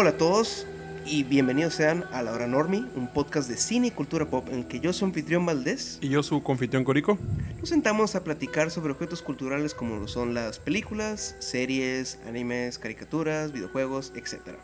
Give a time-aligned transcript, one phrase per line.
[0.00, 0.64] Hola a todos
[1.04, 4.62] y bienvenidos sean a La Hora Normi, un podcast de cine y cultura pop en
[4.62, 5.98] que yo soy anfitrión Valdés.
[6.00, 7.18] Y yo, su confitrión Corico.
[7.58, 13.50] Nos sentamos a platicar sobre objetos culturales como lo son las películas, series, animes, caricaturas,
[13.50, 14.56] videojuegos, etc.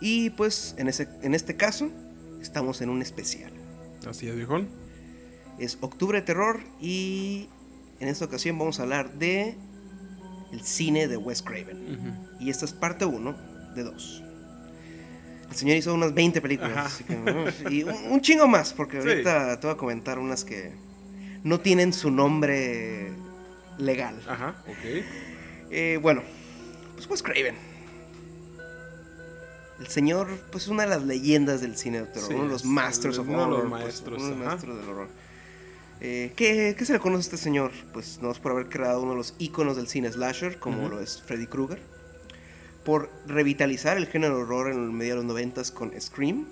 [0.00, 1.90] Y pues en, ese, en este caso
[2.40, 3.50] estamos en un especial.
[4.08, 4.68] Así es, viejón.
[5.58, 7.48] Es Octubre de Terror y
[7.98, 9.56] en esta ocasión vamos a hablar de
[10.52, 12.16] el cine de Wes Craven.
[12.38, 14.22] Y esta es parte 1 de 2.
[15.50, 16.76] El señor hizo unas 20 películas.
[16.86, 17.14] Así que,
[17.70, 19.08] y un, un chingo más, porque Sí.
[19.08, 20.72] ahorita te voy a comentar unas que
[21.44, 23.12] no tienen su nombre
[23.78, 24.20] legal.
[24.28, 25.04] Ajá, ok.
[25.70, 26.22] Eh, bueno,
[26.96, 27.54] pues Wes Craven.
[29.78, 32.48] El señor, pues es una de las leyendas del cine de terror, Sí, uno de
[32.50, 33.70] los masters of uno de los horror.
[33.70, 34.48] pues, maestros, uno de los ajá.
[34.48, 35.08] maestros del horror.
[36.00, 37.72] Eh, ¿qué, qué se le conoce a este señor?
[37.92, 41.00] Pues no es por haber creado uno de los íconos del cine slasher, como lo
[41.00, 41.80] es Freddy Krueger.
[42.86, 46.46] Por revitalizar el género horror en el medio de los noventas con Scream.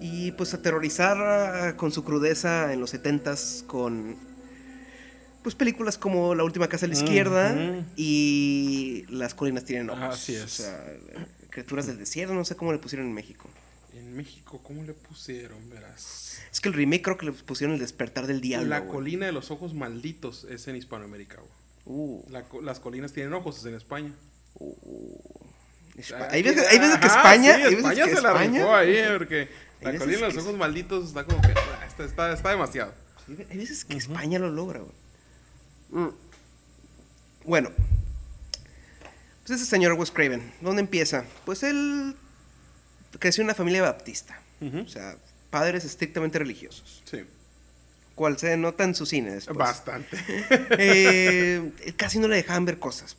[0.00, 4.16] Y pues aterrorizar ah, con su crudeza en los setentas con
[5.42, 10.14] pues películas como La última casa a la izquierda y Las colinas tienen ojos.
[10.14, 10.44] Así es.
[10.44, 10.84] O sea,
[11.50, 13.48] criaturas del desierto, no sé cómo le pusieron en México.
[13.94, 15.68] En México, ¿cómo le pusieron?
[15.68, 16.38] Verás.
[16.50, 18.68] Es que el remake creo que le pusieron El despertar del diablo.
[18.68, 21.40] la colina de los ojos malditos es en Hispanoamérica.
[21.84, 24.12] Uh, La las colinas tienen ojos, es en España.
[26.30, 28.96] Hay veces, hay veces que España, sí, hay veces España que se la rifó ahí,
[29.18, 29.48] porque
[29.80, 31.48] la colina de los ojos malditos está como que.
[31.56, 32.94] ah, Está, está, está demasiado.
[33.50, 36.04] Hay veces que España lo logra, güey.
[36.04, 36.10] Mm.
[37.44, 37.70] Bueno.
[39.46, 41.24] Pues ese señor Wes Craven, ¿dónde empieza?
[41.44, 42.14] Pues él
[43.18, 44.40] creció en una familia baptista.
[44.84, 45.16] O sea,
[45.50, 47.02] padres estrictamente religiosos.
[47.04, 47.24] Sí,
[48.14, 49.58] Cual se nota en su cine después.
[49.58, 50.16] bastante.
[50.78, 53.16] Eh, casi no le dejaban ver cosas.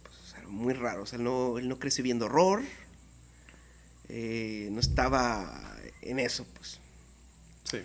[0.54, 1.04] Muy raro.
[1.04, 2.62] O sea, él no, él no creció viendo horror.
[4.10, 6.80] Eh, no estaba en eso, pues.
[7.64, 7.78] Sí.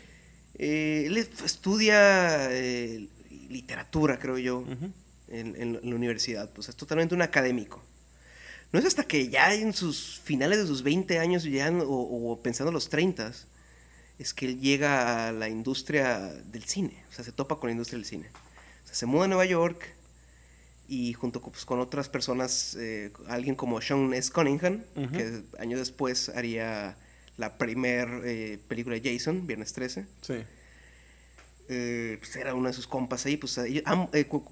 [0.59, 3.09] Eh, él es- estudia eh,
[3.49, 4.93] literatura, creo yo, Ujú.
[5.29, 6.51] en, en la universidad.
[6.53, 7.83] Pues es totalmente un académico.
[8.73, 12.43] No es hasta que ya en sus finales de sus 20 años, ya, o, o
[12.43, 13.33] pensando en los 30,
[14.19, 17.03] es que él llega a la industria del cine.
[17.11, 18.29] O sea, se topa con la industria del cine.
[18.85, 19.95] O sea, se muda a Nueva York
[20.89, 24.33] y junto con, pues, con otras personas, eh, alguien como Sean S.
[24.33, 24.83] Cunningham,
[25.13, 26.97] que años después haría
[27.37, 30.35] la primer eh, película de Jason, Viernes 13 Sí.
[31.69, 33.83] eh, pues era uno de sus compas ahí, pues ahí-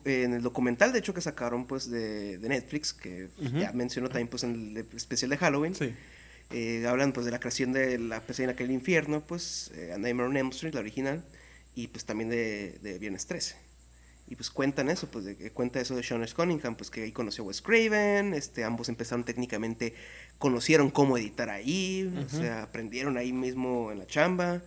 [0.04, 4.28] en el documental de hecho que sacaron pues de, de Netflix, que ya mencionó también
[4.28, 5.94] pues en el especial de Halloween, Sí.
[6.86, 10.36] hablan pues de la creación de la pesadilla en aquel infierno, pues A Nightmare on
[10.36, 11.24] Elm Street, la original,
[11.74, 13.56] y pues también de, de Viernes 13.
[14.28, 16.34] Y pues cuentan eso, pues de, cuenta eso de Sean S.
[16.34, 19.94] Cunningham, pues que ahí conoció a Wes Craven, este, ambos empezaron técnicamente,
[20.38, 22.38] conocieron cómo editar ahí, o Ujú.
[22.38, 24.62] sea, aprendieron ahí mismo en la chamba.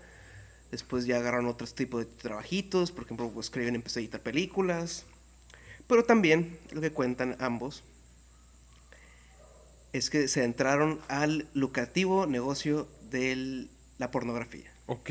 [0.71, 5.05] Después ya agarraron otros tipos de trabajitos, por ejemplo, Wes Craven empezó a editar películas.
[5.87, 7.83] Pero también lo que cuentan ambos
[9.91, 13.67] es que se entraron al lucrativo negocio de
[13.97, 14.71] la pornografía.
[14.85, 15.09] Ok.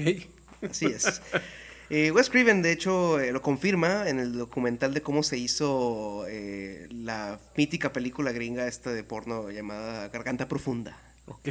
[0.70, 1.20] Así es.
[1.90, 6.26] Eh, Wes Craven, de hecho, eh, lo confirma en el documental de cómo se hizo
[6.28, 10.98] eh, la mítica película gringa esta de porno llamada Garganta Profunda.
[11.26, 11.48] Ok.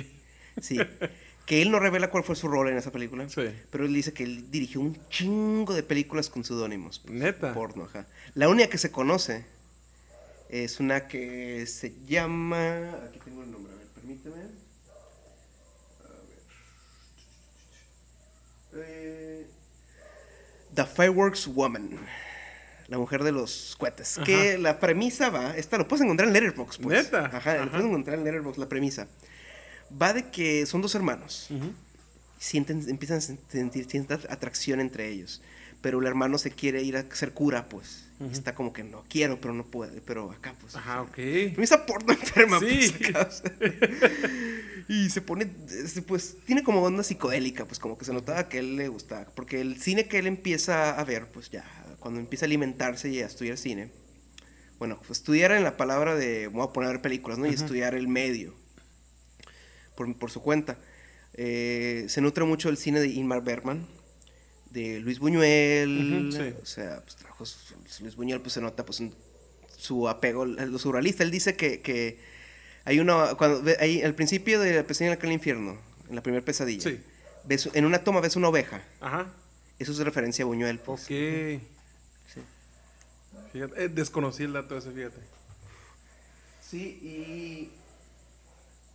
[0.62, 0.78] Sí.
[1.46, 3.28] que él no revela cuál fue su rol en esa película.
[3.30, 3.50] Sí.
[3.72, 7.00] Pero él dice que él dirigió un chingo de películas con seudónimos.
[7.00, 7.54] pues, Neta.
[7.54, 8.06] Porno, ajá.
[8.36, 9.46] La única que se conoce
[10.50, 12.92] es una que se llama.
[13.08, 14.36] Aquí tengo el nombre, a ver, permíteme.
[14.36, 16.08] A
[18.74, 18.86] ver.
[18.86, 19.17] Eh,
[20.78, 21.90] The Fireworks Woman.
[22.88, 24.20] La mujer de los cohetes.
[24.24, 24.58] Que Ajá.
[24.60, 25.58] la premisa va.
[25.58, 27.04] Esta lo puedes encontrar en Letterboxd, pues.
[27.06, 27.26] ¿Neta?
[27.34, 27.72] Ajá, lo Ajá.
[27.72, 29.08] puedes encontrar en Letterboxd, la premisa.
[30.02, 31.72] Va de que son dos hermanos Ujú.
[32.38, 35.42] sienten, empiezan a sentir cierta atracción entre ellos.
[35.82, 38.06] Pero el hermano se quiere ir a hacer cura, pues.
[38.32, 40.02] Está como que no quiero, pero no puede.
[40.02, 40.74] Pero acá, pues.
[40.74, 41.18] o Ajá, sea, ok.
[41.60, 42.92] Esa porno enferma, Sí.
[42.98, 43.10] pues.
[43.10, 43.52] acá, o sea.
[44.90, 45.46] y se pone,
[46.08, 49.26] pues, tiene como onda psicodélica, pues, como que se notaba que a él le gustaba.
[49.36, 51.64] Porque el cine que él empieza a ver, pues ya,
[52.00, 53.92] cuando empieza a alimentarse y a estudiar cine,
[54.80, 57.46] bueno, pues estudiar en la palabra de, voy a poner a ver películas, ¿no?
[57.46, 58.56] Y estudiar el medio,
[59.96, 60.80] por, por su cuenta.
[61.34, 63.86] Eh, se nutre mucho del cine de Ingmar Bergman,
[64.72, 66.56] de Luis Buñuel, sí.
[66.62, 67.04] o sea,
[67.38, 67.50] pues
[67.88, 69.14] su- Luis Buñuel, pues se nota pues en
[69.78, 71.24] su apego lo surrealista.
[71.24, 72.20] Él dice que, que
[72.86, 75.78] hay una, cuando ahí, al principio de La pesadilla en aquel infierno,
[76.10, 77.00] en la primera pesadilla, Sí.
[77.46, 79.34] ves, en una toma ves una oveja, Ajá.
[79.80, 80.80] eso es referencia a Buñuel.
[80.80, 81.04] Pues.
[81.04, 81.08] Ok.
[81.08, 82.42] Sí.
[83.54, 85.20] Fíjate, eh, desconocí el dato ese, fíjate.
[86.62, 87.72] Sí, y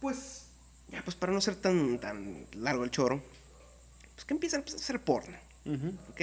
[0.00, 0.46] Pues.
[0.88, 3.22] Ya, pues para no ser tan, tan largo el choro,
[4.14, 5.88] pues que empiezan pues, a hacer porno, ujú.
[6.10, 6.20] ¿ok?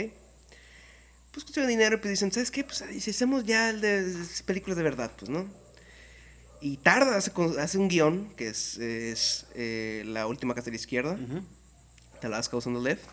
[1.31, 2.63] Pues consiguen dinero y pues dicen, ¿sabes qué?
[2.63, 4.13] Pues si hacemos ya el de
[4.45, 5.47] películas de verdad, pues, ¿no?
[6.61, 11.13] Y tarda, hace, un guion, que es, es, eh, La última casa de la izquierda,
[11.13, 11.41] Ujú.
[12.21, 13.05] The Last House on the Left,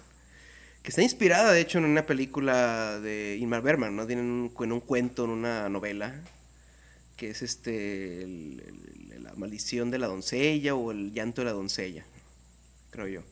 [0.83, 4.07] que está inspirada, de hecho, en una película de Ingmar Bergman, ¿no?
[4.07, 6.21] Tiene un, en un cuento, en una novela,
[7.17, 8.63] que es este, el-
[9.13, 12.05] el- la maldición de la doncella o el llanto de la doncella,
[12.91, 13.23] creo yo.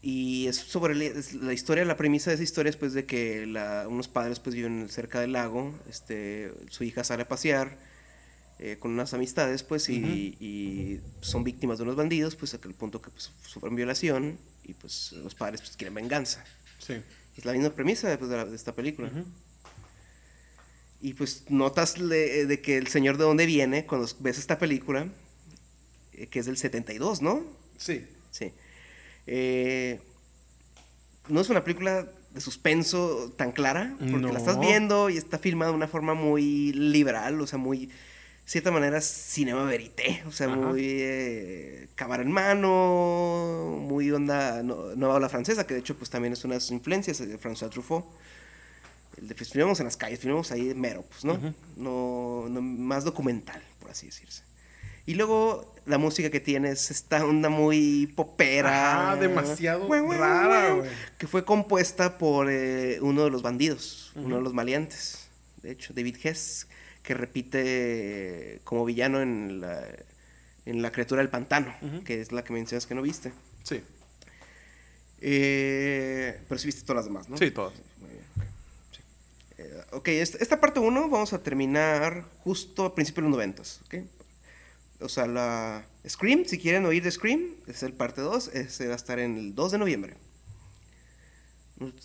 [0.00, 3.04] Y es sobre la, es la historia, la premisa de esa historia es pues de
[3.04, 7.76] que la- unos padres pues viven cerca del lago, este, su hija sale a pasear
[8.60, 9.96] eh, con unas amistades pues y,
[10.40, 14.74] y son víctimas de unos bandidos pues hasta el punto que pues, sufren violación y
[14.74, 16.44] pues los padres pues quieren venganza.
[16.78, 16.94] Sí.
[17.36, 19.10] Es la misma premisa pues, de, la- de esta película.
[21.00, 25.08] Y pues notas le- de que el señor de dónde viene cuando ves esta película,
[26.12, 27.44] eh, que es del 72, ¿no?
[27.76, 28.04] Sí.
[28.32, 28.52] Sí.
[29.30, 30.00] Eh,
[31.28, 35.70] no es una película de suspenso tan clara, porque la estás viendo y está filmada
[35.70, 37.92] de una forma muy liberal, o sea, muy, de
[38.46, 40.56] cierta manera, cinema verité, o sea, Ajá.
[40.56, 46.08] muy eh, cámara en mano, muy onda no, nueva ola francesa, que de hecho pues
[46.08, 48.06] también es una de sus influencias de François Truffaut.
[49.18, 51.38] El de pues, filmamos en las calles, filmamos ahí mero, pues, ¿no?
[51.76, 54.44] No, no más documental, por así decirse.
[55.06, 59.12] Y luego la música que tiene es esta onda muy popera.
[59.12, 60.90] Ah, demasiado rara, güey.
[61.16, 65.28] Que fue compuesta por eh, uno de los bandidos, uno de los maleantes.
[65.62, 66.68] De hecho, David Hess,
[67.02, 69.82] que repite como villano en la,
[70.66, 71.74] en la criatura del pantano,
[72.04, 73.32] que es la que mencionas que no viste.
[73.62, 73.82] Sí.
[75.20, 77.36] Eh, pero sí viste todas las demás, ¿no?
[77.38, 77.72] Sí, todas.
[78.00, 78.22] Muy bien.
[78.92, 79.00] Sí.
[79.58, 83.62] Eh, ok, esta, esta parte 1 vamos a terminar justo a principios de los 90,
[83.62, 84.17] ¿ok?
[85.00, 88.94] O sea, la Scream, si quieren oír de Scream, es el parte 2, ese va
[88.94, 90.16] a estar en el 2 de noviembre.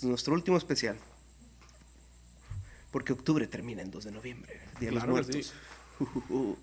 [0.02, 0.98] Nuestro último especial.
[2.92, 5.54] Porque octubre termina en 2 de noviembre, Día de Claro los Muertos.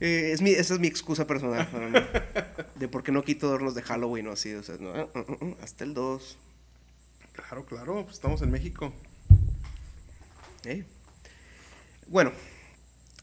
[0.00, 1.98] Eh, es mi, esa es mi excusa personal para mí,
[2.74, 4.54] de por qué no quito adornos de Halloween o así.
[4.54, 6.38] O sea, no, uh, uh, uh, hasta el 2.
[7.32, 8.02] Claro, claro.
[8.04, 8.94] Pues estamos en México.
[10.64, 10.84] ¿eh?
[12.06, 12.32] Bueno,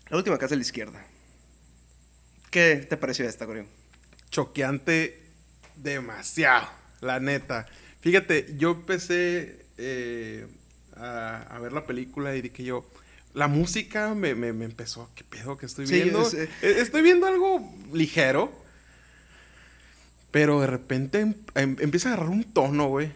[0.09, 1.05] la última casa de la izquierda.
[2.51, 3.65] ¿Qué te pareció esta, Corio?
[4.29, 5.19] choqueante
[5.75, 6.67] demasiado,
[7.01, 7.65] la neta.
[8.01, 10.47] Fíjate, yo empecé eh,
[10.95, 12.85] a, a ver la película y dije yo,
[13.33, 16.21] la música me, me- me empezó, ¿qué pedo que estoy Sí, viendo?
[16.21, 16.49] es, eh.
[16.61, 17.59] Eh, Estoy viendo algo
[17.93, 18.51] ligero,
[20.31, 23.11] pero de repente em- em- empieza a agarrar un tono, güey,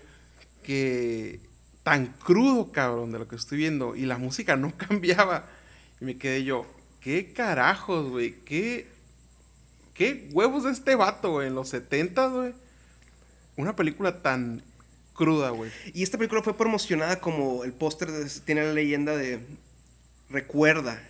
[0.63, 1.39] que
[1.83, 5.47] tan crudo, cabrón, de lo que estoy viendo, y la música no cambiaba.
[6.01, 6.65] Y me quedé yo,
[6.99, 8.35] ¿qué carajos, güey?
[8.43, 8.87] ¿Qué,
[9.95, 11.47] ¿Qué huevos de este vato, güey?
[11.47, 12.53] En los 70, güey.
[13.55, 14.61] Una película tan
[15.13, 15.71] cruda, güey.
[15.93, 18.09] Y esta película fue promocionada como el póster
[18.45, 19.39] tiene la leyenda de
[20.29, 21.01] recuerda,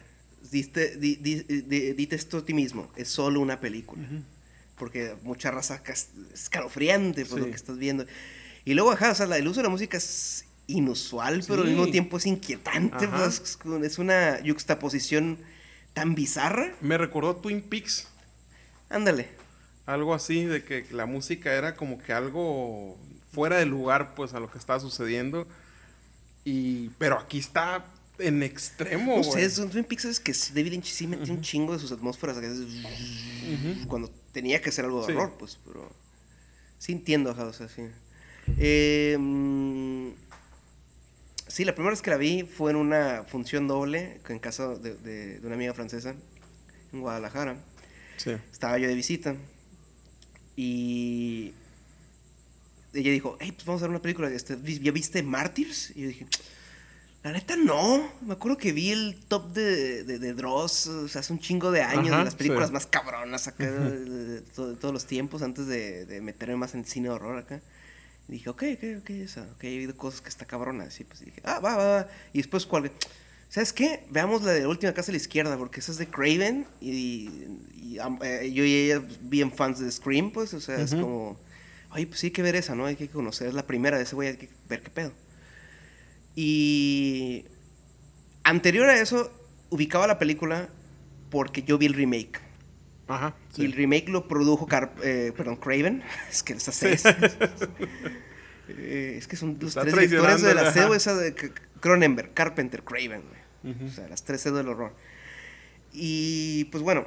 [0.52, 4.04] diste, di- di- di- dite esto a ti mismo, es solo una película.
[4.78, 7.50] Porque mucha raza es escalofriante por lo Sí.
[7.52, 8.06] que estás viendo.
[8.66, 11.70] Y luego, ajá, o sea, la- el uso de la música es inusual, pero al
[11.70, 13.08] mismo tiempo es inquietante.
[13.08, 15.38] Pues, es una yuxtaposición
[15.94, 16.76] tan bizarra.
[16.82, 18.08] Me recordó Twin Peaks.
[18.96, 19.28] Ándale.
[19.86, 22.98] Algo así, de que la música era como que algo
[23.32, 25.48] fuera de lugar, pues, a lo que estaba sucediendo.
[26.46, 26.90] Y...
[26.98, 27.86] Pero aquí está
[28.18, 31.42] en extremo, No sé, es un Twin Peaks es que David Lynch sí metió un
[31.42, 32.38] chingo de sus atmósferas.
[32.38, 33.88] acá, es- Ujú.
[33.90, 35.12] Cuando tenía que ser algo de Sí.
[35.12, 35.92] horror, pues, pero.
[36.80, 37.82] Sí entiendo, o sea, sí.
[38.58, 39.18] Eh,
[41.48, 44.96] sí, la primera vez que la vi fue en una función doble en casa de,
[44.96, 46.16] de- de una amiga francesa
[46.94, 47.58] en Guadalajara.
[48.18, 48.32] Sí.
[48.52, 49.36] Estaba yo de visita
[50.56, 51.54] y
[52.94, 54.30] ella dijo, hey, pues vamos a ver una película.
[54.30, 55.92] Este, ¿vi- ¿Ya viste Martyrs?
[55.96, 56.28] Y yo dije,
[57.24, 58.10] la neta no.
[58.22, 61.72] Me acuerdo que vi el top de, de, de Dross o sea, hace un chingo
[61.72, 62.74] de años, Ajá, de las películas sí.
[62.74, 66.56] más cabronas acá de, de- de to- de todos los tiempos, antes de, de meterme
[66.56, 67.62] más en cine de horror acá.
[68.30, 70.86] Y dije, ok, ok, ok, esa, ok, he oído cosas que está cabrona.
[70.86, 72.08] Así, pues dije, ah, va, va, va.
[72.34, 72.92] Y después, ¿cuál?
[73.50, 74.06] ¿Sabes qué?
[74.10, 76.66] Veamos la de la última casa a la izquierda, porque esa es de Craven.
[76.82, 77.30] Y,
[78.24, 81.40] eh, yo y ella bien fans de Scream, pues, o sea, es como,
[81.92, 82.86] oye, pues sí hay que ver esa, ¿no?
[82.86, 85.14] Hay que conocer, es la primera de ese güey, hay que ver qué pedo.
[86.36, 87.46] Y
[88.44, 89.32] anterior a eso,
[89.70, 90.70] ubicaba la película
[91.30, 92.42] porque yo vi el remake.
[93.08, 93.36] Ajá.
[93.56, 96.04] Y el remake lo produjo, Car- eh, perdón, Craven.
[96.30, 97.04] Es que esas seis.
[98.68, 100.96] Eh, es que son los Está tres directores de la ajá.
[100.96, 101.36] esa de
[101.86, 103.74] Cronenberg, Carpenter, Craven, güey.
[103.76, 103.86] Ujú.
[103.86, 104.94] O sea, las tres CEDO del horror.
[105.94, 107.06] Y pues bueno,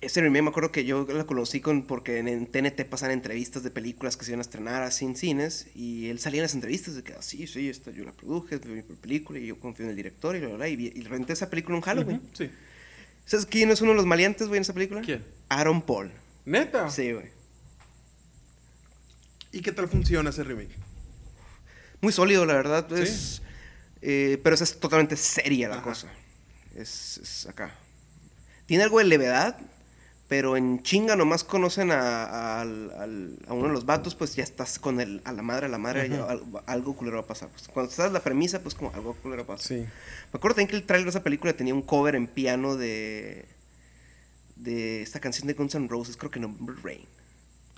[0.00, 3.62] Ese remake me acuerdo que yo la conocí con, porque en, en TNT pasan entrevistas
[3.64, 6.54] de películas que se iban a estrenar así en cines y él salía en las
[6.54, 9.58] entrevistas de que, ah, sí, sí, esta yo la produje, es mi película y yo
[9.58, 12.16] confío en el director y bla, bla, bla, y, y renté esa película en Halloween.
[12.18, 12.50] Ujú, Sí.
[13.26, 15.02] ¿Sabes quién es uno de los maleantes, güey, en esa película?
[15.02, 15.22] ¿Quién?
[15.50, 16.10] Aaron Paul.
[16.46, 16.88] ¿Neta?
[16.90, 17.26] Sí, güey.
[19.52, 20.74] ¿Y qué tal funciona ese remake?
[22.00, 22.86] Muy sólido, la verdad.
[22.88, 23.02] Sí.
[23.02, 23.42] Es,
[24.02, 25.84] eh, pero esa es totalmente seria la Ajá.
[25.84, 26.08] cosa.
[26.74, 27.74] Es, es acá.
[28.66, 29.56] Tiene algo de levedad,
[30.28, 32.66] pero en chinga nomás conocen a, a- a
[33.54, 36.08] uno de los vatos, pues ya estás con el, a la madre, a la madre,
[36.08, 36.26] ya
[36.66, 37.48] algo culero va a pasar.
[37.48, 39.68] Pues, cuando sabes la premisa, pues como algo culero va a pasar.
[39.78, 39.82] Sí.
[39.84, 43.46] Me acuerdo también que el trailer de esa película tenía un cover en piano de
[44.56, 47.04] de esta canción de Guns N' Roses, creo que Number Rain.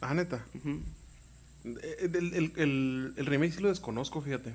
[0.00, 0.44] Ah, neta.
[1.64, 4.54] El, el- el- el remake sí lo desconozco, fíjate.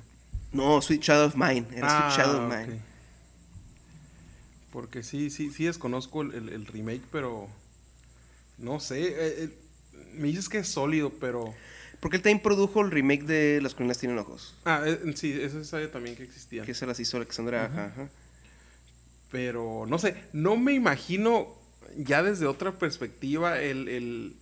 [0.55, 2.57] No, Sweet Shadow of Mine, era Ah, Sweet Shadow of ok.
[2.67, 2.81] Mine.
[4.71, 7.47] Porque sí, sí, sí desconozco el, el- el remake, pero
[8.57, 9.03] no sé.
[9.03, 9.49] eh, eh,
[10.13, 11.53] me dices que es sólido, pero...
[11.99, 14.53] Porque él también produjo el remake de Las colinas tienen ojos.
[14.65, 16.63] Ah, eh, sí, eso sabía también que existía.
[16.63, 17.65] Que se las hizo Alexandra.
[17.65, 18.09] Ajá.
[19.31, 21.47] Pero no sé, no me imagino
[21.97, 24.35] ya desde otra perspectiva el, el-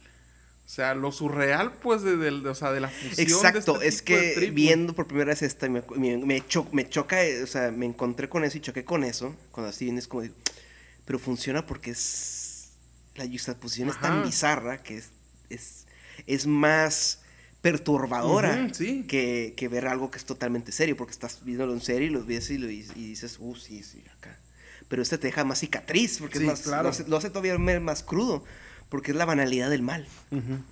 [0.65, 3.15] o sea, lo surreal pues de, del- o sea, de la fusión.
[3.15, 6.47] de Exacto, este es tipo de que viendo por primera vez esta, me, me, me
[6.47, 9.35] cho- me choca, eh, o sea, me encontré con eso y choqué con eso.
[9.51, 10.35] Cuando así vienes como digo,
[11.05, 12.71] pero funciona porque es.
[13.15, 15.09] La juxtaposición es tan bizarra que es,
[15.49, 15.85] es,
[16.25, 17.19] es más
[17.61, 19.05] perturbadora sí.
[19.07, 22.25] que, que ver algo que es totalmente serio, porque estás viéndolo en serio y lo
[22.25, 24.39] ves y, lo, y, y dices, uh, sí, sí, acá.
[24.87, 26.83] Pero este te deja más cicatriz, porque Sí, es más, claro.
[26.83, 28.43] lo, hace, lo hace todavía más crudo,
[28.93, 30.07] porque es la banalidad del mal.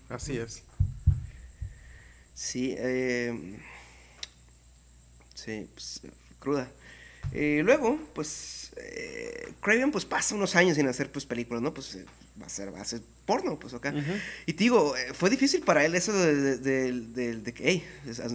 [0.07, 0.61] Así es.
[2.35, 3.57] Sí, eh,
[5.33, 6.01] sí, pues,
[6.37, 6.69] cruda.
[7.33, 11.73] Eh, luego, pues, eh, Craven pues pasa unos años sin hacer pues películas, ¿no?
[11.73, 12.05] Pues eh,
[12.39, 13.91] va a ser, va a hacer porno, pues acá.
[14.45, 16.91] Y te digo, eh, fue difícil para él eso de, de,
[17.37, 17.87] de- que, hey,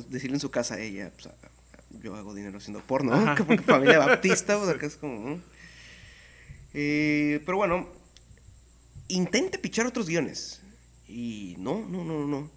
[0.09, 1.33] decirle en su casa, ella, pues,
[2.03, 3.23] yo hago dinero haciendo porno, ¿no?
[3.23, 3.35] Ajá.
[3.37, 5.31] Que porque familia baptista, pues acá es como...
[5.31, 5.43] ¿no?
[6.73, 7.89] Pero bueno,
[9.09, 10.61] intenta pichar otros guiones.
[11.09, 12.51] Y no, no, no, no.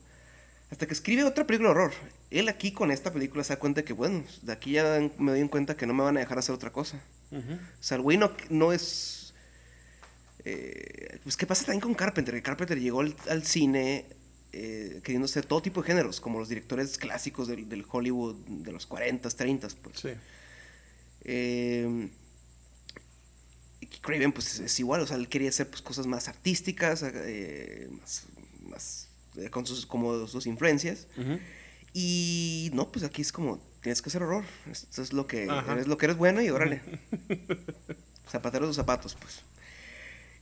[0.71, 1.93] Hasta que escribe otra película de horror.
[2.29, 5.41] Él aquí con esta película se da cuenta que, bueno, de aquí ya me doy
[5.41, 7.01] en cuenta que no me van a dejar hacer otra cosa.
[7.31, 7.53] Ujú.
[7.53, 9.33] O sea, el güey no, no es...
[10.45, 12.35] eh, pues, ¿qué pasa también con Carpenter?
[12.35, 14.05] Que Carpenter llegó al, al cine
[14.51, 18.71] eh, queriendo hacer todo tipo de géneros, como los directores clásicos del, del Hollywood de
[18.71, 19.99] los 40s, 30s, pues.
[19.99, 20.09] Sí.
[21.21, 22.09] Eh,
[24.01, 28.25] Craven, pues, es, igual, o sea, él quería hacer pues, cosas más artísticas, eh, más,
[28.61, 31.07] más eh, con sus, como sus influencias.
[31.17, 31.39] Ujú.
[31.93, 34.43] Y no, pues aquí es como, tienes que hacer horror.
[34.69, 35.73] Esto es lo que Ajá.
[35.73, 36.81] eres lo que eres bueno y órale.
[38.29, 39.41] Zapatero de tus zapatos, pues.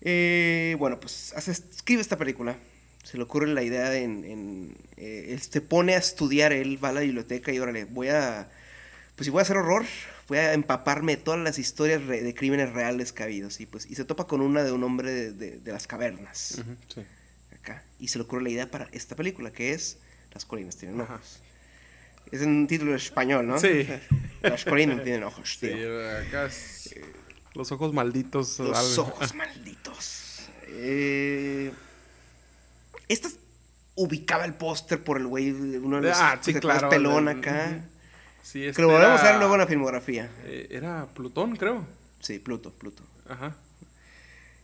[0.01, 2.57] Eh, bueno, pues hace, escribe esta película.
[3.03, 4.25] Se le ocurre la idea en...
[4.25, 8.09] en, eh, él se pone a estudiar, él va a la biblioteca y órale, voy
[8.09, 8.49] a...
[9.15, 9.85] Pues si voy a hacer horror,
[10.27, 13.49] voy a empaparme de todas las historias re- de crímenes reales que ha habido.
[13.59, 16.61] Y, pues, y se topa con una de un hombre de, de- de las cavernas.
[16.93, 17.01] Sí.
[17.55, 17.83] Acá.
[17.99, 19.97] Y se le ocurre la idea para esta película, que es
[20.33, 21.15] Las colinas tienen Ajá.
[21.15, 21.39] ojos.
[22.31, 23.57] Es un título español, ¿no?
[23.59, 23.87] Sí.
[24.41, 26.93] Las colinas tienen ojos, Sí, acá es
[27.55, 28.59] los ojos malditos.
[28.59, 29.11] Los algo.
[29.13, 30.47] ojos malditos.
[30.67, 31.71] Eh,
[33.07, 33.29] esta
[33.95, 36.89] ubicaba el póster por el güey, uno de los Ah, sí, claro.
[36.89, 37.81] pelón el- acá.
[38.43, 40.29] Sí, Que este lo volvemos a ver luego en la filmografía.
[40.45, 41.85] eh, Era Plutón, creo.
[42.19, 43.03] Sí, Pluto, Pluto.
[43.27, 43.55] Ajá.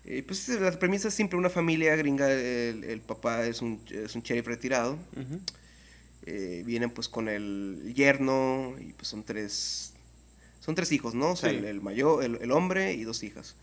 [0.05, 4.15] Eh, pues la premisa es simple, una familia gringa, el, el papá es un, es
[4.15, 4.97] un sheriff retirado.
[6.25, 9.91] Eh, vienen pues con el yerno y pues son tres
[10.61, 11.57] son tres hijos no o sea Sí.
[11.57, 13.57] el, el mayor el, el hombre y dos hijas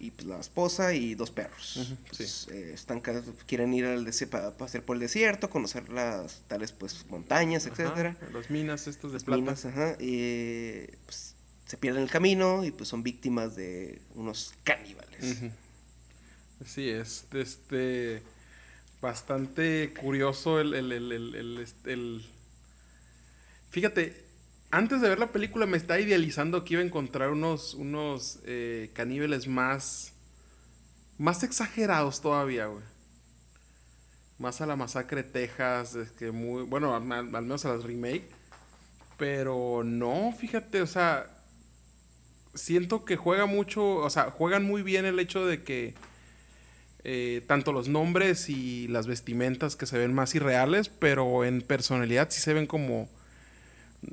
[0.00, 3.00] y pues la esposa y dos perros Ujú, Pues, eh, están
[3.46, 8.16] quieren ir al para pasear por el desierto conocer las tales pues montañas Ajá, etcétera
[8.32, 9.40] Las minas estas de las plata.
[9.40, 11.34] minas, ajá, eh, pues,
[11.66, 15.50] se pierden el camino y pues son víctimas de unos caníbales Ujú.
[16.66, 18.22] Sí, es este
[19.00, 21.12] bastante curioso el, el, el,
[21.84, 22.26] el-
[23.70, 24.24] Fíjate,
[24.70, 28.90] antes de ver la película me estaba idealizando que iba a encontrar unos, unos eh,
[28.92, 30.12] caníbales más,
[31.16, 32.84] más exagerados todavía, güey.
[34.38, 38.28] Más a la masacre de Texas, es que muy, bueno, al, menos a las remake.
[39.16, 41.26] Pero no, fíjate, o sea,
[42.54, 45.94] siento que juega mucho, o sea, juegan muy bien el hecho de que
[47.02, 52.28] eh, tanto los nombres y las vestimentas que se ven más irreales, pero en personalidad
[52.30, 53.08] sí se ven como,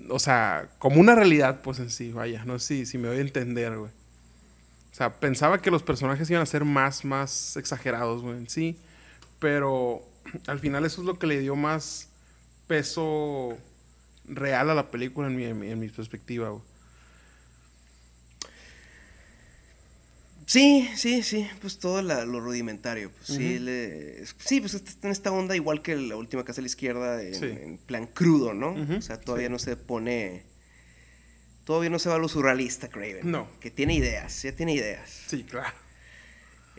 [0.09, 3.21] o sea, como una realidad, pues en sí, vaya, no sé si, me voy a
[3.21, 3.91] entender, güey.
[3.91, 8.49] O O sea, pensaba que los personajes iban a ser más, más exagerados, güey, en
[8.49, 8.77] sí.
[9.39, 10.01] Pero
[10.47, 12.09] al final eso es lo que le dio más
[12.67, 13.57] peso
[14.27, 16.63] real a la película en mi, en mi, en mi perspectiva, güey.
[20.45, 23.09] Sí, sí, sí, pues todo la- lo rudimentario.
[23.11, 26.63] Pues, sí, le- sí, pues está en esta onda igual que la última casa a
[26.63, 27.45] la izquierda, en, Sí.
[27.45, 28.75] en plan crudo, ¿no?
[28.97, 29.51] O sea, todavía sí.
[29.53, 30.43] no se pone.
[31.65, 33.31] Todavía no se va a lo surrealista, Craven.
[33.31, 33.47] No.
[33.59, 35.09] Que tiene ideas, ya tiene ideas.
[35.27, 35.73] Sí, claro.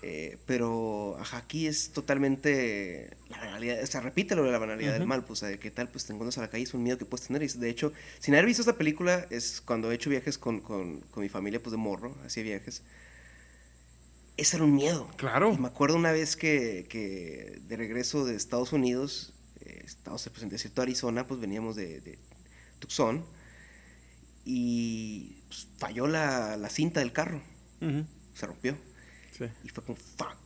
[0.02, 4.92] Eh, pero ajá, aquí es totalmente la banalidad, o sea, repite lo de la banalidad
[4.92, 6.98] del mal, pues, de qué tal, pues te encuentras a la calle, es un miedo
[6.98, 7.42] que puedes tener.
[7.42, 11.00] Y de hecho, sin haber visto esta película, es cuando he hecho viajes con, con,
[11.00, 12.82] con mi familia, pues de morro, hacía viajes.
[14.36, 15.08] Ese era un miedo.
[15.16, 15.52] Claro.
[15.52, 20.48] Y me acuerdo una vez que, que de regreso de Estados Unidos, eh, pues, en
[20.48, 22.18] desierto de Arizona, pues veníamos de, de
[22.78, 23.24] Tucson
[24.44, 27.42] y pues, falló la, la cinta del carro,
[28.34, 28.76] se rompió.
[29.36, 29.44] Sí.
[29.64, 30.36] Y fue como, fuck.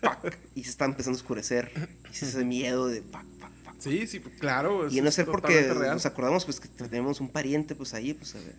[0.00, 0.34] fuck.
[0.54, 1.72] Y se está empezando a oscurecer.
[2.06, 3.80] Y es ese miedo de fuck, fuck, fuck.
[3.80, 4.88] Sí, sí, claro.
[4.90, 5.94] Y no es sé por qué totalmente real.
[5.94, 8.54] nos acordamos pues que tenemos un pariente pues ahí, pues a ver.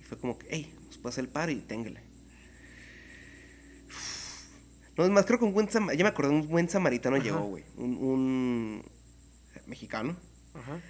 [0.00, 2.07] Y fue como que, hey, nos puede hacer el paro y téngale.
[4.98, 7.24] No, es más, creo que un buen ya me acordé, un buen samaritano Ajá.
[7.24, 7.64] llegó, güey.
[7.76, 8.84] Un, un
[9.66, 10.16] mexicano.
[10.54, 10.80] Ajá.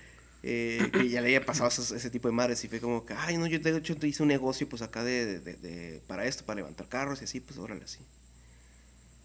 [0.42, 3.12] eh, que ya le había pasado ese, ese tipo de madres y fue como que,
[3.12, 6.46] ay, no, yo de hecho hice un negocio pues acá de, de- de- para esto,
[6.46, 7.98] para levantar carros y así, pues órale así.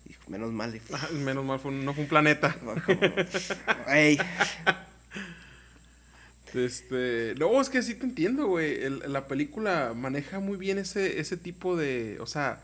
[0.05, 0.75] Y menos mal.
[0.75, 2.53] y- Ajá, Menos mal, fue un- no fue un planeta.
[2.59, 2.73] como,
[3.87, 4.17] "Ey".
[6.53, 8.83] Este, no, es que sí te entiendo, güey.
[8.83, 12.61] El- la película maneja muy bien ese, ese tipo de, o sea,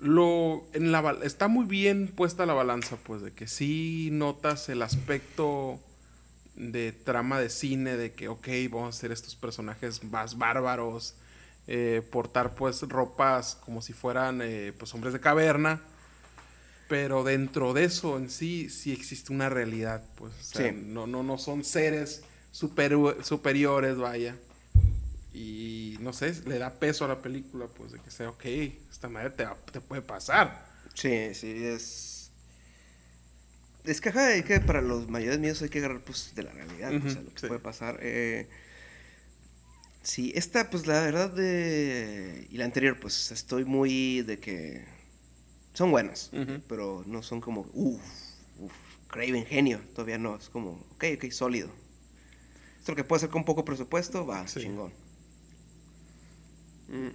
[0.00, 4.82] lo, en la, está muy bien puesta la balanza, pues, de que sí notas el
[4.82, 5.80] aspecto
[6.56, 11.14] de trama de cine, de que, ok, vamos a hacer estos personajes más bárbaros,
[11.66, 15.80] eh, portar, pues, ropas como si fueran, eh, pues, hombres de caverna.
[16.88, 20.32] Pero dentro de eso en sí, sí existe una realidad, pues.
[20.40, 20.76] O sea, Sí.
[20.86, 24.36] no, no, no son seres super- superiores, vaya.
[25.40, 28.44] Y no sé, le da peso a la película, pues, de que sea, ok,
[28.90, 30.66] esta madre te, te puede pasar.
[30.94, 32.32] Sí, sí, es.
[33.84, 36.50] Es que, ajá, hay que para los mayores miedos hay que agarrar pues de la
[36.50, 37.46] realidad, pues, Ujú, a lo que sí.
[37.46, 38.00] puede pasar.
[38.02, 38.48] Eh,
[40.02, 42.48] sí, esta, pues la verdad de.
[42.50, 44.84] Y la anterior, pues estoy muy de que.
[45.72, 46.60] Son buenas, Ujú.
[46.68, 47.60] pero no son como.
[47.74, 48.02] Uff,
[48.58, 48.72] uff,
[49.06, 49.78] Craven genio.
[49.94, 50.84] Todavía no, es como.
[50.96, 51.70] Ok, ok, sólido.
[52.80, 54.60] Esto lo que puede ser con poco presupuesto, va, Sí.
[54.62, 54.92] chingón.
[56.88, 57.08] Mm.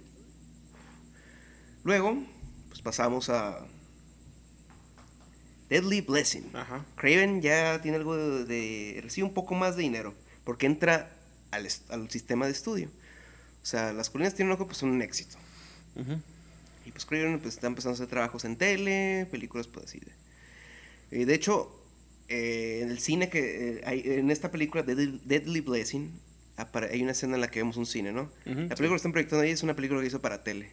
[1.84, 2.16] Luego,
[2.68, 3.66] pues pasamos a
[5.68, 6.50] Deadly Blessing.
[6.54, 6.84] Ajá.
[6.96, 11.10] Craven ya tiene algo de, de- recibe un poco más de dinero porque entra
[11.50, 12.88] al, al sistema de estudio.
[13.62, 15.36] O sea, las colinas tienen un ojo, pues son un éxito.
[16.84, 20.00] Y pues Craven pues, está empezando a hacer trabajos en tele, películas, pues así.
[20.00, 20.12] De,
[21.10, 21.70] Eh, de hecho,
[22.28, 26.10] eh, en el cine que eh, hay, en esta película Deadly, Deadly Blessing
[26.56, 28.22] hay una escena en la que vemos un cine, ¿no?
[28.46, 30.70] Ujú, La película que están proyectando ahí es una película que hizo para tele.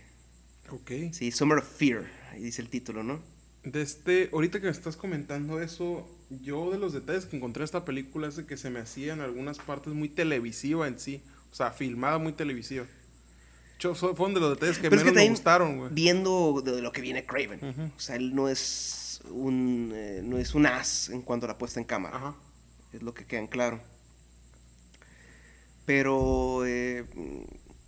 [0.70, 0.92] Ok.
[1.12, 3.22] Sí, Summer of Fear, ahí dice el título, ¿no?
[3.64, 7.66] De este, ahorita que me estás comentando eso, yo de los detalles que encontré en
[7.66, 11.22] esta película es de que se me hacía en algunas partes muy televisiva en sí.
[11.52, 12.86] O sea, filmada muy televisiva.
[13.80, 15.90] Yo, fueron de los detalles que Pero es menos que me gustaron, güey.
[15.94, 17.60] viendo de lo que viene Craven.
[17.64, 17.92] Ujú.
[17.96, 21.58] O sea, él no es un eh, no es un as en cuanto a la
[21.58, 22.16] puesta en cámara.
[22.16, 22.36] Ajá.
[22.94, 23.82] Es lo que queda en claro.
[25.86, 27.06] Pero eh,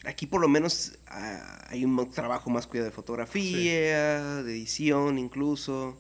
[0.05, 5.97] aquí por lo menos ah, hay un trabajo más cuidado de fotografía, de edición incluso.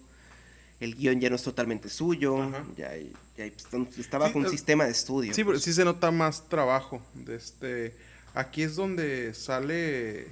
[0.79, 2.41] El guion ya no es totalmente suyo.
[2.41, 2.65] Ajá.
[2.75, 3.53] Ya, hay- ya hay-
[3.97, 5.33] está bajo Sí, un es- sistema de estudio.
[5.33, 5.63] Sí, pero pues.
[5.63, 7.01] sí se nota más trabajo.
[7.13, 7.95] De este,
[8.33, 10.27] aquí es donde sale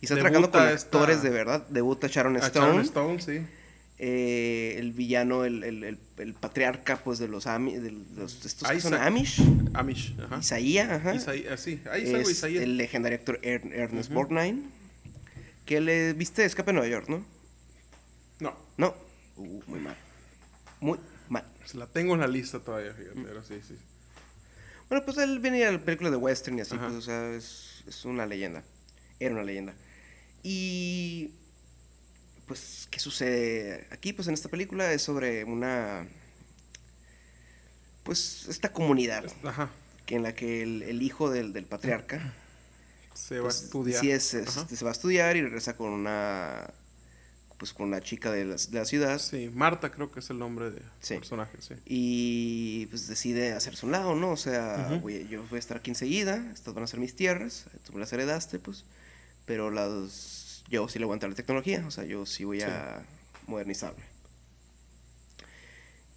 [0.00, 1.66] Y está trabajando con esta- actores de verdad.
[1.68, 2.66] Debuta Sharon a Stone.
[2.66, 3.46] Sharon Stone, sí.
[3.98, 8.68] Eh, el villano, el, el- el- el patriarca, pues, de los, Ami- de los estos
[8.68, 8.94] que son.
[8.94, 9.40] Amish.
[9.74, 10.38] Amish, ajá.
[10.38, 11.14] Isaías, ajá.
[11.14, 12.62] Isaí- ah, sí, ahí es Isaías.
[12.62, 14.10] el legendario actor Er- Ernest.
[14.12, 14.62] Borgnine.
[15.64, 17.24] Que le viste Escape a Nueva York, ¿no?
[18.40, 18.94] No, No.
[19.36, 19.96] Uh, muy mal.
[20.80, 21.44] Muy mal.
[21.58, 23.74] pues la tengo en la lista todavía, fíjate, pero sí, sí.
[24.88, 26.84] Bueno, pues él venía a la película de western y así, Ajá.
[26.86, 28.62] pues, o sea, es, es una leyenda.
[29.18, 29.74] Era una leyenda.
[30.42, 31.30] Y.
[32.46, 34.12] Pues, ¿qué sucede aquí?
[34.12, 36.06] Pues en esta película es sobre una.
[38.04, 39.70] Pues esta comunidad Ajá.
[40.06, 42.32] que en la que el, el hijo del, del patriarca
[43.14, 44.00] Se va a pues, estudiar.
[44.00, 44.68] sí es, es- Ajá.
[44.68, 46.72] se va a estudiar y regresa con una
[47.58, 50.38] pues con una chica de la, de la ciudad Sí, Marta creo que es el
[50.38, 51.14] nombre de Sí.
[51.14, 51.74] personaje, sí.
[51.86, 54.30] y pues decide hacerse un lado, ¿no?
[54.32, 57.64] O sea, voy- yo voy a estar aquí enseguida, estas van a ser mis tierras,
[57.86, 58.84] tú me las heredaste, pues,
[59.46, 60.12] pero las
[60.68, 62.66] yo sí le voy a entrar a la tecnología, o sea, yo sí voy Sí.
[62.66, 63.02] a
[63.46, 64.02] modernizarme.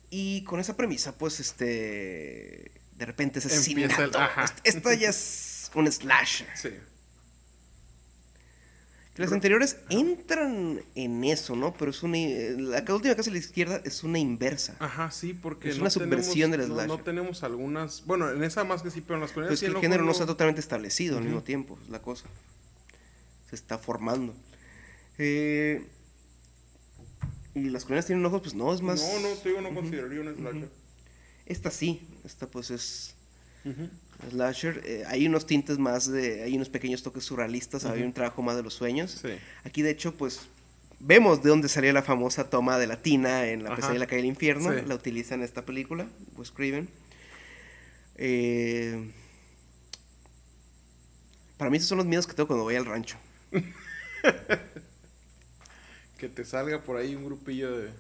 [0.10, 4.20] Y con esa premisa, pues, este, de repente es Empieza el- asesinato.
[4.20, 4.44] ajá.
[4.46, 6.48] Est- Esta ya es un slasher.
[6.56, 6.70] Sí.
[9.18, 11.74] Las anteriores entran en eso, ¿no?
[11.74, 12.18] Pero es una...
[12.58, 14.78] La que última casa a la izquierda es una inversa.
[14.80, 16.88] Ajá, sí, porque Es una subversión del no, slasher.
[16.88, 18.06] no tenemos algunas.
[18.06, 19.82] Bueno, en esa más que sí, pero en las Pero colonias es que sí, el
[19.82, 22.26] género no está totalmente establecido al mismo tiempo, es la cosa.
[23.50, 24.36] Se está formando.
[25.18, 25.86] Eh,
[27.56, 29.02] y las colonias tienen ojos, pues no, es más...
[29.02, 30.70] No, no, te digo, no consideraría un slasher.
[31.46, 33.16] Esta sí, esta pues es
[34.30, 34.82] slasher.
[34.86, 36.44] Eh, hay unos tintes más de...
[36.44, 39.20] Hay unos pequeños toques surrealistas, hay un trabajo más de los sueños.
[39.22, 39.30] Sí.
[39.64, 40.42] Aquí de hecho pues
[41.00, 44.08] vemos de dónde salió la famosa toma de la tina en La pesadilla de la
[44.08, 44.72] calle del infierno.
[44.72, 44.86] Sí.
[44.86, 46.08] La utiliza en esta película,
[46.38, 46.88] Wes Craven.
[48.16, 49.12] Eh,
[51.58, 53.18] para mí esos son los miedos que tengo cuando voy al rancho.
[56.18, 57.92] Que te salga por ahí un grupillo de.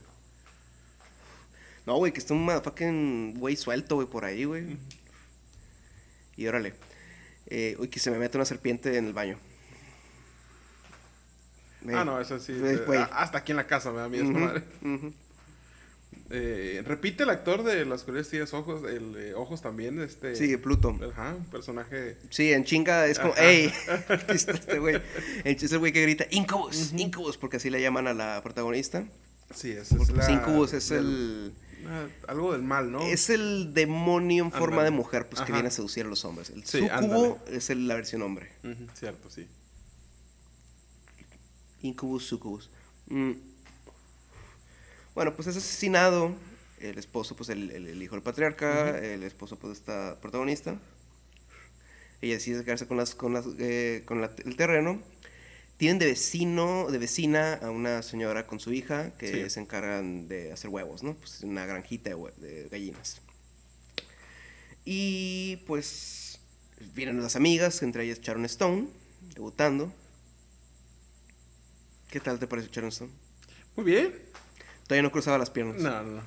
[1.85, 4.77] No, güey, que está un motherfucking güey suelto, güey, por ahí, güey.
[6.35, 6.73] Y órale.
[7.47, 9.39] Eh, uy, que se me mete una serpiente en el baño.
[11.93, 12.51] Ah, no, eso sí.
[12.51, 14.63] Eh, eh, hasta aquí en la casa me da miedo madre.
[14.81, 15.13] ujú.
[16.31, 20.35] Eh, repite el actor de Las Tienes Ojos, el eh, Ojos también, este.
[20.35, 20.95] Sí, Pluto.
[21.11, 22.17] Ajá, un personaje.
[22.29, 23.71] Sí, en chinga es como, ey,
[24.29, 25.01] está este güey.
[25.43, 29.07] Es el güey que grita, Incubus, Incubus, porque así le llaman a la protagonista.
[29.53, 30.31] Sí, es Porque pues, la.
[30.33, 33.01] Incubus es del- el, ah, algo del mal, ¿no?
[33.01, 34.91] es el demonio en forma Ándale.
[34.91, 35.53] de mujer, pues que Ajá.
[35.53, 36.51] viene a seducir a los hombres.
[36.51, 38.51] El Sí, sucubo es el- la versión hombre.
[38.63, 39.47] Ujú, cierto, sí.
[41.81, 42.69] Incubus, sucubus.
[43.07, 43.31] Mm.
[45.19, 46.34] Bueno, pues es asesinado.
[46.79, 48.97] El esposo, pues el, el- el hijo del patriarca.
[48.99, 50.79] El esposo, pues esta protagonista.
[52.21, 55.01] Ella decide quedarse con, las, con, las, eh, con la- el terreno.
[55.75, 59.49] Tienen de vecino, de vecina a una señora con su hija que Sí.
[59.49, 61.15] se encargan de hacer huevos, ¿no?
[61.15, 63.19] Pues una granjita de, de gallinas.
[64.86, 66.39] Y pues
[66.95, 68.88] vienen las amigas, entre ellas Sharon Stone,
[69.36, 69.91] debutando.
[72.10, 73.12] ¿Qué tal te parece Sharon Stone?
[73.75, 74.29] Muy bien.
[74.89, 75.80] Todavía no cruzaba las piernas.
[75.80, 76.23] No, no, no.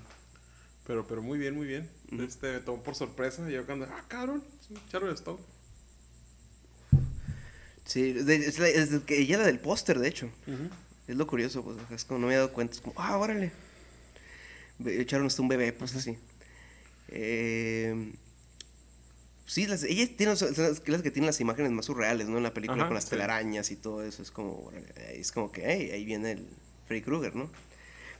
[0.86, 1.90] Pero, pero muy bien, muy bien.
[2.20, 3.44] Este, me tomó por sorpresa.
[3.50, 5.40] Y yo cuando, ah, cabrón, de Stone.
[7.84, 10.30] Sí, es, la- es ella era del póster, de hecho.
[11.08, 12.74] Es lo curioso, pues, es como no me he dado cuenta.
[12.74, 13.50] Es como, ah, órale.
[14.86, 16.16] Echaron hasta un bebé, pues así.
[17.08, 18.12] Eh,
[19.44, 22.36] sí, las, ella tiene son las, las que tienen las imágenes más surreales, ¿no?
[22.36, 23.10] En la película Ajá, con las sí.
[23.10, 24.22] telarañas y todo eso.
[24.22, 26.46] Es como, órale, es como que, hey, ahí viene el
[26.86, 27.50] Freddy Krueger, ¿no?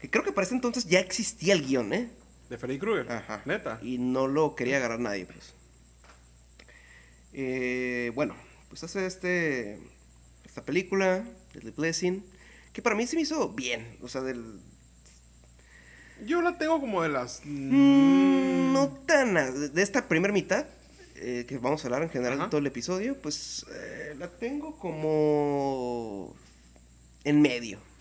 [0.03, 2.11] Que creo que para ese entonces ya existía el guion, ¿eh?
[2.51, 3.11] De Freddy Krueger.
[3.11, 3.41] Ajá.
[3.45, 3.79] Neta.
[3.83, 5.55] Y no lo quería agarrar nadie, pues.
[7.33, 8.35] Eh, bueno,
[8.69, 9.79] pues hace este
[10.45, 12.25] esta película, The Blessing,
[12.73, 13.97] que para mí se me hizo bien.
[14.03, 14.59] O sea, del.
[16.27, 17.41] Yo la tengo como de las.
[17.45, 19.73] mm, no tan.
[19.73, 20.67] De esta primera mitad,
[21.15, 24.77] eh, que vamos a hablar en general de todo el episodio, pues eh, la tengo
[24.79, 26.35] como.
[27.23, 27.92] en medio.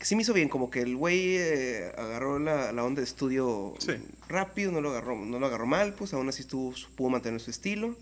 [0.00, 3.04] Que sí me hizo bien, como que el güey eh, agarró la, la onda de
[3.04, 3.92] estudio Sí.
[4.28, 7.50] rápido, no lo agarró, no lo agarró mal, pues aún así estuvo, pudo mantener su
[7.50, 7.94] estilo.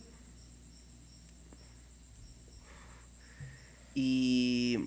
[3.95, 4.79] Y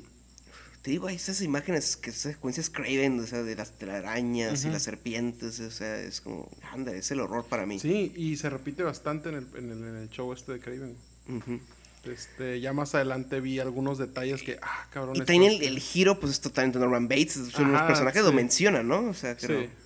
[0.82, 4.70] te digo, hay esas imágenes, que esas secuencias Craven, o sea, de las telarañas y
[4.70, 7.80] las serpientes, o sea, es como, anda, es el horror para mí.
[7.80, 10.96] Sí, y se repite bastante en el, en el, en el show este de Craven.
[11.28, 11.60] Ujú.
[12.04, 15.16] Este, ya más adelante vi algunos detalles que, ah, cabrón.
[15.16, 17.88] Y también el, el giro, pues es totalmente Norman Bates, es uno de los Ajá,
[17.88, 18.36] personajes lo sí.
[18.36, 19.10] menciona, ¿no?
[19.10, 19.54] O sea, que Sí.
[19.54, 19.82] no-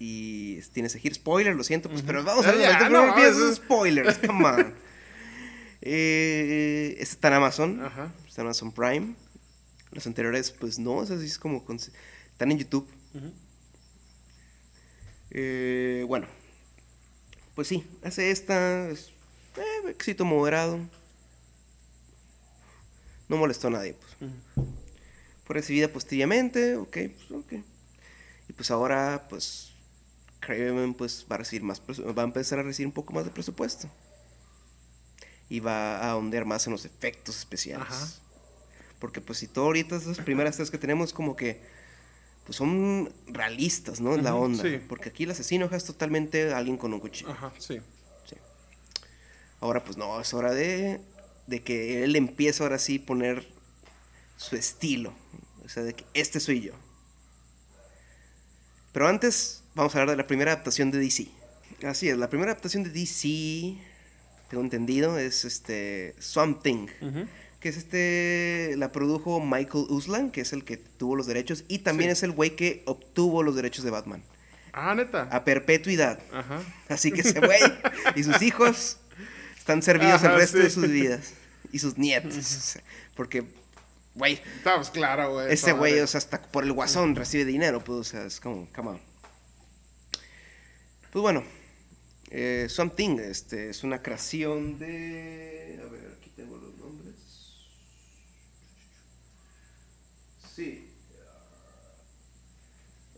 [0.00, 3.06] Y tiene ese giro, spoiler, lo siento, pues, pero vamos a Eh, ver, ya, no,
[3.06, 4.74] no eso- spoilers, come on.
[5.84, 8.12] Eh, este está en Amazon, Ajá.
[8.28, 9.14] está en Amazon Prime.
[9.90, 11.64] Los anteriores, pues no, o sea, sí es como.
[11.64, 12.88] con- están en YouTube.
[15.30, 16.26] Eh, bueno,
[17.54, 18.88] pues sí, hace esta.
[18.90, 19.10] Es,
[19.56, 20.78] eh, éxito moderado.
[23.28, 24.30] No molestó a nadie, pues.
[24.30, 24.66] Ujú.
[25.44, 27.52] Fue recibida positivamente, ok, pues ok.
[28.48, 29.72] Y pues ahora, pues,
[30.40, 33.30] Craven pues va a recibir más, va a empezar a recibir un poco más de
[33.30, 33.88] presupuesto.
[35.48, 37.86] Y va a ahondar más en los efectos especiales.
[37.88, 38.08] Ajá.
[38.98, 41.60] Porque pues si todo ahorita esas primeras tres que tenemos como que,
[42.44, 44.14] pues son realistas, ¿no?
[44.14, 44.62] En la Ujú, onda.
[44.62, 44.80] sí.
[44.88, 47.30] Porque aquí el asesino es totalmente alguien con un cuchillo.
[47.30, 47.80] Ajá, sí.
[49.62, 51.00] Ahora pues no, es hora de,
[51.46, 53.46] de que él empiece ahora sí poner
[54.36, 55.14] su estilo.
[55.64, 56.72] O sea, de que este soy yo.
[58.92, 61.28] Pero antes vamos a hablar de la primera adaptación de DC.
[61.86, 63.76] Así es, la primera adaptación de DC,
[64.50, 66.88] tengo entendido, es este Swamp Thing.
[67.00, 67.26] Ujú.
[67.60, 71.78] que es este, la produjo Michael Uslan, que es el que tuvo los derechos, y
[71.78, 72.12] también Sí.
[72.14, 74.24] es el güey que obtuvo los derechos de Batman,
[74.72, 75.28] Ah, neta.
[75.30, 76.18] a perpetuidad.
[76.32, 76.60] Ajá.
[76.88, 77.60] Así que ese güey
[78.16, 78.96] y sus hijos
[79.62, 80.64] están servidos Ajá, el resto sí.
[80.64, 81.34] de sus vidas.
[81.70, 82.78] Y sus nietos.
[83.14, 83.44] Porque,
[84.16, 85.52] güey, Estamos claro, güey.
[85.52, 88.68] ese güey, o sea, hasta por el guasón recibe dinero, pues, o sea, es como,
[88.74, 89.00] come on.
[91.12, 91.44] Pues bueno,
[92.30, 95.80] eh, Something, este, es una creación de...
[95.80, 97.14] A ver, aquí tengo los nombres.
[100.56, 100.91] Sí.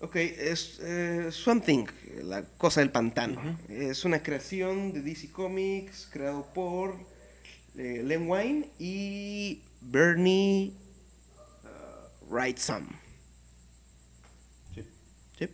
[0.05, 1.87] Ok, es eh, Something,
[2.25, 3.59] la cosa del pantano.
[3.71, 6.95] Es una creación de DC Comics, creado por
[7.75, 10.75] eh, Len Wein y Bernie
[11.65, 12.87] uh, Wrightson.
[14.75, 14.85] Sí.
[15.39, 15.49] Sí.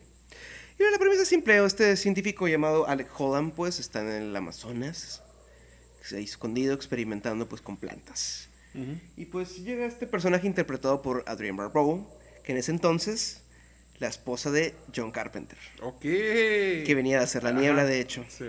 [0.81, 1.65] Y la premisa es simple.
[1.65, 5.23] Este científico llamado Alec Holland, pues, está en el Amazonas,
[6.11, 8.49] escondido, experimentando, pues, con plantas.
[9.17, 12.09] Y pues llega este personaje interpretado por Adrienne Barbeau,
[12.43, 13.43] que en ese entonces,
[14.01, 16.01] la esposa de John Carpenter, Ok.
[16.01, 18.25] que venía a hacer la niebla, de hecho.
[18.29, 18.45] sí.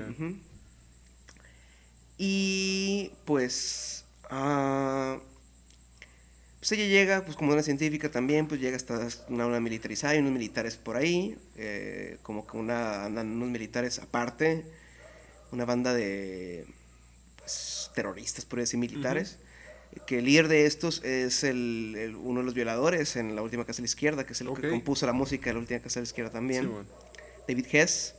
[2.17, 5.17] Y pues, ah,
[6.59, 10.19] pues ella llega, pues como una científica también, pues llega hasta una, una militarizada, hay
[10.19, 14.63] unos militares por ahí, eh, como que una, andan unos militares aparte,
[15.51, 16.65] una banda de
[17.37, 19.39] pues, terroristas, por decir, militares.
[20.05, 23.65] Que el líder de estos es el, el- uno de los violadores en la última
[23.65, 25.99] casa de la izquierda, que es el que compuso la música de la última casa
[25.99, 26.63] de la izquierda también.
[26.63, 26.89] Sí, bueno.
[27.47, 28.15] David Hess.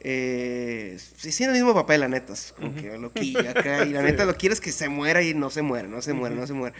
[0.00, 2.34] Eh, sí, sí, en el mismo papel, la neta.
[2.56, 3.84] Como que loquillo acá.
[3.84, 4.06] Y la Sí.
[4.06, 6.52] neta lo quieres que se muera y no se muere, no se muere, no se
[6.54, 6.74] muere.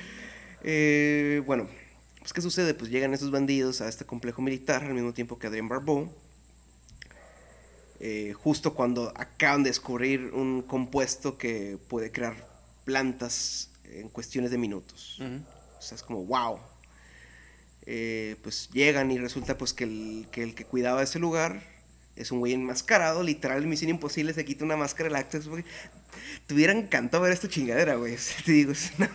[0.64, 1.68] Eh, bueno,
[2.20, 2.72] pues ¿qué sucede?
[2.74, 6.10] Pues llegan estos bandidos a este complejo militar al mismo tiempo que Adrian Barbeau.
[8.00, 12.48] Eh, justo cuando acaban de descubrir un compuesto que puede crear
[12.84, 15.18] plantas en cuestiones de minutos.
[15.20, 15.40] Ujú.
[15.78, 16.58] O sea, es como, wow.
[17.84, 21.62] Eh, pues llegan y resulta pues que el, que el que cuidaba ese lugar
[22.14, 25.40] es un güey enmascarado, literal, en Misión Imposible se quita una máscara del acto.
[26.46, 28.16] Te hubiera encantado ver esta chingadera, güey.
[28.44, 29.10] Te digo, es una,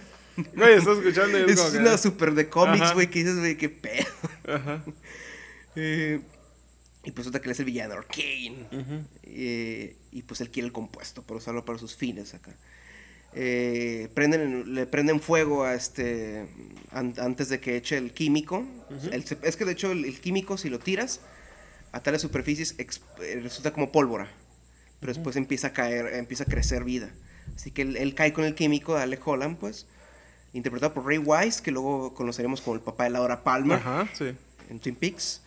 [0.54, 3.70] Güey, estás escuchando es como que- una super de cómics, güey, que dices, güey, qué
[3.70, 4.06] pedo.
[4.48, 4.84] Ajá.
[5.80, 6.20] Eh,
[7.04, 8.66] y pues resulta que es el villano, Arcane.
[8.72, 9.06] Ujú.
[9.22, 12.56] Eh, y pues él quiere el compuesto para usarlo para sus fines acá.
[13.40, 16.48] Eh, prenden, le prenden fuego a este
[16.92, 18.66] an- antes de que eche el químico.
[19.12, 21.20] El se- es que de hecho el, el químico si lo tiras
[21.92, 24.28] a tales superficies eh, resulta como pólvora,
[25.00, 27.12] pero después empieza a caer, empieza a crecer vida.
[27.56, 29.86] Así que él, él cae con el químico de Alec Holland, pues,
[30.54, 34.34] interpretado por Ray Wise, que luego conoceremos como el papá de Laura Palmer Ajá, sí.
[34.70, 35.42] en Twin Peaks.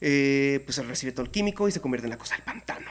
[0.00, 2.86] Eh, pues recibe todo el químico y se convierte en la cosa del pantano.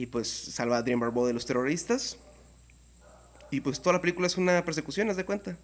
[0.00, 2.16] Y pues salva a Adrian Barbeau de los terroristas.
[3.50, 5.58] Y pues toda la película es una persecución, haz de cuenta.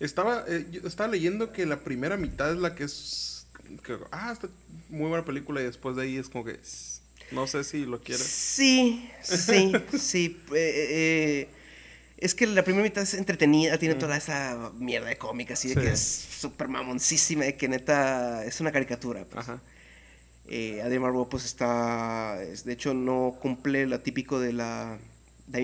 [0.00, 3.46] Estaba, eh, yo estaba leyendo que la primera mitad es la que es.
[3.84, 4.48] que, ah, está
[4.88, 6.58] muy buena película y después de ahí es como que.
[7.30, 8.26] No sé si lo quieres.
[8.26, 10.42] Sí, sí, sí.
[10.52, 11.48] eh, eh,
[12.16, 15.74] es que la primera mitad es entretenida, tiene toda esa mierda de cómica, así de
[15.74, 15.80] Sí.
[15.80, 16.00] que es
[16.40, 19.24] súper mamoncísima, de que neta es una caricatura.
[19.24, 19.48] pues.
[19.48, 19.62] Ajá.
[20.48, 24.98] Eh, Barbeau pues está, es- de hecho no cumple lo típico de la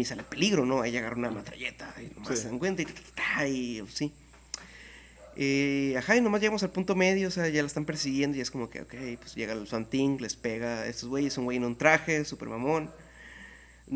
[0.05, 0.81] sale el peligro, ¿no?
[0.83, 2.43] Ahí agarra una matralleta y nomás Sí.
[2.43, 4.13] se dan cuenta y, ta, y sí.
[5.37, 8.41] Eh, ajá, y nomás llegamos al punto medio, o sea, ya la están persiguiendo y
[8.41, 11.57] es como que, ok, pues llega el Something, les pega a estos güeyes, un güey
[11.57, 12.91] en un traje, super mamón.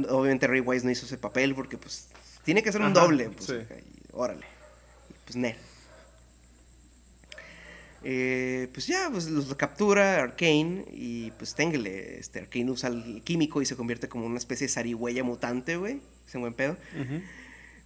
[0.08, 2.08] Obviamente Ray Wise no hizo ese papel porque pues
[2.44, 3.54] tiene que ser un Ajá, doble, pues, sí.
[3.54, 4.44] y órale.
[5.10, 5.56] Y, pues Nel.
[8.04, 13.60] Eh, pues ya, pues los captura Arkane y pues téngale, este Arkane usa el químico
[13.62, 16.00] y se convierte como una especie de zarigüeya mutante, güey.
[16.26, 16.76] Es un buen pedo.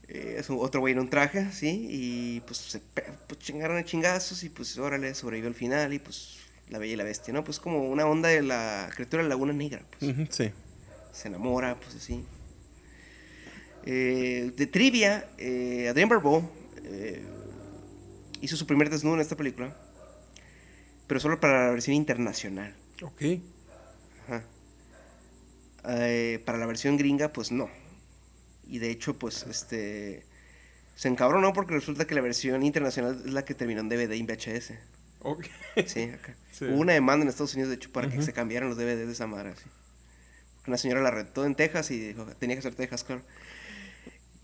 [0.08, 1.86] Eh, es un- otro güey en un traje, ¿sí?
[1.88, 2.80] Y pues se
[3.28, 6.96] pues, chingaron a chingazos y pues órale, sobrevivió al final y pues la bella y
[6.96, 7.44] la bestia, ¿no?
[7.44, 10.50] Pues como una onda de la criatura de la Laguna Negra, pues Sí.
[11.12, 12.24] se enamora, pues así.
[13.86, 16.48] Eh, de trivia, eh, Adrien Barbeau
[16.84, 17.22] eh,
[18.42, 19.74] hizo su primer desnudo en esta película,
[21.10, 22.72] pero solo para la versión internacional.
[23.02, 23.22] Ok.
[24.28, 24.44] Ajá.
[25.88, 27.68] Eh, para la versión gringa, pues no.
[28.68, 30.24] Y de hecho, pues, este...
[30.94, 34.22] Se encabronó porque resulta que la versión internacional es la que terminó en DVD y
[34.22, 34.74] VHS.
[35.18, 35.46] Ok.
[35.84, 36.36] Sí, acá.
[36.52, 36.66] Sí.
[36.66, 39.12] Hubo una demanda en Estados Unidos, de hecho, para que se cambiaran los DVDs de
[39.12, 39.64] esa madre, así.
[40.68, 43.22] Una señora la rentó en Texas y dijo, tenía que ser Texas, claro.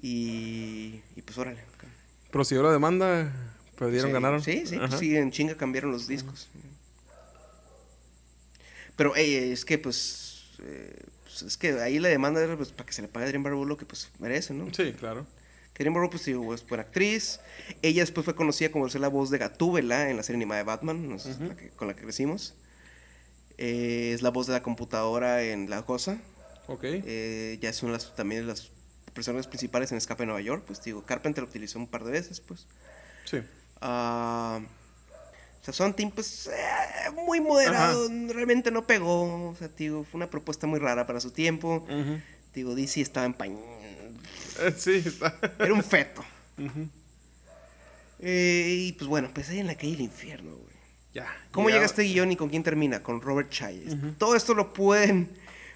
[0.03, 1.61] Y, y pues órale.
[1.61, 1.87] acá.
[2.33, 4.43] Prosiguió la demanda, perdieron, Sí, ganaron.
[4.43, 4.99] Sí, sí, pues Ajá.
[4.99, 6.49] sí, en chinga cambiaron los discos.
[8.97, 12.87] Pero ey, es que pues eh, pues, es que ahí la demanda era pues, para
[12.87, 14.73] que se le pague a Dream Barrymore lo que pues merece, ¿no?
[14.73, 15.27] Sí, claro.
[15.75, 17.41] Que Dream Barrymore pues digo, es buena actriz.
[17.83, 20.65] Ella después fue conocida como ser la voz de Gatúbela en la serie animada de
[20.65, 21.45] Batman, no sé, Ujú.
[21.45, 22.55] la que- con la que crecimos.
[23.59, 26.19] Eh, es la voz de la computadora en La Cosa.
[26.69, 26.85] Ok.
[26.85, 28.71] Eh, ya son las, también las
[29.15, 30.65] personas principales en Escape de Nueva York.
[30.67, 32.67] Pues digo, Carpenter lo utilizó un par de veces, pues.
[33.25, 33.39] Sí.
[33.81, 34.61] Ah,
[35.61, 39.51] o sea, son Team, pues, eh, muy moderado, realmente no pegó.
[39.51, 41.85] O sea, digo, fue una propuesta muy rara para su tiempo.
[41.89, 42.21] Ujú.
[42.55, 43.57] Digo, DC estaba en pañ...
[43.57, 45.39] Eh, Sí, está.
[45.59, 46.25] Era un feto.
[48.19, 50.77] Eh, y pues bueno, pues ahí en la calle del infierno, güey.
[51.13, 51.27] Ya.
[51.51, 53.03] ¿Cómo llega este guion y con quién termina?
[53.03, 53.95] Con Robert Chayes.
[54.19, 55.31] Todo esto lo pueden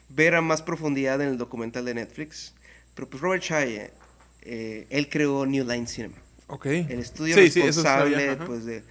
[0.09, 2.55] ver a más profundidad en el documental de Netflix.
[2.95, 3.91] Pero pues Robert Chaye,
[4.43, 6.17] eh, él creó New Line Cinema.
[6.51, 6.67] Ok.
[6.67, 8.83] El estudio Sí, sí, eso responsable, pues de...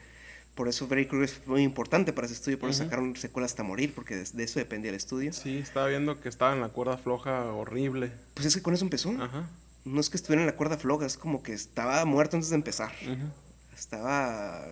[0.56, 2.90] Por eso Freddy Krueger es muy importante para ese estudio, por eso Ujú.
[2.90, 5.32] sacaron secuelas hasta morir, porque de, de eso dependía el estudio.
[5.32, 8.12] Sí, estaba viendo que estaba en la cuerda floja horrible.
[8.34, 9.12] Pues es que con eso empezó.
[9.12, 9.50] Ajá.
[9.86, 12.58] No es que estuviera en la cuerda floja, es como que estaba muerto antes de
[12.58, 12.92] empezar.
[13.04, 13.32] Ujú.
[13.74, 14.66] Estaba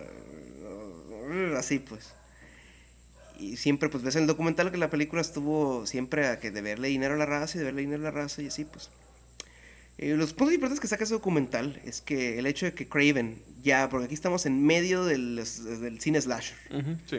[0.62, 2.12] uh, así, pues.
[3.38, 6.88] Y siempre, pues ves en el documental que la película estuvo siempre a que deberle
[6.88, 8.90] dinero a la raza y deberle dinero a la raza y así, pues.
[9.98, 13.42] Eh, los puntos importantes que saca ese documental es que el hecho de que Craven,
[13.62, 16.56] ya, porque aquí estamos en medio del, del cine slasher,
[17.06, 17.18] Sí.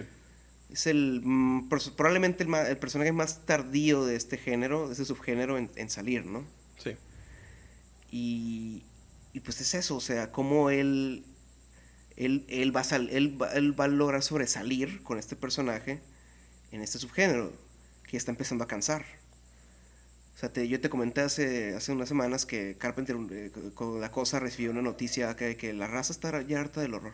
[0.72, 5.58] es el mm, probablemente el, el personaje más tardío de este género, de este subgénero
[5.58, 6.46] en, en salir, ¿no?
[6.78, 6.92] Sí.
[8.12, 8.84] Y,
[9.34, 11.26] y pues es eso, o sea, cómo él,
[12.16, 16.00] él, él, va a sal- él, va, él va a lograr sobresalir con este personaje
[16.72, 17.52] en este subgénero,
[18.04, 19.06] que ya está empezando a cansar.
[20.40, 24.10] O sea, te- yo te comenté hace, hace unas semanas que Carpenter eh, con- la
[24.10, 27.12] cosa recibió una noticia que, que la raza está ya harta del horror.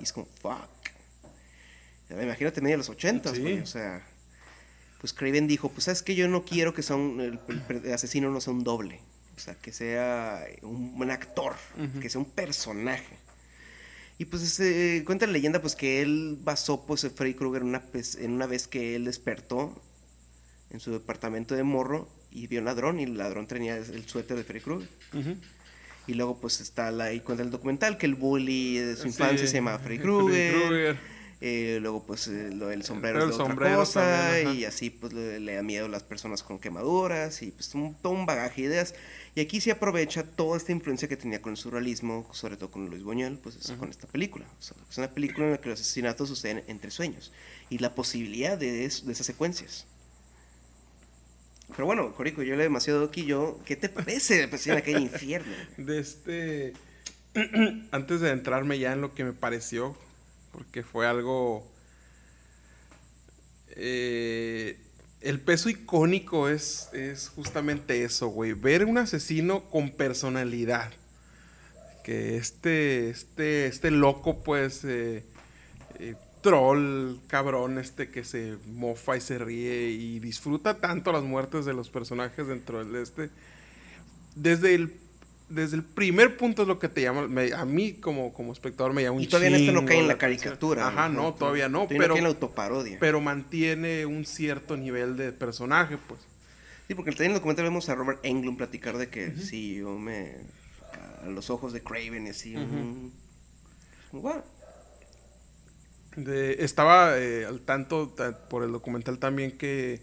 [0.00, 0.68] Y es como, fuck.
[2.10, 3.40] Imagínate medio de los ochentas, Sí.
[3.42, 4.04] güey, O sea,
[4.98, 7.92] pues Craven dijo, pues sabes que yo no quiero que sea un, el, el- el
[7.92, 9.00] asesino no sea un doble.
[9.36, 11.54] O sea, que sea un buen actor,
[12.02, 13.16] que sea un personaje.
[14.18, 17.78] Y pues eh, cuenta la leyenda pues que él basó pues a Freddy Krueger una,
[17.78, 19.80] vez- en una vez que él despertó
[20.70, 24.36] en su departamento de morro y vio un ladrón y el ladrón tenía el suéter
[24.36, 24.88] de Freddy Krueger.
[25.14, 25.36] Ujú.
[26.06, 29.08] Y luego pues está la, y cuenta el documental que el bully de su Sí,
[29.08, 30.96] infancia se llama Freddy Krueger.
[31.42, 34.64] Eh, luego pues eh, lo del sombrero Pero es el de otra cosa también, y
[34.66, 38.12] así pues le, le da miedo a las personas con quemaduras y pues un, todo
[38.12, 38.94] un bagaje de ideas.
[39.34, 42.90] Y aquí se aprovecha toda esta influencia que tenía con el surrealismo, sobre todo con
[42.90, 44.44] Luis Buñuel, pues es- con esta película.
[44.58, 47.32] O sea, es una película en la que los asesinatos suceden entre sueños
[47.70, 49.86] y la posibilidad de, es- de esas secuencias.
[51.70, 53.58] Pero bueno, Corico, yo le demasiado aquí yo.
[53.64, 55.52] ¿Qué te parece pues, en aquel infierno?
[55.76, 56.72] De este.
[57.92, 59.96] Antes de entrarme ya en lo que me pareció,
[60.52, 61.64] porque fue algo.
[63.76, 64.78] eh,
[65.20, 68.54] el peso icónico es, es justamente eso, güey.
[68.54, 70.90] Ver un asesino con personalidad.
[72.04, 75.22] Que este, este, este loco, pues, eh,
[75.98, 81.64] eh, troll, cabrón, este que se mofa y se ríe y disfruta tanto las muertes
[81.64, 83.30] de los personajes dentro del este.
[84.36, 84.94] Desde el,
[85.48, 88.92] desde el primer punto es lo que te llama, me- a mí como, como espectador
[88.92, 90.88] me llama un Y todavía en esto no chingo cae en la caricatura.
[90.88, 92.96] Ajá, no, todavía no, Todavía pero, la autoparodia.
[93.00, 96.20] pero mantiene un cierto nivel de personaje, pues.
[96.88, 99.96] Sí, porque también en el documental vemos a Robert Englund platicar de que sí, yo
[99.98, 100.34] me.
[101.24, 102.54] a los ojos de Craven y así.
[104.12, 104.42] Guau.
[106.16, 110.02] De- estaba eh, al tanto ta- por el documental también que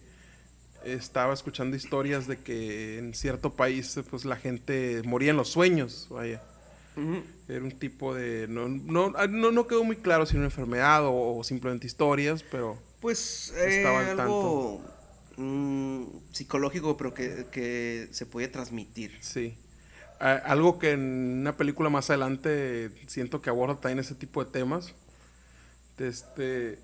[0.85, 5.49] estaba escuchando historias de que en cierto país eh, pues la gente moría en los
[5.49, 6.41] sueños, vaya.
[7.47, 8.47] Era un tipo de...
[8.47, 11.85] No, no, ah, no, no quedó muy claro si era una enfermedad o, o simplemente
[11.85, 12.77] historias, pero...
[13.01, 14.81] Pues eh, Estaba al algo
[15.37, 19.15] mm, psicológico, pero que, que se podía transmitir.
[19.21, 19.55] Sí.
[20.19, 24.95] Algo que en una película más adelante siento que aborda también ese tipo de temas.
[25.97, 26.79] Este,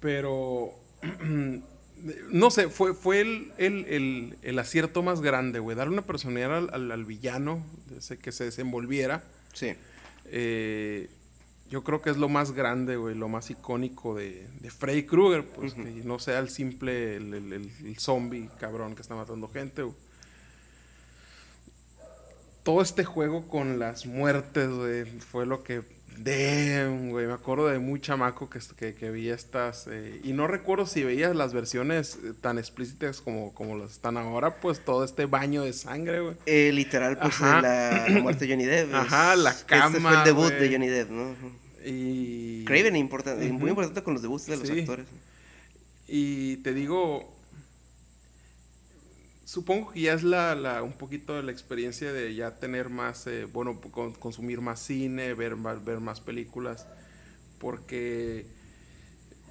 [0.00, 0.72] pero
[2.30, 5.76] no sé, fue, fue el, el- el- el acierto más grande, güey.
[5.76, 7.64] Darle una personalidad al, al- al villano,
[7.96, 9.22] ese que se desenvolviera.
[9.52, 9.74] Sí.
[10.26, 11.08] eh,
[11.68, 15.44] yo creo que es lo más grande, güey, lo más icónico de, de Freddy Krueger,
[15.44, 19.48] pues que no sea el simple, el, el- el- el zombie cabrón que está matando
[19.48, 19.96] gente, güey.
[22.62, 25.82] Todo este juego con las muertes, güey, fue lo que...
[26.18, 29.86] Damn, güey, me acuerdo de muy chamaco que, que, que vi estas...
[29.90, 34.16] eh, y no recuerdo si veías las versiones eh, tan explícitas como, como las están
[34.16, 36.36] ahora, pues todo este baño de sangre, güey.
[36.46, 37.60] Eh, literal, pues Ajá.
[37.60, 38.94] la, la muerte de Johnny Depp.
[38.94, 41.34] Ajá, la que Este fue cama, el debut de Johnny Depp, ¿no?
[41.84, 42.64] Y...
[42.64, 45.06] Craven, importante, muy importante con los debuts de los actores.
[46.08, 47.35] Y te digo,
[49.46, 53.44] supongo que ya es la, la, un poquito la experiencia de ya tener más, eh,
[53.46, 56.86] bueno, con- consumir más cine, ver más, ver más películas,
[57.60, 58.44] porque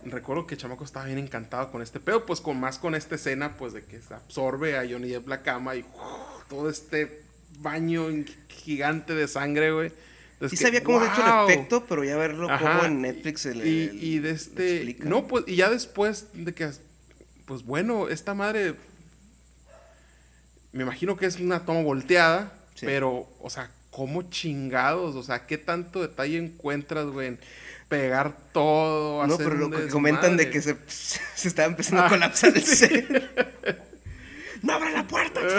[0.06, 3.56] recuerdo que Chamaco estaba bien encantado con este pedo, pues con más con esta escena,
[3.58, 5.86] pues de que se absorbe a Johnny Depp la cama y
[6.50, 7.22] todo este
[7.60, 8.08] baño
[8.50, 9.92] gigante de sangre, güey.
[10.42, 11.48] Que, sabía cómo se ha hecho ¡wow!
[11.48, 14.98] el efecto, pero ya verlo Ajá, como en Netflix el, y, el- y de este
[15.06, 16.70] no pues y ya después de que
[17.46, 18.76] pues bueno esta madre
[20.76, 22.86] me imagino que es una toma volteada Sí.
[22.86, 27.40] pero o sea cómo chingados o sea qué tanto detalle encuentras güey en
[27.88, 32.06] pegar todo No, hacer pero lo que comentan de que se, se estaba empezando a
[32.08, 33.10] Ah, colapsar el set.
[34.62, 35.40] ¡No abra la puerta!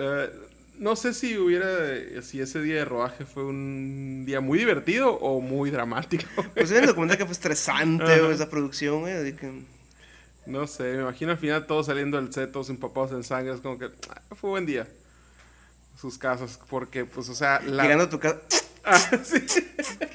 [0.00, 0.30] Eh,
[0.78, 1.66] no sé si hubiera
[2.22, 6.24] si ese día de rodaje fue un día muy divertido o muy dramático
[6.54, 9.14] Pues en el documental que fue estresante esa producción, güey.
[9.14, 9.77] así que-
[10.48, 13.60] No sé, me imagino al final todos saliendo del set, todos empapados en sangre, es
[13.60, 14.88] como que ah, fue buen día.
[16.00, 17.82] Sus casas, porque pues, o sea, la...
[17.82, 18.40] Llegando a tu casa,
[18.84, 19.44] Ah, sí.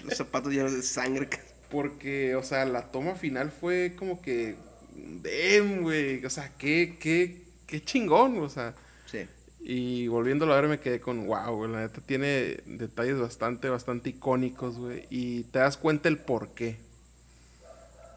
[0.03, 1.29] los zapatos llenos de sangre.
[1.69, 4.55] Porque, o sea, la toma final fue como que,
[4.95, 8.73] damn, güey, o sea, qué, qué, qué chingón, o sea.
[9.05, 9.27] Sí.
[9.59, 14.09] Y volviéndolo a ver me quedé con, wow, güey, la neta tiene detalles bastante, bastante
[14.09, 15.05] icónicos, güey.
[15.11, 16.77] Y te das cuenta el por qué.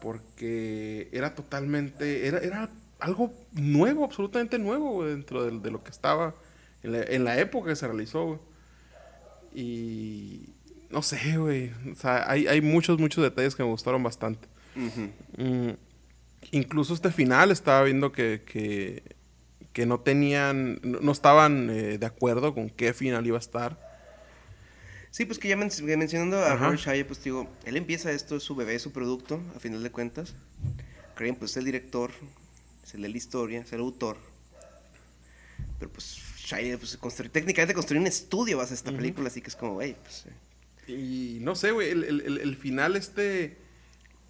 [0.01, 2.69] Porque era totalmente, era, era
[2.99, 6.35] algo nuevo, absolutamente nuevo, güey, dentro de, de lo que estaba
[6.83, 8.39] en la, en la época que se realizó, güey.
[9.53, 10.49] Y
[10.89, 11.71] no sé, güey.
[11.91, 14.47] O sea, hay, hay muchos, muchos detalles que me gustaron bastante.
[14.75, 15.71] Mm,
[16.51, 19.03] incluso este final estaba viendo que, que,
[19.73, 23.86] que no tenían, no, no estaban eh, de acuerdo con qué final iba a estar.
[25.17, 26.55] Sí, pues que ya men- mencionando a.
[26.55, 29.81] Robert Shire, pues digo, él empieza esto, es su bebé, es su producto, a final
[29.81, 30.35] de cuentas.
[31.15, 32.11] Creen, pues es el director,
[32.83, 34.17] es el de la historia, es el autor.
[35.79, 39.47] Pero pues Shire, pues construyó, técnicamente construyó un estudio base a esta película, así que
[39.49, 40.25] es como, güey, pues...
[40.27, 43.57] eh, Y no sé, güey, el, el- el- el final este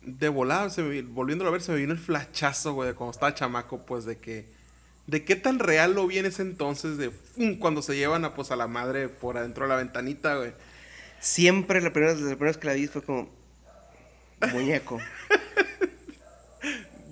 [0.04, 3.12] de volada, se me- volviéndolo a ver, se me vino el flachazo, güey, de cuando
[3.12, 4.46] estaba chamaco, pues de que,
[5.06, 7.60] de qué tan real lo vi en ese entonces, de ¡fum!
[7.60, 10.54] cuando se llevan a, pues, a la madre por adentro de la ventanita, güey.
[11.20, 13.30] Siempre, la primera, la primera vez que la vi fue como...
[14.52, 15.00] Muñeco.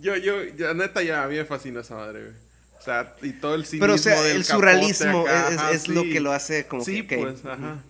[0.02, 2.36] Yo, yo, ya, neta, ya a mí me fascina esa madre, güey.
[2.80, 5.72] O sea, y todo el cinismo Pero, o sea, del el surrealismo acá, es, ajá,
[5.72, 7.18] es lo que lo hace como Sí, que...
[7.18, 7.82] pues, ajá.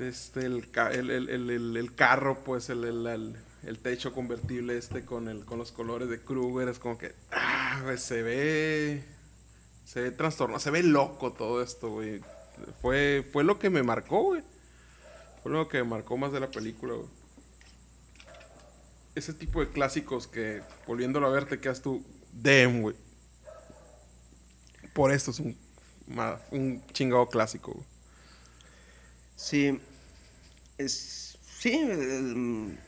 [0.00, 3.06] Este, el, el, el, el, carro, pues, el,
[3.62, 7.80] el, techo convertible este con, el, con los colores de Kruger, es como que, ah,
[7.84, 9.04] güey, se ve,
[9.84, 12.22] se ve trastornado, se ve loco todo esto, güey.
[12.80, 14.42] Fue, fue lo que me marcó, güey.
[15.42, 17.08] Fue lo que me marcó más de la película, güey.
[19.14, 22.96] Ese tipo de clásicos que, volviéndolo a ver, te quedas tú, damn, güey.
[24.94, 25.56] Por esto es un,
[26.92, 27.86] chingado clásico, güey.
[29.36, 29.80] Sí.
[30.78, 31.38] Es.
[31.58, 32.78] Sí, el-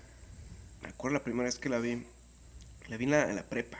[0.82, 2.06] me acuerdo la primera vez que la vi.
[2.88, 3.78] La vi en la, en la prepa.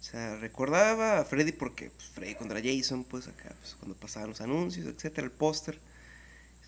[0.00, 4.28] O sea, recordaba a Freddy porque pues, Freddy contra Jason, pues acá, pues, cuando pasaban
[4.30, 5.78] los anuncios, etcétera, el póster.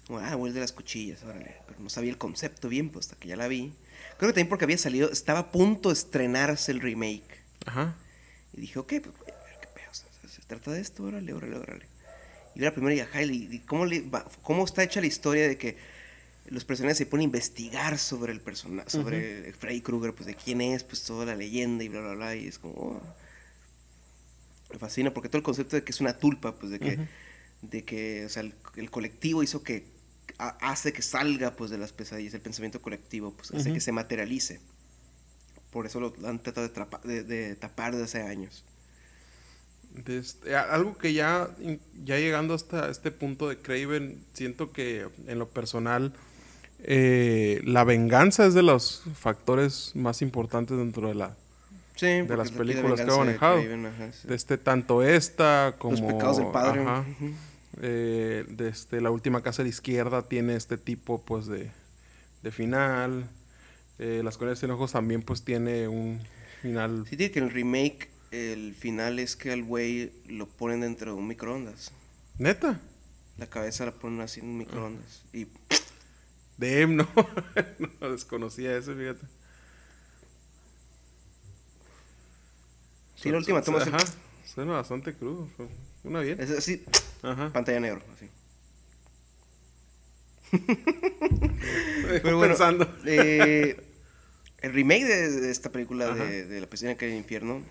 [0.07, 1.57] Como, ah, el de las cuchillas, órale.
[1.69, 3.73] Pero no sabía el concepto bien, pues hasta que ya la vi.
[4.19, 7.41] Creo que también porque había salido, estaba a punto de estrenarse el remake.
[7.67, 7.95] Ajá.
[8.53, 9.93] Y dije, ok, pues voy a ver qué pedo.
[10.29, 11.87] Se, trata de esto, órale, órale, órale.
[12.57, 15.57] Y vi la primera y y cómo, le va- cómo está hecha la historia de
[15.57, 15.77] que
[16.47, 20.61] los personajes se ponen a investigar sobre el personaje, sobre Freddy Krueger, pues de quién
[20.61, 22.37] es, pues toda la leyenda y bla, bla, bla.
[22.37, 23.03] Y es como, oh.
[24.73, 26.99] me fascina porque todo el concepto de que es una tulpa, pues de que,
[27.63, 29.85] de que, o sea, el, el colectivo hizo que,
[30.39, 33.93] ha- hace que salga, pues de las pesadillas, el pensamiento colectivo, pues hace que se
[33.93, 34.61] materialice.
[35.71, 38.65] Por eso lo han tratado de, trapa- de- de tapar desde hace años.
[40.07, 41.51] Este- algo que ya,
[42.05, 46.15] ya llegando hasta este punto de Craven, siento que en lo personal
[46.85, 51.37] eh, la venganza es de los factores más importantes dentro de la
[51.97, 53.61] Sí, de las películas que ha de manejado.
[53.61, 54.27] Craven, ajá, sí.
[54.29, 56.81] de este tanto esta como Los pecados del padre.
[56.83, 57.31] ajá, ujú.
[57.83, 61.71] eh, de este, la última casa de la izquierda tiene este tipo pues de,
[62.43, 63.25] de final
[63.99, 66.21] Eh, las colonias sin ojos también pues tiene un
[66.63, 70.81] final Sí, tiene que en el remake el final es que al güey lo ponen
[70.81, 71.93] dentro de un microondas.
[72.39, 72.81] neta
[73.37, 75.23] La cabeza la ponen así en un microondas.
[75.35, 75.49] Y
[76.61, 77.09] Dem, no,
[78.01, 79.27] no desconocía eso, fíjate.
[83.17, 83.99] sí, la última toma Ajá,
[84.45, 85.49] suena bastante crudo.
[86.05, 86.41] Una bien.
[86.41, 86.85] es así,
[87.23, 87.53] Ajá.
[87.53, 88.03] pantalla negro.
[88.15, 88.29] Así.
[92.23, 92.99] Pero bueno, pensando.
[93.07, 93.77] eh,
[94.63, 97.63] el remake de, de esta película de, de La pesadilla que hay en el infierno,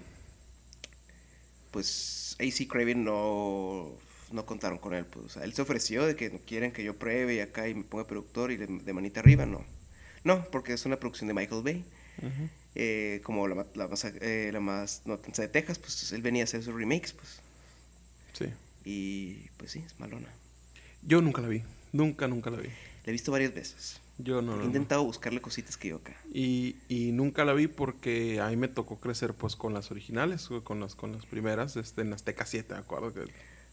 [1.71, 3.91] pues AC Craven no,
[4.31, 5.05] no contaron con él.
[5.05, 5.25] Pues.
[5.25, 7.83] O sea, él se ofreció de que quieren que yo pruebe y acá y me
[7.83, 9.63] ponga productor y de, de manita arriba, no.
[10.23, 11.85] No, porque es una producción de Michael Bay.
[12.75, 16.45] Eh, como la, la más, eh, la más notensa de Texas, pues él venía a
[16.45, 17.41] hacer sus remakes, pues.
[18.33, 18.45] Sí.
[18.85, 20.27] Y pues sí, es malona.
[21.01, 21.63] Yo nunca la vi.
[21.93, 22.67] Nunca, nunca la vi.
[22.67, 22.73] La
[23.07, 23.99] he visto varias veces.
[24.17, 24.65] Yo no, He no, no.
[24.65, 26.15] intentado buscarle cositas que yo acá.
[26.33, 30.49] Y, y nunca la vi porque a mí me tocó crecer pues con las originales,
[30.63, 33.21] con las, con las primeras, este, en Azteca 7, me acuerdo que...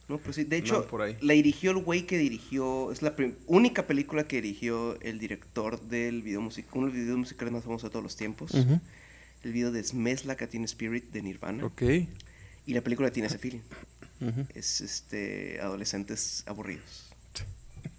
[0.09, 1.17] No, pero sí, de No, hecho, por ahí.
[1.21, 3.15] la dirigió el güey que dirigió, es la
[3.47, 7.65] única película que dirigió el director del video musical, uno de los videos musicales más
[7.65, 11.65] famosos de todos los tiempos, el video de Smells Like a Teen Spirit de Nirvana,
[11.67, 11.83] Ok.
[11.83, 13.61] y la película tiene ese feeling,
[14.55, 17.11] es este, adolescentes aburridos.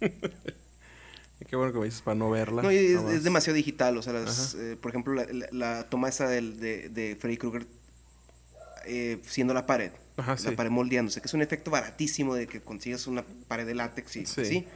[1.48, 2.62] Qué bueno que me dices para no verla.
[2.62, 6.28] No, es, demasiado digital, o sea, las, eh, por ejemplo, la, la- la toma esa
[6.28, 7.66] del- de, de Freddy Krueger
[8.86, 10.50] eh, siendo la pared, Ajá, la sí.
[10.50, 14.26] pared moldeándose, que es un efecto baratísimo de que consigas una pared de látex y
[14.26, 14.44] Sí.
[14.44, 14.66] sí.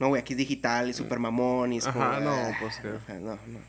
[0.00, 2.02] No, güey, aquí es digital y super mamón y es como...
[2.04, 3.60] Ajá, no, ah, pues, que- no, no.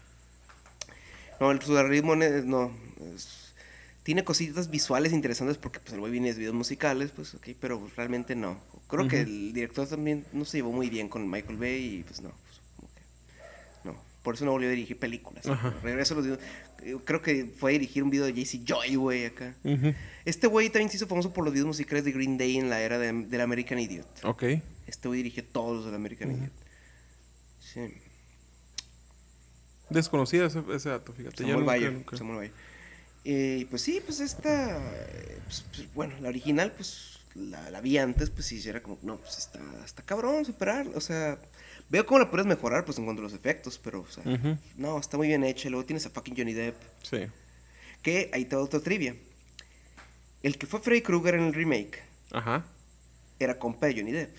[1.40, 2.72] No, el surrealismo no.
[3.16, 3.54] es-
[4.04, 7.90] tiene cositas visuales interesantes porque pues el güey viene de videos musicales, pues ok, pero
[7.98, 8.58] realmente no.
[8.88, 12.22] Creo que el director también no se llevó muy bien con Michael Bay y pues
[12.22, 13.02] no, pues, como que
[13.84, 13.96] no.
[14.28, 15.46] Por eso no volvió a dirigir películas.
[15.82, 16.38] Regreso a los
[16.84, 19.56] eh, Creo que fue a dirigir un video de JC Joy, güey, acá.
[20.26, 22.82] Este güey también se hizo famoso por los videos musicales de Green Day en la
[22.82, 24.06] era de- del American Idiot.
[24.26, 24.44] Ok.
[24.86, 26.30] Este güey dirigió todos los del American.
[26.36, 26.52] Idiot.
[27.62, 27.94] Sí.
[29.90, 31.38] Desconocida ese, ese dato, fíjate.
[31.38, 32.54] Samuel nunca, Bayer, nunca- Samuel Bayer.
[33.24, 37.98] Eh, pues sí, pues esta, eh, pues, pues, bueno, la original, pues la, la vi
[37.98, 41.40] antes, pues sí, era como, no, pues está, está cabrón superar, o sea,
[41.90, 44.24] veo cómo la puedes mejorar, pues en cuanto a los efectos, pero, o sea,
[44.76, 47.20] no, está muy bien hecha, luego tienes a fucking Johnny Depp, Sí.
[48.02, 49.16] que ahí te va otra trivia.
[50.44, 52.00] El que fue Freddy Krueger en el remake
[52.32, 52.66] Ajá.
[53.40, 54.36] era compa de Johnny Depp.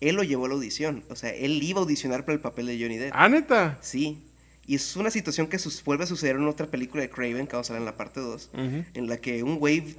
[0.00, 2.66] Él lo llevó a la audición, o sea, él iba a audicionar para el papel
[2.66, 3.12] de Johnny Depp.
[3.14, 3.78] Ah, neta.
[3.82, 4.26] Sí,
[4.66, 7.52] y es una situación que sus- vuelve a suceder en otra película de Craven, que
[7.52, 8.84] vamos a ver en la parte 2, Ujú.
[8.94, 9.96] en la que un güey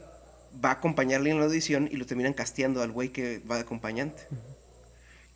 [0.63, 3.61] va a acompañarle en la audición y lo terminan casteando al güey que va de
[3.61, 4.23] acompañante.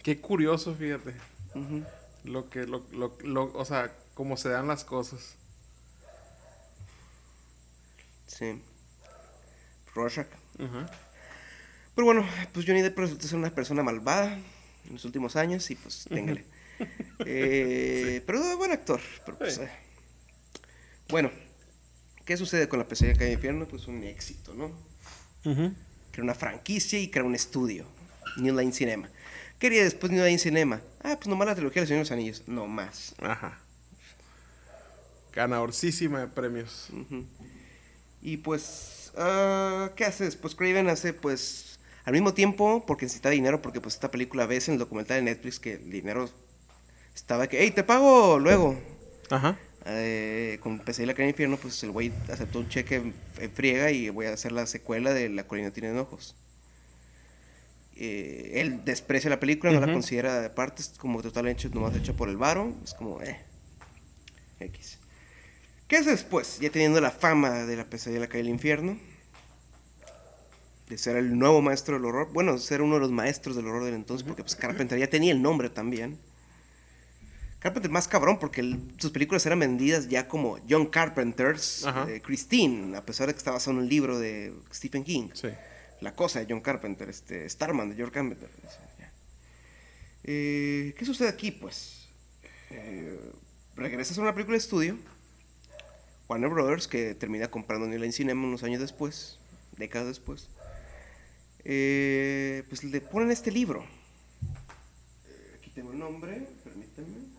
[0.03, 1.13] Qué curioso, fíjate.
[2.23, 5.35] Lo que, lo, lo, lo- o sea, cómo se dan las cosas.
[8.27, 8.61] Sí.
[9.95, 10.27] Rorschach.
[10.59, 10.89] Ajá.
[11.95, 15.75] Pero bueno, pues Johnny Depp resultó ser una persona malvada en los últimos años y
[15.75, 16.45] pues téngale.
[17.25, 19.01] Eh, Pero es buen actor.
[19.25, 19.61] Pero, pues, Sí.
[19.61, 19.69] eh.
[21.09, 21.31] Bueno,
[22.23, 23.67] ¿qué sucede con la pesadilla en el infierno?
[23.67, 24.65] Pues un éxito, ¿no?
[25.43, 25.73] Ujú.
[26.11, 27.87] Crea una franquicia y crea un estudio.
[28.37, 29.09] New Line Cinema.
[29.59, 30.81] ¿Qué haría después New Line Cinema?
[31.01, 32.43] Ah, pues nomás la trilogía de los Señor de los Anillos.
[32.47, 33.15] No más.
[33.19, 33.59] Ajá.
[35.33, 36.89] Ganadorcísima de premios.
[38.21, 40.53] Y pues, ah, ¿qué hace después?
[40.53, 44.73] Craven hace, pues, al mismo tiempo, porque necesita dinero, porque pues esta película ves en
[44.73, 46.29] el documental de Netflix que el dinero
[47.15, 48.79] estaba que, hey, te pago luego.
[49.31, 49.57] Ajá.
[49.85, 53.51] Eh, con PC y la Creen Infierno, pues el güey aceptó un cheque en, en
[53.51, 56.35] friega y voy a hacer la secuela de La colina tiene ojos.
[57.99, 62.29] Eh, él desprecia la película, no la considera de partes como totalmente nomás hecha por
[62.29, 62.73] el varo.
[62.83, 63.39] Es como, eh,
[64.59, 64.99] X.
[65.87, 66.59] ¿Qué hace después?
[66.59, 68.99] Ya teniendo la fama de la pesadilla de la calle del infierno,
[70.89, 73.83] de ser el nuevo maestro del horror, bueno, ser uno de los maestros del horror
[73.83, 76.17] del entonces, porque pues Carpenter ya tenía el nombre también.
[77.59, 82.95] Carpenter más cabrón porque el- sus películas eran vendidas ya como John Carpenter's eh, Christine,
[82.95, 85.29] a pesar de que estaba basado en un libro de Stephen King.
[85.33, 85.47] Sí.
[86.01, 88.49] La cosa de John Carpenter, este, Starman de George Carpenter.
[90.23, 91.51] Eh, ¿Qué sucede aquí?
[91.51, 92.07] Pues
[92.69, 93.17] eh,
[93.75, 94.97] regresa a una película de estudio.
[96.27, 99.39] Warner Brothers, que termina comprando New Line Cinema unos años después,
[99.77, 100.49] décadas después.
[101.63, 103.85] Eh, pues le ponen este libro.
[105.57, 107.37] Aquí tengo el nombre, permítanme.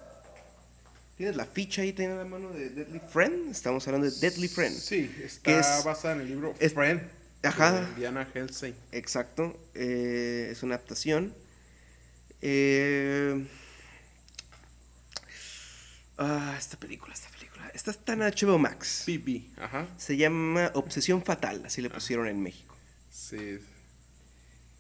[1.17, 3.51] ¿Tienes la ficha ahí, tiene la mano de Deadly Friend?
[3.51, 4.75] Estamos hablando de Deadly Friend.
[4.77, 5.09] Sí,
[5.43, 7.03] Que está es- basada en el libro es- Friend.
[7.43, 7.89] Ajá.
[7.97, 8.75] Diana Helsing.
[8.93, 11.35] Exacto, eh, es una adaptación.
[12.41, 13.47] Eh,
[16.19, 17.71] ah, esta película, esta película.
[17.75, 19.05] Esta está en HBO Max.
[19.57, 19.87] Ajá.
[19.97, 22.77] Se llama Obsesión Fatal, así le pusieron en México.
[23.11, 23.59] Sí.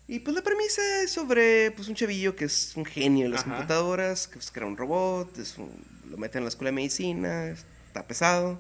[0.06, 3.42] Y pues la premisa es sobre pues, un chavillo que es un genio de las
[3.42, 3.50] Ajá.
[3.56, 7.46] computadoras, que pues, crea un robot, es un- lo mete en la escuela de medicina,
[7.48, 8.59] está pesado.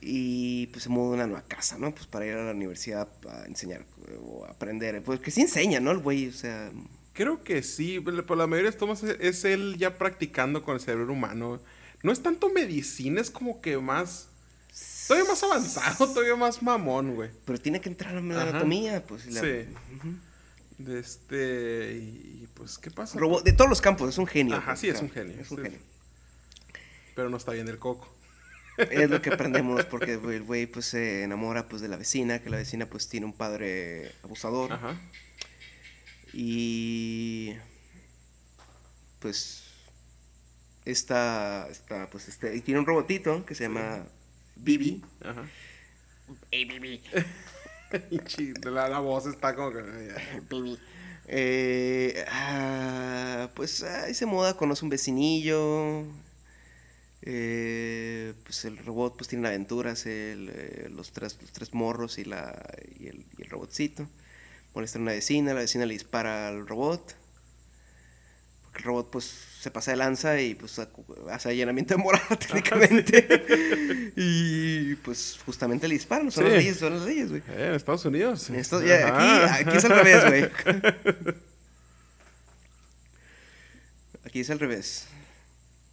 [0.00, 1.94] Y pues se muda a una nueva casa, ¿no?
[1.94, 3.84] Pues para ir a la universidad a enseñar
[4.22, 5.02] o a aprender.
[5.02, 5.90] Pues que sí enseña, ¿no?
[5.90, 6.70] El güey, o sea...
[7.14, 11.14] Creo que sí, por la mayoría de tomas es- él ya practicando con el cerebro
[11.14, 11.60] humano.
[12.02, 14.28] No es tanto medicina, es como que más.
[15.08, 17.30] Todavía más avanzado, todavía más mamón, güey.
[17.46, 18.50] Pero tiene que entrar en la Ajá.
[18.50, 19.24] anatomía, pues.
[19.32, 19.64] la- Sí.
[20.76, 21.94] De este.
[21.96, 23.18] Y pues, ¿qué pasa?
[23.18, 24.56] Robot- de todos los campos, es un genio.
[24.56, 25.62] Ajá, pues, sí, o es un genio, Es un sí.
[25.62, 25.78] genio.
[27.14, 28.14] Pero no está bien el coco.
[28.76, 32.50] Es lo que aprendemos porque el güey pues se enamora pues de la vecina, que
[32.50, 35.00] la vecina pues tiene un padre abusador Ajá.
[36.32, 37.54] y
[39.20, 39.64] pues
[40.84, 44.06] esta, esta pues este y tiene un robotito que se llama
[44.56, 45.02] Bibi.
[45.22, 45.44] Ajá.
[46.50, 47.02] Hey Bibi.
[48.64, 49.82] La, la voz está como que.
[50.50, 50.78] Bibi.
[51.28, 56.04] Eh, ah, pues ahí se moda, conoce un vecinillo.
[57.22, 62.24] Eh, pues el robot pues tiene aventuras, el, eh, los, tres, los tres morros y,
[62.24, 62.54] la,
[62.98, 64.08] y, el, y el robotcito.
[64.74, 67.16] Molesta a una vecina, la vecina le dispara al robot.
[68.62, 69.24] Porque el robot pues
[69.60, 70.78] se pasa de lanza y pues
[71.30, 74.12] hace allanamiento de morada técnicamente.
[74.16, 76.50] y pues justamente le disparan, son Sí.
[76.50, 77.42] las leyes, son las leyes, güey.
[77.48, 78.50] Eh, en Estados Unidos.
[78.50, 79.54] Esto, ya, Ajá.
[79.54, 80.50] aquí, aquí es al revés, güey.
[84.24, 85.06] Aquí es al revés.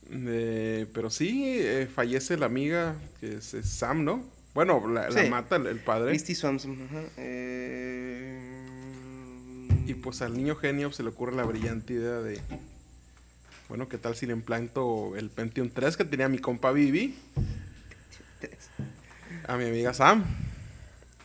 [0.10, 4.24] Eh, pero sí, eh, fallece la amiga, que es, es Sam, ¿no?
[4.54, 6.10] Bueno, la, mata el, el padre.
[6.12, 6.78] Christy Swanson.
[6.86, 7.04] ajá.
[7.18, 8.40] Eh,
[9.88, 12.40] Y pues al niño genio se le ocurre la brillante idea de.
[13.70, 17.16] Bueno, ¿qué tal si le implanto el Pentium 3 que tenía mi compa Vivi
[19.48, 20.24] a mi amiga Sam?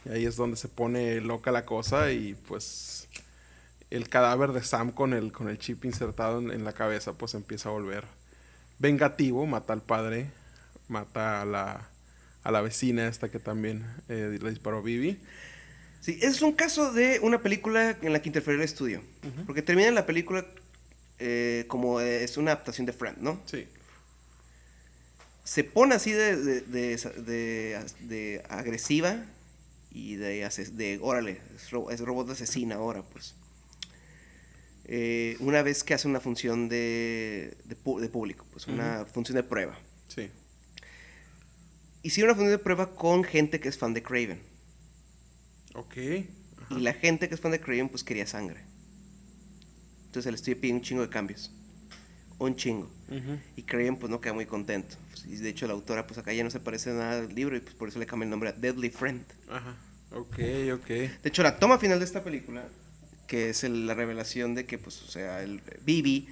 [0.06, 3.08] Y ahí es donde se pone loca la cosa y pues
[3.90, 7.34] el cadáver de Sam con el, con el chip insertado en, en la cabeza pues
[7.34, 8.04] empieza a volver
[8.78, 10.30] vengativo, mata al padre,
[10.88, 11.88] mata a la,
[12.44, 15.18] a la vecina esta que también eh, le disparó a Vivi.
[16.00, 19.02] Sí, es un caso de una película en la que interfirió el estudio.
[19.46, 20.46] Porque termina la película
[21.18, 23.40] eh, como es una adaptación de Friend, ¿no?
[23.46, 23.66] Sí.
[25.44, 29.16] Se pone así de, de, de- de- agresiva
[29.90, 31.40] y de, de órale,
[31.90, 33.34] es robot asesina ahora, pues.
[34.90, 39.42] Eh, una vez que hace una función de, de, de público, pues una función de
[39.42, 39.78] prueba.
[40.08, 40.30] Sí.
[42.02, 44.40] Hicieron una función de prueba con gente que es fan de Craven.
[45.74, 45.96] Ok.
[46.70, 48.60] Y la gente que es fan de Craven, pues quería sangre.
[50.06, 51.52] Entonces el estudio pidió un chingo de cambios.
[52.38, 52.90] Un chingo.
[53.08, 53.38] Ujú.
[53.56, 54.96] Y Craven, pues no queda muy contento.
[55.26, 57.60] Y de hecho, la autora, pues acá ya no se parece nada al libro y
[57.60, 59.22] pues por eso le cambia el nombre a Deadly Friend.
[59.50, 59.76] Ajá.
[60.12, 60.38] Ok,
[60.72, 60.86] ok.
[60.86, 62.66] De hecho, la toma final de esta película,
[63.28, 66.28] que es el- la revelación de que, pues, o sea, el Bibi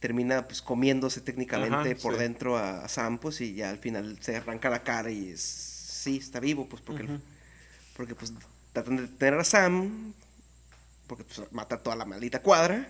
[0.00, 2.20] termina pues comiéndose técnicamente Ajá, por sí.
[2.20, 5.40] dentro a, a Sam, pues, y ya al final se arranca la cara y es
[5.40, 7.06] sí, está vivo, pues porque,
[7.94, 8.32] porque pues
[8.72, 10.14] tratan de detener a Sam,
[11.06, 12.88] porque pues mata a toda la maldita cuadra.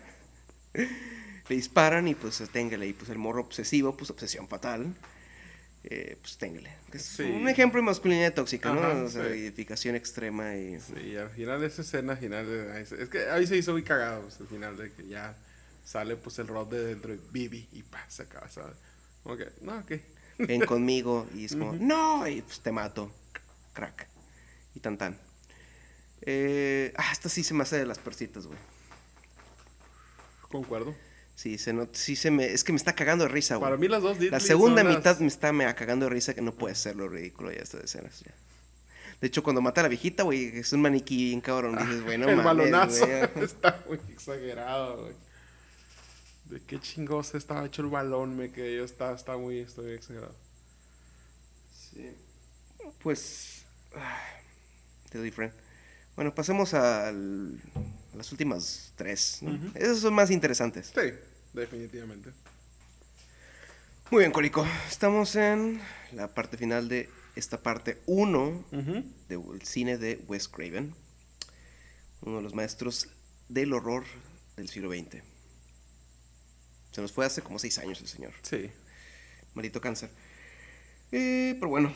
[1.48, 4.94] Le disparan y pues téngale, y pues el morro obsesivo, pues obsesión fatal.
[5.82, 6.70] Eh, pues téngale.
[6.92, 7.22] Es Sí.
[7.22, 9.04] un ejemplo de masculinidad tóxica, ¿no?
[9.04, 9.38] O sea, sí.
[9.38, 10.80] identificación extrema y...
[10.80, 13.82] Sí, al final de esa escena, al final de- es que ahí se hizo muy
[13.82, 15.36] cagado, pues, al final de que ya
[15.84, 18.76] sale pues el rod de dentro y Bibi y pa, se acaba, ¿sabes?
[19.22, 19.92] Como que, no, ok.
[20.38, 23.12] ven conmigo y es como, no, y pues te mato,
[23.74, 24.08] crack,
[24.74, 25.18] y tan tan.
[26.22, 28.58] Eh, ah, esta sí se me hace de las persitas, güey.
[30.50, 30.94] Concuerdo.
[31.40, 33.64] Sí, se not- sí se me, es que me está cagando de risa, güey.
[33.64, 36.10] Para mí las dos La Diddley segunda son las- mitad me está me cagando de
[36.10, 38.20] risa que no puede ser lo ridículo ya estas escenas.
[38.20, 38.34] ya.
[39.22, 42.28] De hecho, cuando mata a la viejita, güey, es un maniquí bien cabrón, dices, bueno,
[42.28, 43.44] el mames, balonazo güey.
[43.46, 45.14] está muy exagerado, güey.
[46.44, 49.92] De qué chingos estaba hecho el balón, me quedé yo, está, está muy, está muy
[49.92, 50.34] exagerado.
[51.72, 52.10] Sí.
[53.02, 53.64] Pues.
[53.96, 54.18] ah,
[55.10, 55.54] Deadly Friend.
[56.16, 57.58] Bueno, pasemos al-
[58.12, 59.38] a las últimas tres.
[59.40, 59.58] ¿no?
[59.74, 60.92] Esas son más interesantes.
[60.94, 61.12] Sí,
[61.52, 62.30] definitivamente.
[64.10, 64.66] Muy bien, Corico.
[64.88, 65.80] Estamos en
[66.12, 69.04] la parte final de esta parte 1 Ujú.
[69.28, 70.94] del cine de Wes Craven.
[72.22, 73.08] Uno de los maestros
[73.48, 74.04] del horror
[74.56, 75.22] del siglo XX.
[76.90, 78.32] Se nos fue hace como seis años el señor.
[78.42, 78.70] Sí.
[79.54, 80.10] Maldito cáncer.
[81.12, 81.92] Eh, pero bueno.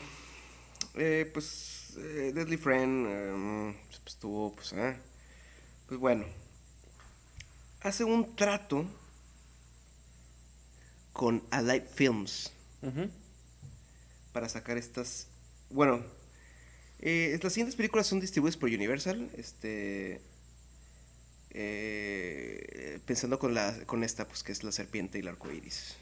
[0.95, 1.93] Eh, pues.
[1.97, 3.05] eh, Deadly Friend.
[3.09, 4.55] eh, pues tuvo.
[4.55, 4.95] Pues, ah,
[5.87, 6.25] pues bueno.
[7.81, 8.85] Hace un trato.
[11.15, 12.51] Con Alive Films.
[14.33, 15.27] Para sacar estas.
[15.69, 16.03] Bueno.
[16.99, 19.29] eh, las siguientes películas son distribuidas por Universal.
[19.37, 20.21] Este.
[21.51, 25.95] eh, pensando con, la, con esta, pues que es La Serpiente y el Arco Iris.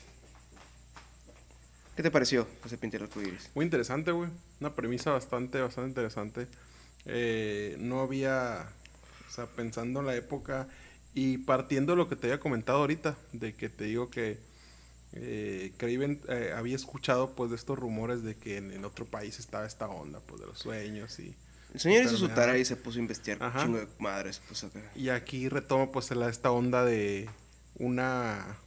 [1.95, 3.51] ¿Qué te pareció La Serpiente y el Arco Iris?
[3.53, 4.31] Muy interesante, güey.
[4.59, 6.47] Una premisa bastante, bastante interesante.
[7.05, 8.67] Eh, no había,
[9.27, 10.67] o sea, pensando en la época
[11.13, 14.39] y partiendo de lo que te había comentado ahorita, de que te digo que
[15.15, 19.39] eh, Craven eh, había escuchado pues de estos rumores de que en, en otro país
[19.39, 21.35] estaba esta onda pues de los sueños y
[21.73, 23.63] El señor hizo su tarea y se puso a investigar Ajá.
[23.63, 24.81] chingo de madres, pues acá.
[24.95, 27.29] Y aquí retoma pues la- esta onda de
[27.75, 28.57] una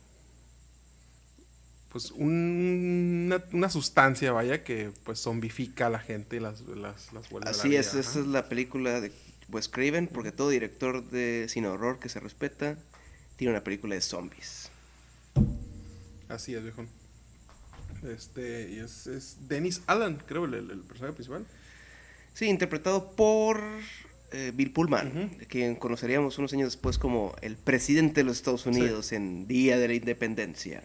[1.91, 7.13] pues un- una, una sustancia, vaya, que pues zombifica a la gente y las, las,
[7.13, 9.13] las vuelve a la Así vida, es, esta es la película de
[9.49, 12.77] Wes Craven, porque todo director de cine horror que se respeta
[13.37, 14.71] tiene una película de zombies.
[16.29, 16.85] Así es, viejo.
[18.05, 21.47] Este, y es, es Dennis Allen, creo, el, el- personaje principal.
[22.35, 23.61] Sí, interpretado por
[24.33, 28.67] eh, Bill Pullman, de quien conoceríamos unos años después como el presidente de los Estados
[28.67, 30.83] Unidos en Día de la Independencia.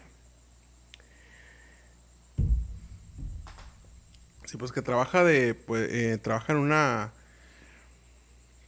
[4.46, 7.12] Sí, pues que trabaja de, pues, eh, trabaja en una,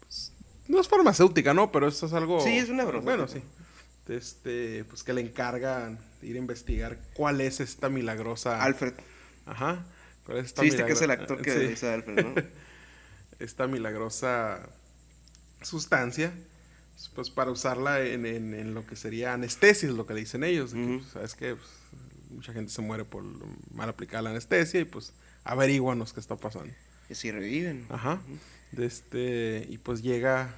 [0.01, 0.33] pues,
[0.69, 1.71] no es farmacéutica, ¿no?
[1.73, 2.41] Pero esto es algo...
[2.41, 3.43] Sí, es una Bueno, sí.
[4.09, 8.63] Este, pues que le encargan ir a investigar cuál es esta milagrosa...
[8.63, 8.95] Alfred.
[9.47, 9.85] Ajá.
[10.25, 12.35] ¿Cuál es esta Sí, viste que es el actor que sí, dice Alfred, ¿no?
[13.39, 14.69] esta milagrosa
[15.63, 16.33] sustancia,
[17.15, 20.45] pues para usarla en, en- en lo que sería anestesia, es lo que le dicen
[20.45, 20.73] ellos.
[20.73, 21.57] que, pues, ¿Sabes qué?
[21.57, 21.69] Pues,
[22.31, 23.23] mucha gente se muere por
[23.73, 25.13] mal aplicar la anestesia y pues
[25.45, 26.73] averíguanos qué está pasando.
[27.09, 27.87] Que si reviven.
[27.91, 28.21] Ajá.
[28.73, 30.55] De este, y pues llega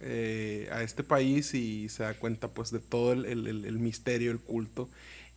[0.00, 4.30] eh, a este país y se da cuenta pues de todo el, el- el- misterio,
[4.30, 4.88] el culto.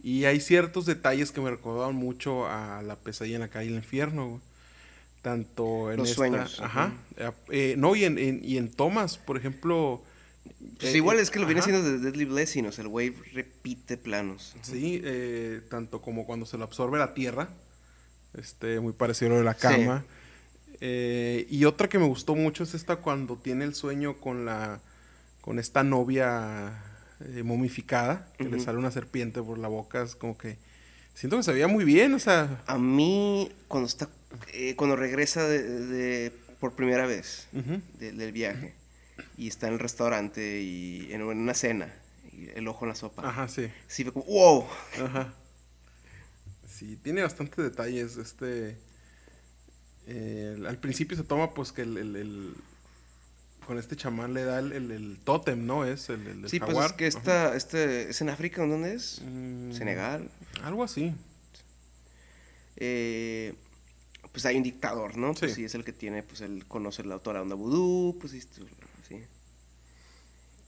[0.02, 3.78] Y hay ciertos detalles que me recordaban mucho a la pesadilla en la calle del
[3.78, 4.42] infierno, güey.
[5.22, 6.94] Tanto en Los esta- sueños, Ajá.
[7.50, 10.04] Eh, no, y en, en- y en Thomas, por ejemplo.
[10.80, 11.70] Pues eh, igual eh, es que lo viene ajá.
[11.70, 14.54] haciendo de Deadly Blessing, o sea, el güey repite planos.
[14.62, 17.48] Sí, eh, tanto como cuando se lo absorbe la tierra,
[18.38, 19.60] este, muy parecido a lo de la Sí.
[20.82, 24.82] Eh, y otra que me gustó mucho es esta cuando tiene el sueño con la,
[25.42, 26.74] con esta novia
[27.22, 30.58] eh, momificada, que le sale una serpiente por la boca, es como que
[31.14, 34.10] siento que se veía muy bien, o sea, A mí, cuando está,
[34.54, 37.48] eh, cuando regresa de, de- por primera vez
[38.00, 38.74] de- del viaje
[39.38, 41.94] y está en el restaurante y en, en una cena,
[42.32, 43.28] y el ojo en la sopa.
[43.30, 44.66] ajá, sí, Sí, fue como, wow.
[45.06, 45.34] ajá.
[46.68, 48.78] Sí, tiene bastantes detalles, este,
[50.08, 52.54] eh, al principio se toma pues que el, el- el-
[53.66, 55.86] con este chamán le da el, el, el tótem, ¿no?
[55.86, 58.62] Es el, el, Sí, pues es que esta, este, ¿es en África?
[58.64, 59.22] ¿en ¿Dónde es?
[59.26, 60.30] Mm, Senegal.
[60.64, 61.14] Algo así.
[62.76, 63.54] Eh,
[64.32, 65.34] pues hay un dictador, ¿no?
[65.34, 65.56] Pues Sí.
[65.62, 68.42] sí, es el que tiene, pues él conoce la toda la onda vudú, pues sí,
[68.42, 69.24] sí.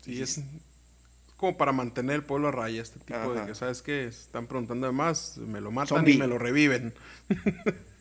[0.02, 0.44] Sí, Y es es-
[1.36, 4.06] como para mantener el pueblo a raya, este tipo de que, ¿sabes qué?
[4.06, 6.14] Están preguntando de más, me lo matan Zombie.
[6.14, 6.94] y me lo reviven.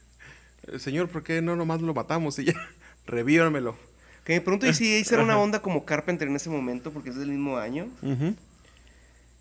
[0.69, 2.55] Eh, Señor, ¿por qué no nomás lo matamos y ya?
[4.25, 7.11] Que me pregunto y si esa era una onda como Carpenter en ese momento, porque
[7.11, 7.91] es del mismo año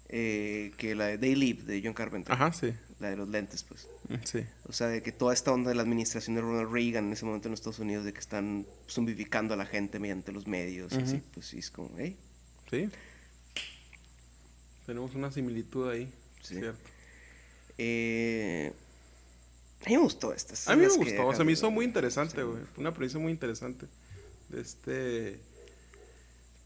[0.10, 2.34] eh, que la de They Live de John Carpenter.
[2.34, 2.74] Ajá, sí.
[3.00, 3.88] La de los lentes, pues.
[4.26, 4.46] Sí.
[4.68, 7.26] O sea, de que toda esta onda de la administración de Ronald Reagan en ese
[7.26, 10.98] momento en Estados Unidos, de que están zombificando a la gente mediante los medios, y
[11.02, 11.24] así, Ujú.
[11.34, 12.16] pues sí, es como, ¿eh?
[12.70, 12.90] Sí.
[14.86, 16.14] Tenemos una similitud ahí.
[16.42, 16.56] Sí.
[16.56, 16.80] Cierto.
[17.78, 18.74] Eh,
[19.86, 20.72] a mí me gustó esta.
[20.72, 22.42] A mí me que gustó, acá- se me hizo muy interesante, Sí.
[22.42, 22.64] güey.
[22.74, 23.88] Fue Una premisa muy interesante.
[24.56, 25.40] Este.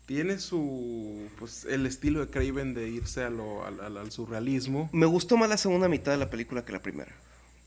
[0.06, 1.28] Tiene su.
[1.38, 4.90] Pues el estilo de Craven de irse a lo, al, al- al surrealismo.
[4.94, 7.14] Me gustó más la segunda mitad de la película que la primera.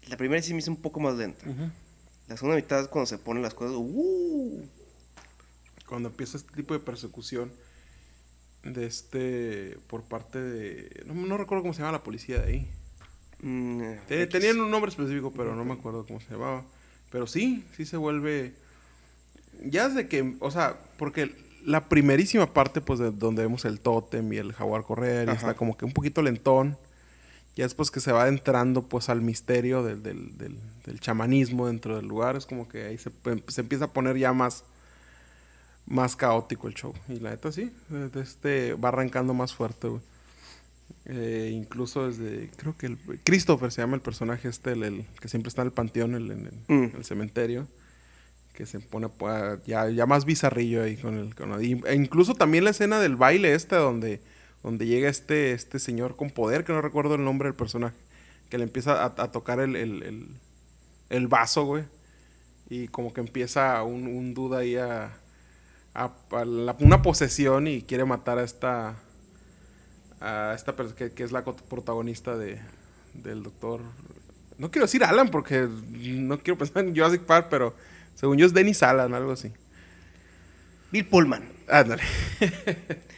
[0.09, 1.45] La primera sí me hizo un poco más lenta.
[2.29, 3.77] La segunda mitad es cuando se ponen las cosas.
[3.77, 4.63] ¡uh!
[5.87, 7.53] Cuando empieza este tipo de persecución.
[8.63, 9.79] De este.
[9.89, 11.03] Por parte de.
[11.07, 12.71] No, no recuerdo cómo se llama la policía de ahí.
[13.43, 14.29] Mm, Te- X.
[14.33, 16.65] tenían un nombre específico, pero no me acuerdo cómo se llamaba.
[17.11, 18.53] Pero sí, sí se vuelve.
[19.65, 20.37] Ya desde que.
[20.41, 21.35] O sea, porque
[21.65, 25.39] la primerísima parte, pues, de donde vemos el tótem y el jaguar correr, y Ajá.
[25.41, 26.77] está como que un poquito lentón.
[27.57, 31.97] Ya después que se va entrando, pues, al misterio del, del, del, del chamanismo dentro
[31.97, 33.11] del lugar, es como que ahí se,
[33.49, 34.65] se empieza a poner ya más.
[35.87, 36.95] Más caótico el show.
[37.09, 37.73] Y la neta, sí.
[38.15, 40.01] Este va arrancando más fuerte, güey.
[41.07, 45.29] Eh, incluso desde, creo que el, Christopher se llama el personaje este, el, el que
[45.29, 46.97] siempre está en el panteón, el- en el, Mm.
[46.97, 47.67] el cementerio,
[48.55, 49.09] que se pone
[49.67, 51.35] ya, ya más bizarrillo ahí con el...
[51.35, 54.21] Con, e incluso también la escena del baile este donde,
[54.63, 57.97] donde llega este, este señor con poder, que no recuerdo el nombre del personaje,
[58.51, 60.29] que le empieza a, a tocar el, el, el-
[61.09, 61.85] el vaso, güey,
[62.69, 65.13] y como que empieza un, un duda ahí a...
[65.95, 68.97] a- a la- una posesión y quiere matar a esta
[70.21, 72.61] a esta persona que, que es la protagonista de,
[73.15, 73.81] del doctor.
[74.59, 77.75] No quiero decir Alan porque no quiero pensar en Jurassic Park, pero
[78.15, 79.51] según yo es Dennis Alan, algo así.
[80.93, 81.49] Bill Pullman.
[81.69, 82.03] Ándale.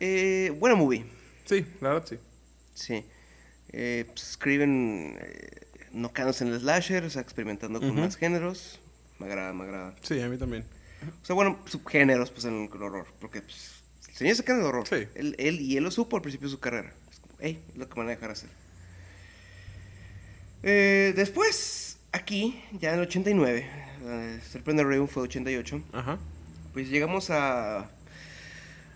[0.00, 1.06] Eh, buena movie.
[1.46, 2.18] sí, la verdad sí.
[2.74, 3.06] Sí.
[3.72, 8.80] Eh, pues, eh, no quedándose en el slasher, o sea, experimentando con más géneros.
[9.18, 9.94] Me agrada, me agrada.
[10.02, 10.64] Sí, a mí también.
[11.22, 13.06] O sea, bueno, subgéneros, pues, en el horror.
[13.18, 13.73] Porque, pues,
[14.16, 14.86] señor se queda el horror.
[14.88, 15.06] Sí.
[15.14, 16.92] Él, él- y él lo supo al principio de su carrera.
[17.10, 18.48] Es como, hey, es lo que me van a dejar hacer.
[20.62, 23.66] Eh, después, aquí, ya en el 89,
[24.06, 26.18] eh, Serpent Raven fue 88, Ajá.
[26.72, 27.90] pues llegamos a...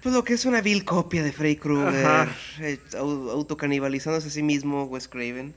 [0.02, 2.28] Pues lo que es una vil copia de Freddy Krueger,
[2.60, 5.54] eh, au- autocanibalizándose a sí mismo, Wes Craven.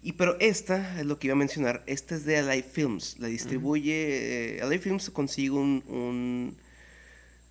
[0.00, 3.26] Y pero esta es lo que iba a mencionar, esta es de Alive Films, la
[3.26, 6.56] distribuye, eh, Alive Films consigue un, un,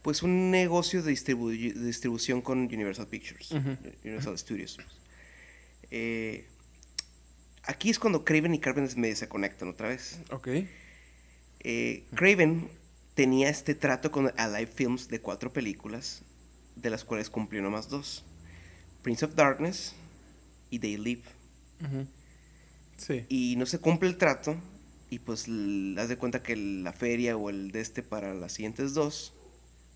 [0.04, 3.52] pues un negocio de, distribu- de distribución con Universal Pictures.
[4.04, 4.78] Universal Studios.
[5.90, 6.46] Eh,
[7.64, 10.20] aquí es cuando Craven y Carpenter medio se conectan otra vez.
[10.32, 10.50] Ok.
[11.62, 12.70] Eh, Craven
[13.16, 16.22] tenía este trato con Alive Films de cuatro películas,
[16.76, 18.24] de las cuales cumplió nomás dos.
[19.02, 19.94] Prince of Darkness
[20.70, 21.24] y They Live.
[21.84, 22.08] Ujú.
[22.98, 23.26] Sí.
[23.30, 24.56] Y no se cumple el trato
[25.10, 25.48] y pues
[25.98, 29.33] haz de cuenta que la feria o el de este para las siguientes dos,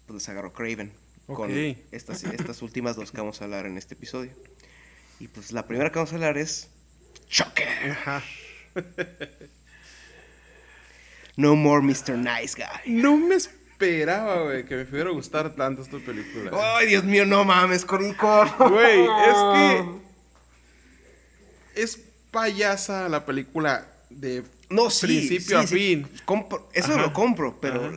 [0.08, 0.91] pues les agarró Craven.
[1.28, 1.51] Con
[1.91, 4.32] estas, estas últimas dos que vamos a hablar en este episodio.
[5.20, 6.70] Y pues la primera que vamos a hablar es
[7.28, 7.68] Choker.
[7.91, 8.24] Ajá.
[11.36, 12.18] No more Mr.
[12.18, 12.91] Nice Guy.
[12.93, 16.51] No me esperaba, güey, que me pudiera gustar tanto esta película.
[16.78, 18.49] Ay, Dios mío, no mames, con un coro.
[18.70, 19.36] Güey, es
[21.76, 21.99] que es
[22.32, 26.08] payasa la película de No, sí, principio sí, a sí, fin.
[26.26, 27.91] compro- eso Ajá, lo compro, pero,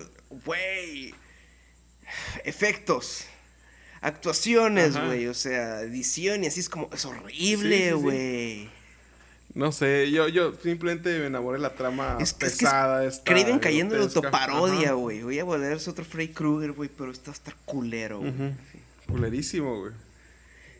[0.44, 1.14] güey,
[2.44, 3.24] efectos,
[4.00, 7.92] actuaciones, güey, o sea, edición y así es como, es Sí, sí, horrible, sí.
[7.94, 8.70] güey.
[9.52, 12.70] No sé, yo, yo simplemente me enamoré de la trama Es que- es que es
[12.70, 13.04] pesada.
[13.04, 15.22] esta, Craven cayendo en autoparodia, güey.
[15.22, 18.32] Voy a volverse otro Freddy Krueger, güey, pero está hasta culero, güey.
[19.08, 19.92] Culerísimo, güey.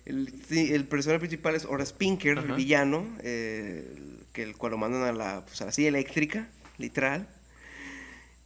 [0.06, 4.70] El, sí, el personaje principal es Horace Pinker, el villano, eh, el- que el cual
[4.72, 7.26] lo mandan a la, pues, a la silla eléctrica, literal.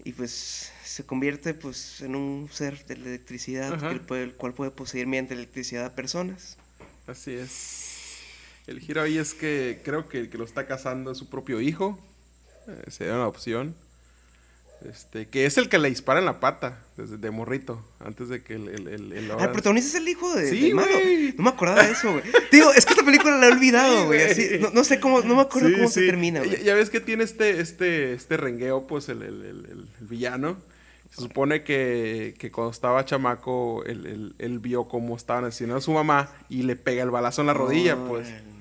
[0.04, 4.70] Y pues se convierte pues en un ser de la electricidad, el, el cual puede
[4.70, 6.56] poseer mediante electricidad a personas.
[7.08, 7.90] Así es.
[8.68, 11.60] El giro ahí es que creo que el que lo está cazando es su propio
[11.60, 11.98] hijo.
[12.68, 13.74] Eh, sería una opción.
[14.88, 17.82] Este, que es el que le dispara en la pata desde de morrito.
[17.98, 18.68] Antes de que el.
[18.68, 21.34] el, el, el Ah, protagonista es el hijo de, Sí, güey.
[21.36, 22.24] No me acordaba de eso, güey.
[22.52, 24.60] Digo, es que esta película la he olvidado, güey.
[24.60, 26.62] No, no sé cómo, no me acuerdo Sí, cómo se termina, Ya, güey.
[26.64, 30.56] ya ves que tiene este, este, este rengueo, pues, el villano.
[31.14, 35.80] Se supone que, que cuando estaba chamaco, él, él- él vio cómo estaban asesinando a
[35.80, 38.26] su mamá y le pega el balazo en la rodilla, pues.
[38.28, 38.54] Órale.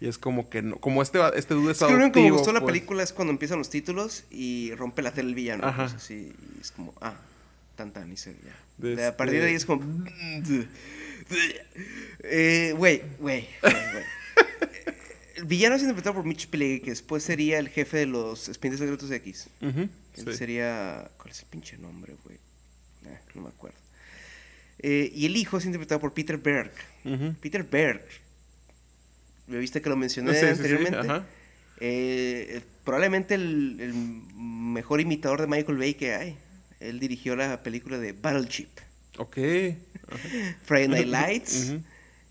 [0.00, 2.20] Y es como que no, como este, este dude es Es que lo único que
[2.20, 2.72] me adoptivo, gustó de la pues.
[2.72, 5.64] película es cuando empiezan los títulos y rompe la tele el villano.
[5.66, 5.84] Ajá.
[5.84, 7.14] pues, así, y es como, ah,
[7.76, 8.56] tan tan, y se ya.
[8.76, 10.04] De De- A partir de ahí este- es como.
[12.24, 13.48] Eh, Güey, güey, güey.
[15.36, 18.80] El villano es interpretado por Mitch Pileggi, que después sería el jefe de los Expedientes
[18.80, 19.48] Secretos de X.
[19.62, 19.88] Ujú,
[20.18, 20.38] Él sí.
[20.38, 21.10] sería.
[21.16, 22.36] ¿Cuál es el pinche nombre, güey?
[23.06, 23.78] Eh, no me acuerdo.
[24.80, 26.72] Eh, y el hijo es interpretado por Peter Berg.
[27.40, 28.04] Peter Berg.
[29.46, 31.22] ¿Me viste que lo mencioné Sí, sí, sí, anteriormente?
[31.80, 36.36] Eh, probablemente el, el mejor imitador de Michael Bay que hay.
[36.80, 38.68] Él dirigió la película de Battleship,
[39.16, 39.36] Ok.
[40.64, 41.72] Friday Night Lights.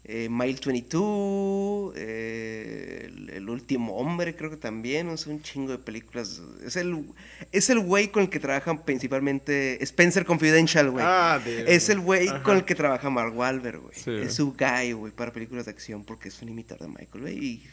[0.09, 5.79] Eh, Mile 22, eh, el, El último hombre creo que también, es un chingo de
[5.79, 6.41] películas.
[6.65, 7.05] Es el
[7.51, 11.03] es el güey con el que trabajan principalmente Spencer Confidential, güey.
[11.05, 12.41] Ah, es el güey Ajá.
[12.41, 13.95] con el que trabaja Mark Wahlberg, güey.
[13.95, 14.11] Sí.
[14.11, 17.63] Es su guy, güey, para películas de acción porque es un imitador de Michael Bay.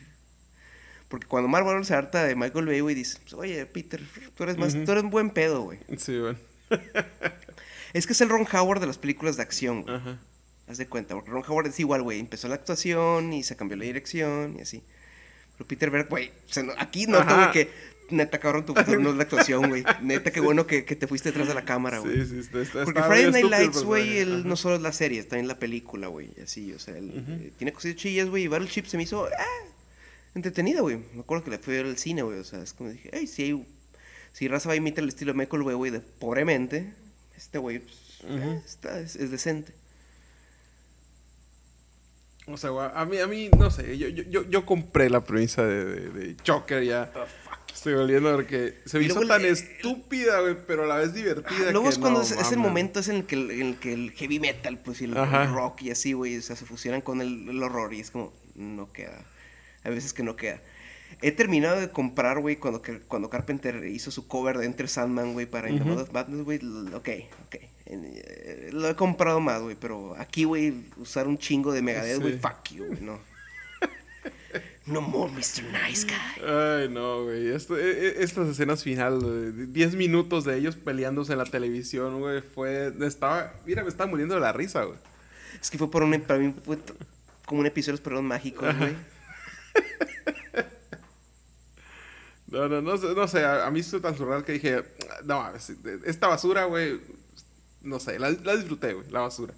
[1.09, 4.01] Porque cuando Mark Wahlberg se harta de Michael Bay, güey, dice, pues, oye, Peter,
[4.35, 5.78] tú eres más, tú eres un buen pedo, güey.
[5.99, 6.39] Sí, bueno.
[7.93, 9.95] Es que es el Ron Howard de las películas de acción, güey.
[9.95, 10.18] Ajá.
[10.67, 12.21] Haz de cuenta, porque Ron Howard es igual, güey.
[12.21, 14.83] Empezó la actuación y se cambió la dirección y así.
[15.57, 16.33] Pero Peter Berg, güey,
[16.65, 17.35] no- aquí Ajá.
[17.37, 17.71] güey, que
[18.11, 19.85] neta, cabrón, tu no es la actuación, güey.
[20.03, 22.23] Neta, qué bueno que, que te fuiste detrás de la cámara, güey.
[22.23, 25.21] Sí, sí, está, está, Porque Friday Night el Lights, güey, no solo es la serie,
[25.21, 26.31] está en la película, güey.
[26.37, 27.12] y Así, o sea, Ujú.
[27.17, 28.45] eh, tiene cosillas chillas, güey.
[28.45, 29.67] Y Battleship se me hizo ah,
[30.35, 30.99] entretenida, güey.
[31.15, 32.39] Me acuerdo que la fui a ver al cine, güey.
[32.39, 33.67] O sea, es como dije, hey, si, hay,
[34.33, 36.93] si Raza va a imitar el estilo de Michael güey, de pobremente,
[37.37, 38.61] este güey, pues, eh,
[39.05, 39.73] es decente.
[42.47, 45.84] O sea, a mí, a mí, no sé, yo, yo, yo, compré la premisa de,
[45.84, 47.11] de, de Joker ya.
[47.72, 51.70] Estoy volviendo porque se me hizo luego tan estúpida, güey, pero a la vez divertida.
[51.72, 53.66] Luego que es cuando no es, es el momento es en el que el, en
[53.68, 56.66] el que el heavy metal, pues, y el rock y así, güey, o sea, se
[56.66, 59.24] fusionan con el, el horror y es como, no queda.
[59.82, 60.61] Hay veces que no queda.
[61.22, 65.32] He terminado de comprar, güey, cuando, que- cuando Carpenter hizo su cover de Enter Sandman,
[65.32, 65.90] güey, para In the Ujú.
[65.95, 66.59] Mouth of Madness, güey,
[66.95, 67.09] ok,
[67.47, 67.57] ok.
[67.87, 72.35] Eh, Lo he comprado más, güey, pero aquí, güey, usar un chingo de Megadeth, güey,
[72.35, 72.39] Sí.
[72.41, 73.18] fuck you, güey, no.
[74.87, 75.62] No more Mr.
[75.64, 76.45] Nice Guy.
[76.47, 77.49] Ay, no, güey.
[77.49, 82.93] E- e- estas escenas finales, 10 minutos de ellos peleándose en la televisión, güey, fue...
[83.01, 83.55] Estaba...
[83.64, 84.99] Mira, me estaba muriendo de la risa, güey.
[85.61, 86.20] Es que fue por un.
[86.20, 86.76] Para mí fue
[87.47, 88.95] como un episodio de los perros mágicos, güey.
[92.47, 94.85] No, no, no, sé- no sé, a, mí fue tan surreal que dije,
[95.24, 95.72] no, es-
[96.05, 97.01] esta basura, güey,
[97.85, 99.55] no sé, la, la disfruté, güey, la basura.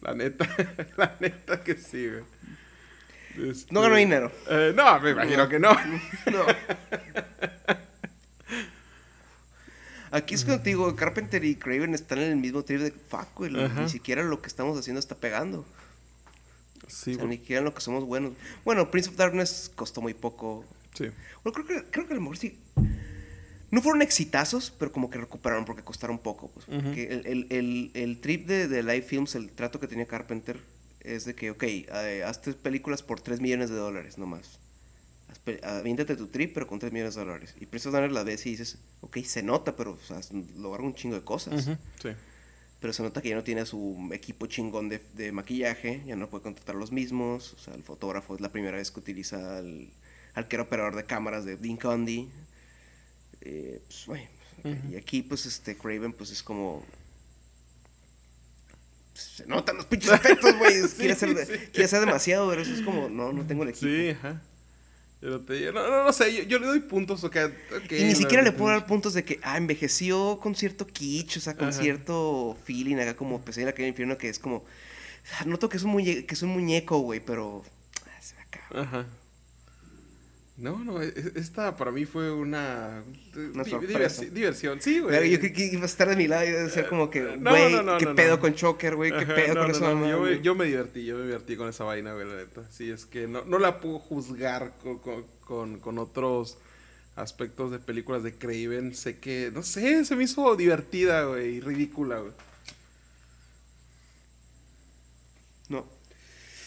[0.00, 0.48] La neta,
[0.96, 3.50] la neta que sí, güey.
[3.50, 4.30] Este, No ganó dinero.
[4.48, 5.72] eh, no, me imagino que no.
[5.72, 6.44] No.
[10.10, 13.28] Aquí es cuando te digo, Carpenter y Craven están en el mismo trip de fuck,
[13.34, 13.50] güey.
[13.52, 15.64] Ni siquiera lo que estamos haciendo está pegando.
[16.86, 18.34] Sí, o sea, ni siquiera en lo que somos buenos.
[18.64, 20.66] Bueno, Prince of Darkness costó muy poco.
[20.94, 21.06] Sí.
[21.42, 22.58] Bueno, creo que, creo que a lo mejor sí.
[23.72, 26.50] No fueron exitazos, pero como que recuperaron porque costaron poco.
[26.52, 30.06] Pues, porque el, el- el- el trip de, de Live Films, el trato que tenía
[30.06, 30.60] Carpenter,
[31.00, 34.60] es de que, ok, eh, hazte películas por 3 millones de dólares nomás.
[35.64, 37.54] Aviéntate tu trip, pero con 3 millones de dólares.
[37.60, 40.20] Y of Darkness la ves y dices, ok, se nota, pero o sea,
[40.58, 41.64] lograron un chingo de cosas.
[41.64, 41.76] Sí.
[42.78, 46.28] Pero se nota que ya no tiene su equipo chingón de, de maquillaje, ya no
[46.28, 47.54] puede contratar los mismos.
[47.54, 49.88] O sea, el fotógrafo es la primera vez que utiliza al,
[50.34, 52.28] al que era operador de cámaras de Dean Condy.
[53.44, 54.26] Eh, pues, bueno.
[54.90, 56.84] Y aquí, pues, este Craven, pues es como.
[59.12, 60.82] pues, se notan los pinches efectos, güey.
[60.82, 61.52] Sí, quiere, hacer, sí.
[61.70, 63.86] quiere hacer demasiado, pero eso es como, no, no tengo el equipo.
[63.86, 64.40] Sí, ajá.
[65.46, 67.36] Te- no, no, no sé, yo, yo le doy puntos, ok.
[67.76, 70.84] ok, Y ni la- siquiera le puedo dar puntos de que, ah, envejeció con cierto
[70.86, 71.80] kitsch, o sea, con Ajá.
[71.80, 74.64] cierto feeling, acá como Pesadilla en aquel infierno, que es como,
[75.46, 77.62] noto que es un, muñe- que es un muñeco, güey, pero
[78.04, 78.82] ah, se me acaba.
[78.82, 79.06] Ajá.
[80.62, 83.02] No, no, e- e- esta para mí fue una,
[83.34, 84.80] Una diversi- diversión.
[84.80, 85.28] Sí, güey.
[85.28, 87.34] Yo creí que iba a estar de mi lado y iba a ser como que,
[87.36, 90.08] güey, no, no, qué pedo con Choker, güey, qué pedo con no, esa no, mamá,
[90.08, 92.62] yo, yo me divertí, yo me divertí con esa vaina, güey, la neta.
[92.70, 96.58] Sí, es que no, no la puedo juzgar con, con, con, con otros
[97.16, 98.94] aspectos de películas de Craven.
[98.94, 102.32] Sé que, no sé, se me hizo divertida, güey, y ridícula, güey.
[105.68, 105.86] No.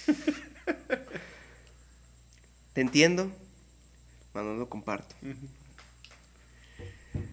[2.73, 3.31] Te entiendo,
[4.43, 5.15] no lo comparto.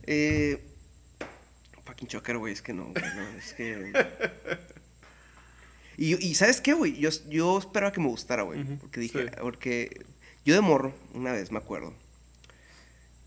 [0.05, 0.63] Eh,
[1.85, 3.93] fucking Choker, güey, es que no, güey, no, es que...
[5.97, 6.99] Y, y ¿sabes qué, güey?
[6.99, 8.65] Yo, yo esperaba que me gustara, güey.
[8.79, 9.31] Porque dije, sí.
[9.41, 10.05] porque
[10.45, 11.95] yo de morro, una vez me acuerdo,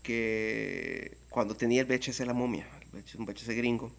[0.02, 3.92] que cuando tenía el VHS de la momia, el VHS, un VHS gringo,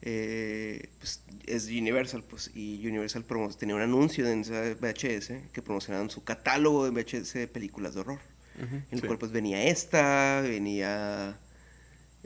[0.00, 3.24] eh, pues es Universal, pues, y Universal
[3.58, 8.00] tenía un anuncio en ese VHS que promocionaban su catálogo de VHS de películas de
[8.00, 8.20] horror.
[8.56, 9.06] Ujú, En el sí.
[9.06, 11.38] cual pues venía esta, venía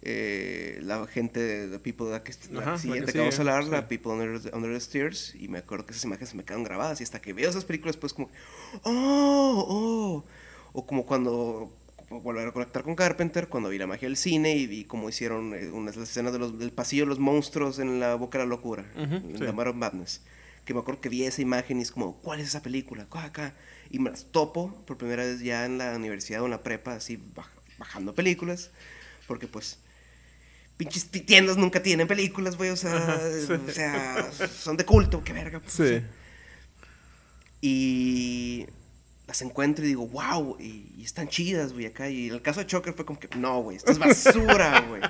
[0.02, 3.38] eh, la gente de The People, la que, la Ajá, la siguiente que que, vamos
[3.38, 3.86] a hablar, la sí.
[3.98, 7.00] People Under, the- Under the Stairs, y me acuerdo que esas imágenes me quedaron grabadas,
[7.00, 8.28] y hasta que veo esas películas pues como,
[8.82, 10.24] oh, oh,
[10.72, 11.72] o como cuando
[12.08, 15.54] volver a conectar con Carpenter, cuando vi la magia del cine y vi cómo hicieron
[15.54, 18.44] eh, unas las escenas de los- del pasillo de los monstruos en la boca de
[18.44, 19.44] la locura, Ujú, en sí.
[19.74, 20.22] Madness.
[20.64, 23.04] Que me acuerdo que vi esa imagen y es como, ¿cuál es esa película?
[23.04, 23.54] Acá, acá.
[23.90, 26.94] Y me las topo por primera vez ya en la universidad o en la prepa,
[26.94, 27.46] así baj-
[27.78, 28.70] bajando películas.
[29.26, 29.78] Porque pues,
[30.76, 32.70] pinches ti- tiendas nunca tienen películas, güey.
[32.70, 33.52] O sea, Ajá, sí.
[33.52, 35.60] o sea, son de culto, qué verga.
[35.60, 36.02] pues, Sí.
[37.60, 38.66] Y
[39.26, 42.08] las encuentro y digo, wow, y, y están chidas, güey, acá.
[42.08, 45.02] Y el caso de Choker fue como que, no, güey, esto es basura, güey.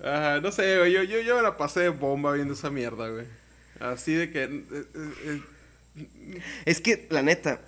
[0.00, 3.26] Ajá, no sé, güey, yo, yo, yo la pasé de bomba viendo esa mierda, güey.
[3.80, 4.44] Así de que...
[4.44, 4.84] eh, eh,
[5.24, 5.42] eh,
[6.64, 7.60] Es que, la neta,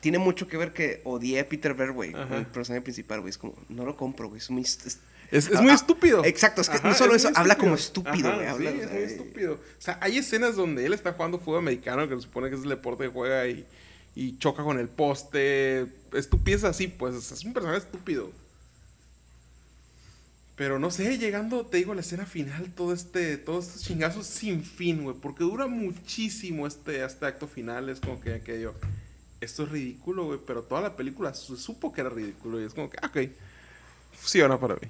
[0.00, 3.30] tiene mucho que ver que odié a Peter Bear, güey, el personaje principal, güey.
[3.30, 4.62] Es como, no lo compro, güey, es muy...
[4.62, 5.00] es-
[5.32, 6.24] Es, es Ah, muy ah, estúpido.
[6.24, 8.46] exacto, es que Ajá, no solo es eso, habla como estúpido, güey.
[8.46, 9.54] habla, sí, o es sea, muy eh, estúpido.
[9.54, 12.62] O sea, hay escenas donde él está jugando fútbol americano, que se supone que es
[12.62, 13.66] el deporte que juega y,
[14.14, 15.86] y choca con el poste.
[16.12, 17.32] Estupidez así, pues.
[17.32, 18.30] Es un personaje estúpido.
[20.56, 24.26] Pero no sé, llegando, te digo, a la escena final, todo este, todos estos chingazos
[24.26, 25.14] sin fin, güey.
[25.14, 27.90] Porque dura muchísimo este, este acto final.
[27.90, 28.74] Es como que, que yo,
[29.42, 30.40] esto es ridículo, güey.
[30.46, 32.58] Pero toda la película se supo que era ridículo.
[32.60, 33.30] Y es como que, ah, ok,
[34.12, 34.88] funciona para mí.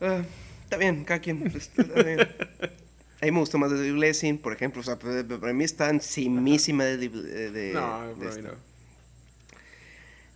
[0.00, 0.22] ah,
[0.62, 1.40] está bien, cada quien.
[1.50, 2.20] pues, está bien.
[3.20, 4.80] A mí me gustó más de The Blessing, por ejemplo.
[4.80, 6.96] O sea, pues, para mí está encimísima de...
[7.08, 8.42] de, de- no, de esta.
[8.42, 8.50] no.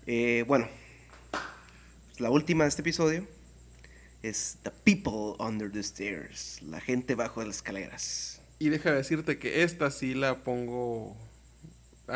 [0.06, 0.68] Eh, bueno,
[2.18, 3.26] la última de este episodio
[4.22, 8.40] es The People Under the Stairs, la gente bajo las escaleras.
[8.58, 11.16] Y deja de decirte que esta sí la pongo.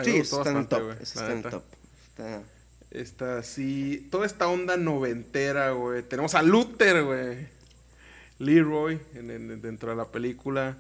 [0.05, 0.89] Sí, está en top.
[0.89, 1.63] la está en top.
[2.09, 2.43] Está-
[2.91, 4.09] Esta sí.
[4.11, 6.03] Toda esta onda noventera, güey.
[6.03, 7.47] Tenemos a Luther, güey.
[8.39, 10.79] Leroy en- en- dentro de la película.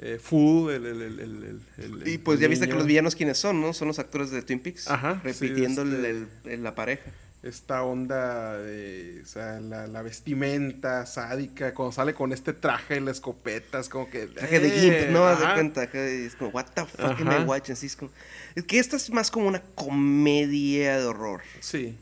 [0.00, 3.36] eh, Fool, el, el, el, el- el- Y pues ya viste que los villanos quiénes
[3.38, 3.72] son, ¿no?
[3.72, 4.86] Son los actores de Twin Peaks.
[4.88, 7.10] Ajá, sí, Repitiendo el- este- la pareja.
[7.42, 13.00] Esta onda de, o sea, la, la vestimenta sádica, cuando sale con este traje y
[13.00, 14.26] la escopeta, es como que...
[14.26, 15.24] Traje de eh, Gimp, ¿no?
[15.26, 15.84] Haz de cuenta.
[15.84, 17.40] Es como, what the fuck am Ajá.
[17.40, 17.76] I watching?
[17.76, 18.10] Sí, es, como-
[18.56, 21.42] es que esta es más como una comedia de horror.
[21.60, 21.96] Sí.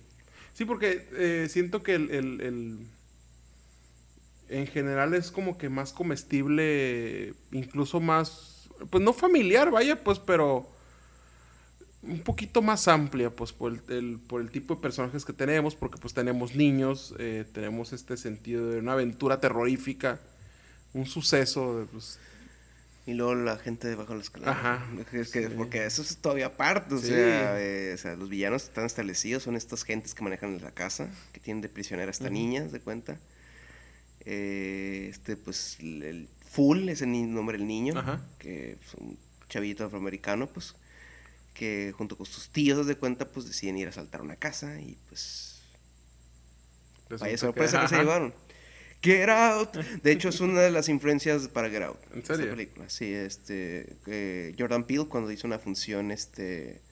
[0.55, 2.79] Sí, porque eh, siento que el, el- el-
[4.49, 8.69] En general es como que más comestible, incluso más...
[8.91, 10.71] Pues no familiar, vaya, pues, pero...
[12.09, 15.75] Un poquito más amplia, pues, por el, el- por el tipo de personajes que tenemos,
[15.75, 20.21] porque pues tenemos niños, eh, tenemos este sentido de una aventura terrorífica,
[20.95, 22.19] un suceso, de, pues,
[23.09, 24.51] Y luego la gente debajo de la escalera.
[24.51, 25.55] Ajá, Es que, sí.
[25.57, 26.97] Porque eso es todavía aparte.
[26.97, 27.07] O, Sí.
[27.07, 31.09] sea, eh, o sea, los villanos están establecidos, son estas gentes que manejan la casa,
[31.33, 32.33] que tienen de prisionera a esta Ujú.
[32.35, 33.17] niña, ¿haz de cuenta.
[34.25, 38.21] Eh, este, pues, el, el Full es el nombre del niño, Ajá.
[38.39, 39.17] que es un
[39.49, 40.75] chavito afroamericano, pues,
[41.57, 44.97] que junto con sus tíos, de cuenta, pues deciden ir a asaltar una casa y
[45.09, 45.63] pues
[47.09, 48.35] resulta Vaya sorpresa que, se llevaron.
[49.03, 49.77] Get Out.
[50.03, 51.99] De hecho, es una de las influencias para Get Out.
[52.13, 52.51] ¿En esta serio?
[52.53, 52.89] película.
[52.89, 53.97] Sí, este.
[54.07, 56.83] eh, Jordan Peele, cuando hizo una función, este.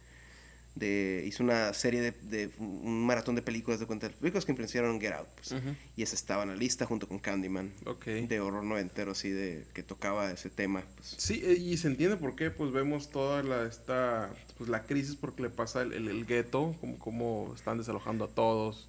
[0.76, 4.50] De, hizo una serie de, de un maratón de películas de cuenta de películas que
[4.50, 5.28] influenciaron Get Out.
[5.36, 5.54] pues.
[5.96, 7.72] Y esa estaba en la lista junto con Candyman.
[8.04, 10.82] De horror noventero, así, de que tocaba ese tema.
[10.96, 11.14] Pues.
[11.16, 15.14] Sí, eh, y se entiende por qué, pues vemos toda la, esta, pues la crisis
[15.14, 18.88] porque le pasa el, el, el gueto, como, como están desalojando a todos,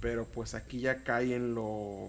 [0.00, 2.08] pero pues aquí ya cae en lo,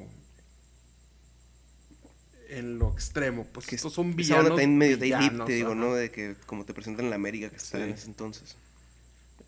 [2.50, 5.72] en lo extremo, pues Que estos son villanos, también medio Day Lip, villanos, te digo,
[5.72, 5.80] ajá.
[5.80, 5.94] ¿no?
[5.94, 7.84] De que como te presentan en la América que está Sí.
[7.84, 8.56] en ese entonces.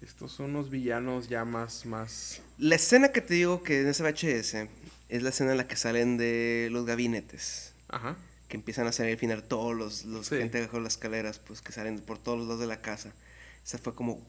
[0.01, 4.01] Estos son unos villanos ya más, más, La escena que te digo que en ese
[4.03, 4.67] VHS
[5.09, 7.73] es la escena en la que salen de los gabinetes.
[7.89, 8.15] ajá,
[8.47, 10.37] Que empiezan a salir al final todos los, los Sí.
[10.37, 13.13] gente bajo las escaleras, pues que salen por todos los lados de la casa.
[13.63, 14.19] Esa fue como.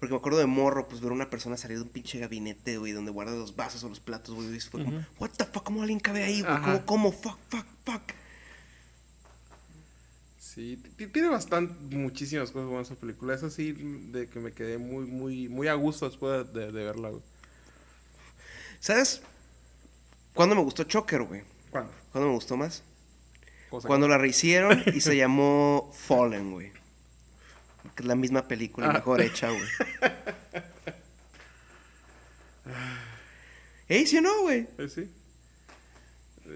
[0.00, 2.76] Porque me acuerdo de morro, pues ver a una persona salir de un pinche gabinete,
[2.78, 4.54] güey, donde guarda los vasos o los platos, güey.
[4.54, 5.04] y Fue como.
[5.20, 5.62] ¿What the fuck?
[5.62, 6.60] ¿Cómo alguien cabe ahí, güey?
[6.60, 7.12] ¿Cómo, cómo?
[7.12, 8.02] Fuck, fuck, fuck.
[10.54, 10.76] Sí,
[11.12, 15.48] tiene bastante, muchísimas cosas buenas esa película, es así de que me quedé muy, muy,
[15.48, 17.22] muy a gusto después de, de verla, güey.
[18.80, 19.22] ¿Sabes?
[20.34, 21.42] ¿Cuándo me gustó Choker, güey?
[21.70, 21.92] ¿Cuándo?
[22.12, 22.82] ¿Cuándo me gustó más?
[23.70, 26.70] Cosa Cuando la rehicieron y se llamó Fallen, güey.
[27.94, 28.92] Que es la misma película, Ah.
[28.94, 29.62] mejor hecha, güey.
[33.88, 34.66] ¿Ey, sí o no, güey?
[34.78, 35.10] Eh, sí.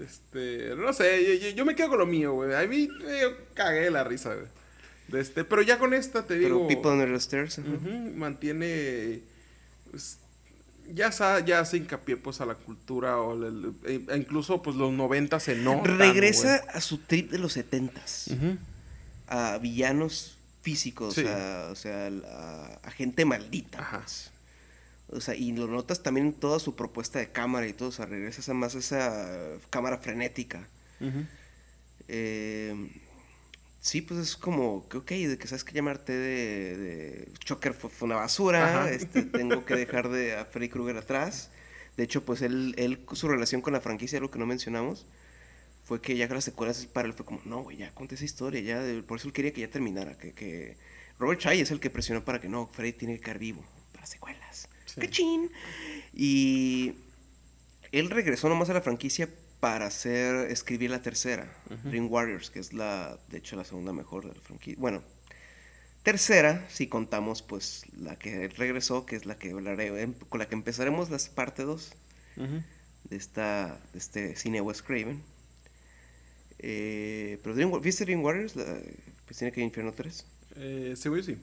[0.03, 2.53] Este, no sé, yo, yo- yo me quedo con lo mío, güey.
[2.53, 4.47] A mí eh, yo cagué la risa, güey.
[5.07, 6.67] De este, pero ya con esta te Pero digo.
[6.67, 7.59] People Under the Stairs.
[8.15, 9.21] mantiene.
[9.89, 10.17] pues,
[10.93, 14.91] ya, sa- ya hace hincapié pues a la cultura o el- e incluso pues los
[14.93, 18.25] 90 se notan, Regresa a su trip de los setentas.
[18.27, 18.51] güey.
[18.51, 18.57] Ujú.
[19.27, 21.25] A villanos físicos, Sí.
[21.27, 23.79] a, o sea, a, a gente maldita.
[23.79, 23.99] Ajá.
[24.01, 24.31] pues.
[25.11, 27.89] O sea, y lo notas también en toda su propuesta de cámara y todo.
[27.89, 29.27] O sea, regresas a más esa
[29.69, 30.67] cámara frenética.
[32.07, 32.89] Eh,
[33.81, 37.89] sí, pues es como que, ok, de que sabes que llamarte de, de Choker fue,
[37.89, 41.49] fue una basura, este, tengo que dejar de a Freddy Krueger atrás.
[41.97, 45.05] De hecho, pues él, él, su relación con la franquicia, lo que no mencionamos,
[45.85, 48.25] fue que ya con las secuelas para él fue como, no, güey, ya conté esa
[48.25, 50.77] historia, ya, de- por eso él quería que ya terminara, que, que
[51.19, 54.05] Robert Chai es el que presionó para que no, Freddy tiene que caer vivo para
[54.05, 54.68] secuelas.
[54.95, 55.01] Sí.
[55.01, 55.51] ¡Cachín!
[56.13, 56.93] Y
[57.91, 59.29] él regresó nomás a la franquicia
[59.59, 61.89] para hacer, escribir la tercera, Ujú.
[61.89, 64.79] Dream Warriors, que es la, de hecho, la segunda mejor de la franquicia.
[64.79, 65.03] Bueno,
[66.03, 70.39] tercera, si contamos, pues, la que él regresó, que es la que hablaré, em- con
[70.39, 71.91] la que empezaremos las parte 2
[72.37, 72.63] Ujú.
[73.09, 75.21] de esta, de este cine Wes Craven.
[76.59, 78.55] Eh, pero Dream, ¿viste Dream Warriors?
[78.55, 78.65] La,
[79.25, 80.25] pues tiene que ir Infierno 3.
[80.55, 80.93] Eh,
[81.23, 81.37] sí,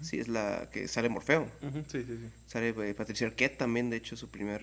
[0.00, 0.04] sí.
[0.06, 1.50] Sí, es la que sale Morfeo.
[1.60, 2.30] Sí, sí, sí.
[2.46, 4.62] Sale eh, Patricia Arquette también, de hecho, su primer,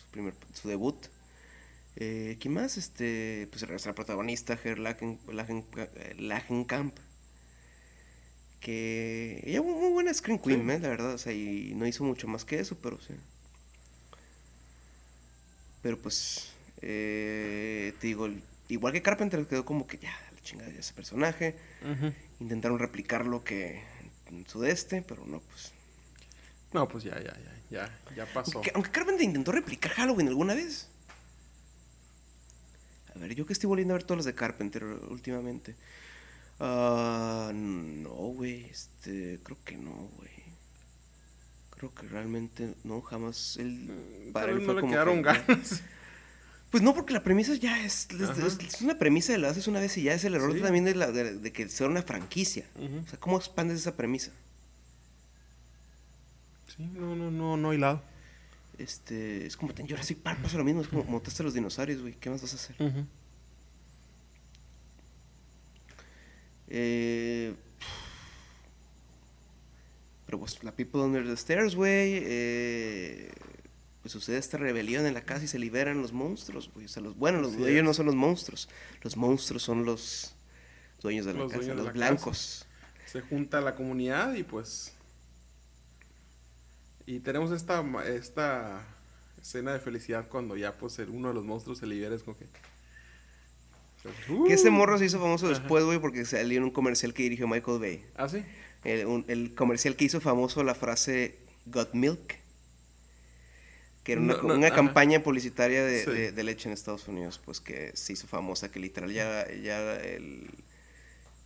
[0.00, 1.06] su primer, su debut.
[1.96, 2.76] Eh, ¿Quién más?
[2.76, 6.96] Este, pues la protagonista, Her Lachen, Lachen, eh, Lachenkamp.
[8.60, 10.70] Que ella fue muy buena screen queen, Sí.
[10.72, 10.78] ¿eh?
[10.80, 13.14] la verdad, o sea, y no hizo mucho más que eso, pero sí.
[15.82, 16.52] Pero pues,
[16.82, 18.28] eh, te digo,
[18.68, 21.54] igual que Carpenter quedó como que ya, la chingada de ese personaje.
[22.38, 23.82] Intentaron replicar lo que
[24.30, 25.72] en Sudeste, pero no, pues.
[26.72, 28.52] No, pues ya, ya, ya, ya, ya pasó.
[28.58, 30.88] Aunque, aunque Carpenter intentó replicar Halloween alguna vez.
[33.14, 35.74] A ver, yo que estoy volviendo a ver todas las de Carpenter últimamente.
[36.60, 38.66] Ah, no, güey.
[38.66, 40.30] Este, creo que no, güey.
[41.70, 43.58] Creo que realmente no, jamás.
[43.60, 45.82] Mm, para él vez fue no le como quedaron que- ganas.
[46.70, 48.06] Pues no, porque la premisa ya es,
[48.80, 50.60] una premisa de la haces una vez y ya es el error Sí.
[50.60, 52.64] también de, la, de, de que sea una franquicia.
[52.76, 54.30] O sea, ¿cómo expandes esa premisa?
[56.76, 58.02] Sí, no, no, no, no hilado.
[58.78, 62.00] Este, es como en Jurassic Park pasa lo mismo, es como montaste a los dinosaurios,
[62.00, 62.76] güey, ¿qué más vas a hacer?
[62.78, 63.04] Ujú.
[66.68, 67.52] Eh,
[70.24, 73.32] pero pues la People Under the Stairs, güey, eh,
[74.02, 76.86] pues sucede esta rebelión en la casa y se liberan los monstruos, güey.
[76.86, 77.84] O sea, los, bueno, los dueños es.
[77.84, 78.68] no son los monstruos,
[79.02, 80.34] los monstruos son los
[81.02, 82.66] dueños de la Los casa, los la blancos.
[83.06, 84.94] Se junta la comunidad y pues...
[87.06, 88.86] Y tenemos esta, esta
[89.40, 92.14] escena de felicidad cuando ya pues el- uno de los monstruos se libera.
[92.14, 92.46] Es como que...
[94.46, 94.72] Que ese Uh.
[94.72, 95.58] morro se hizo famoso Ajá.
[95.58, 98.06] después, güey, porque salió en un comercial que dirigió Michael Bay.
[98.16, 98.42] ¿Ah, sí?
[98.84, 102.36] El, un- el comercial que hizo famoso la frase Got Milk.
[104.10, 104.74] Que era una, No, no, una ajá.
[104.76, 106.10] campaña publicitaria de, Sí.
[106.10, 109.94] de- de leche en Estados Unidos, pues que se hizo famosa, que literal ya, ya
[110.00, 110.50] el,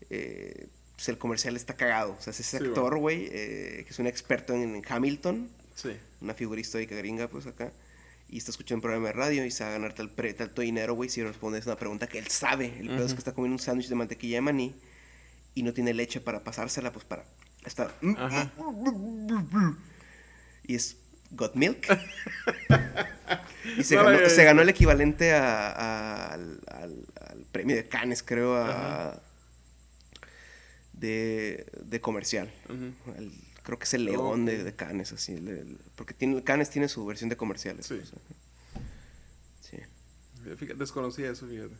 [0.08, 0.66] eh,
[0.96, 2.16] pues, el comercial está cagado.
[2.18, 5.90] O sea, es ese Sí, actor, güey, eh, que es un experto en Hamilton, Sí.
[6.22, 7.70] una figura histórica gringa, pues acá,
[8.30, 10.62] y está escuchando un programa de radio y se va a ganar tal pre- tanto
[10.62, 12.72] dinero, güey, si respondes una pregunta que él sabe.
[12.80, 14.74] El pedo es que está comiendo un sándwich de mantequilla de maní
[15.54, 17.26] y no tiene leche para pasársela, pues para
[17.66, 17.94] estar.
[18.16, 18.50] Ajá.
[20.66, 20.96] Y es
[21.34, 21.86] Got Milk.
[23.78, 28.22] y se, No ganó, se el equivalente a- a- al, al- al premio de Cannes,
[28.22, 29.20] creo, a-
[30.92, 32.50] de, de comercial.
[33.16, 33.32] El-
[33.62, 35.32] creo que es el león de, de Cannes, así.
[35.34, 37.86] el- el- porque tiene, Cannes tiene su versión de comerciales.
[39.60, 39.78] Sí.
[40.58, 41.74] Fíjate, desconocía eso, fíjate.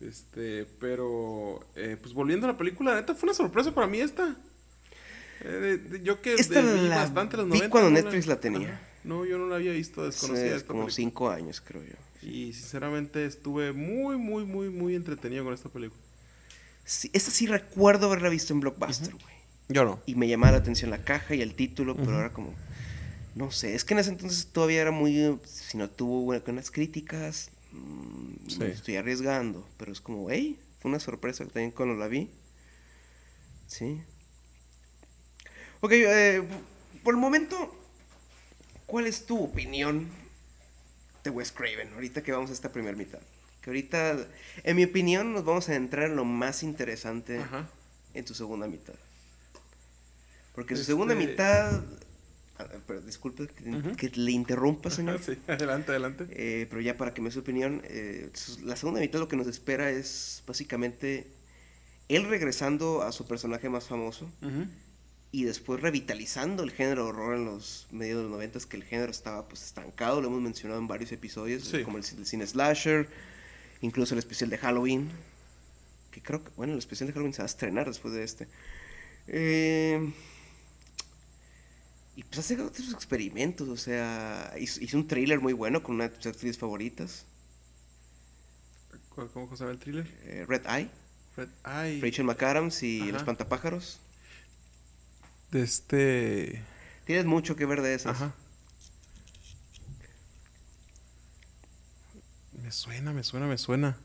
[0.00, 4.36] Este, pero, eh, pues volviendo a la película, neta, fue una sorpresa para mí esta.
[5.44, 7.70] Eh, yo que Esta de- vi la bastante los vi 90.
[7.70, 8.68] cuando no Netflix la tenía.
[8.74, 8.80] Ajá.
[9.04, 10.34] No, yo no la había visto, esta como
[10.84, 10.90] película.
[10.90, 11.94] cinco años, creo yo.
[12.28, 16.00] Y sinceramente estuve muy, muy, muy, muy entretenido con esta película.
[16.84, 19.34] Sí, esta sí recuerdo haberla visto en Blockbuster, güey.
[19.68, 20.00] Yo no.
[20.06, 22.54] Y me llamaba la atención la caja y el título, pero ahora como...
[23.34, 25.38] No sé, es que en ese entonces todavía era muy...
[25.46, 28.58] Si no tuvo buenas unas críticas, mm, Sí.
[28.60, 29.66] me estoy arriesgando.
[29.78, 32.30] Pero es como, hey, fue una sorpresa también cuando la vi.
[33.66, 34.00] Sí.
[35.84, 36.42] Ok, eh,
[37.02, 37.74] por el momento,
[38.86, 40.08] ¿cuál es tu opinión
[41.24, 41.92] de Wes Craven?
[41.94, 43.18] Ahorita que vamos a esta primera mitad.
[43.60, 44.16] Que ahorita,
[44.62, 47.68] en mi opinión, nos vamos a entrar en lo más interesante Ajá.
[48.14, 48.94] en tu segunda mitad.
[50.54, 51.82] Porque su Este- segunda mitad.
[52.86, 55.20] pero disculpe que, le interrumpa, señor.
[55.20, 56.26] Sí, adelante, adelante.
[56.30, 59.26] Eh, pero ya para que me dé su opinión, eh, su- la segunda mitad lo
[59.26, 61.26] que nos espera es básicamente
[62.08, 64.30] él regresando a su personaje más famoso.
[65.34, 69.10] Y después revitalizando el género horror en los medios de los noventas, que el género
[69.10, 71.82] estaba pues estancado, lo hemos mencionado en varios episodios, Sí.
[71.82, 73.08] como el, el cine slasher,
[73.80, 75.10] incluso el especial de Halloween,
[76.10, 78.46] que creo que, bueno, el especial de Halloween se va a estrenar después de este.
[79.26, 80.12] Eh,
[82.14, 86.08] y pues hace otros experimentos, o sea, hizo, hizo un thriller muy bueno con una
[86.10, 87.24] de tus actrices favoritas,
[89.14, 90.06] ¿Cuál- ¿Cómo se llama el thriller?
[90.24, 90.88] eh, Red Eye,
[91.36, 92.00] Red Eye.
[92.02, 93.08] Rachel McAdams y Ajá.
[93.10, 93.98] El Espantapájaros.
[95.52, 96.62] De este.
[97.04, 98.16] Tienes mucho que ver de esas.
[98.16, 98.34] Ajá.
[102.62, 103.96] Me suena, me suena, me suena.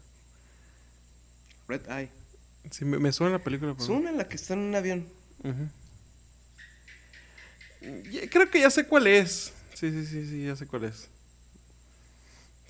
[1.68, 2.10] Red Eye.
[2.72, 3.72] Sí, me, me suena la película.
[3.72, 5.07] Es pero- una en la que está en un avión.
[8.32, 9.53] Creo que ya sé cuál es.
[9.74, 11.07] Sí, sí, sí, sí, ya sé cuál es.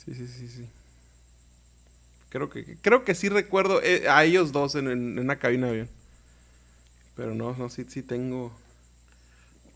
[0.05, 0.69] Sí, sí, sí, sí.
[2.29, 5.67] Creo que, creo que sí recuerdo eh, a ellos dos en, en- en una cabina
[5.67, 5.89] de avión.
[7.15, 8.55] Pero no, no, sí, sí tengo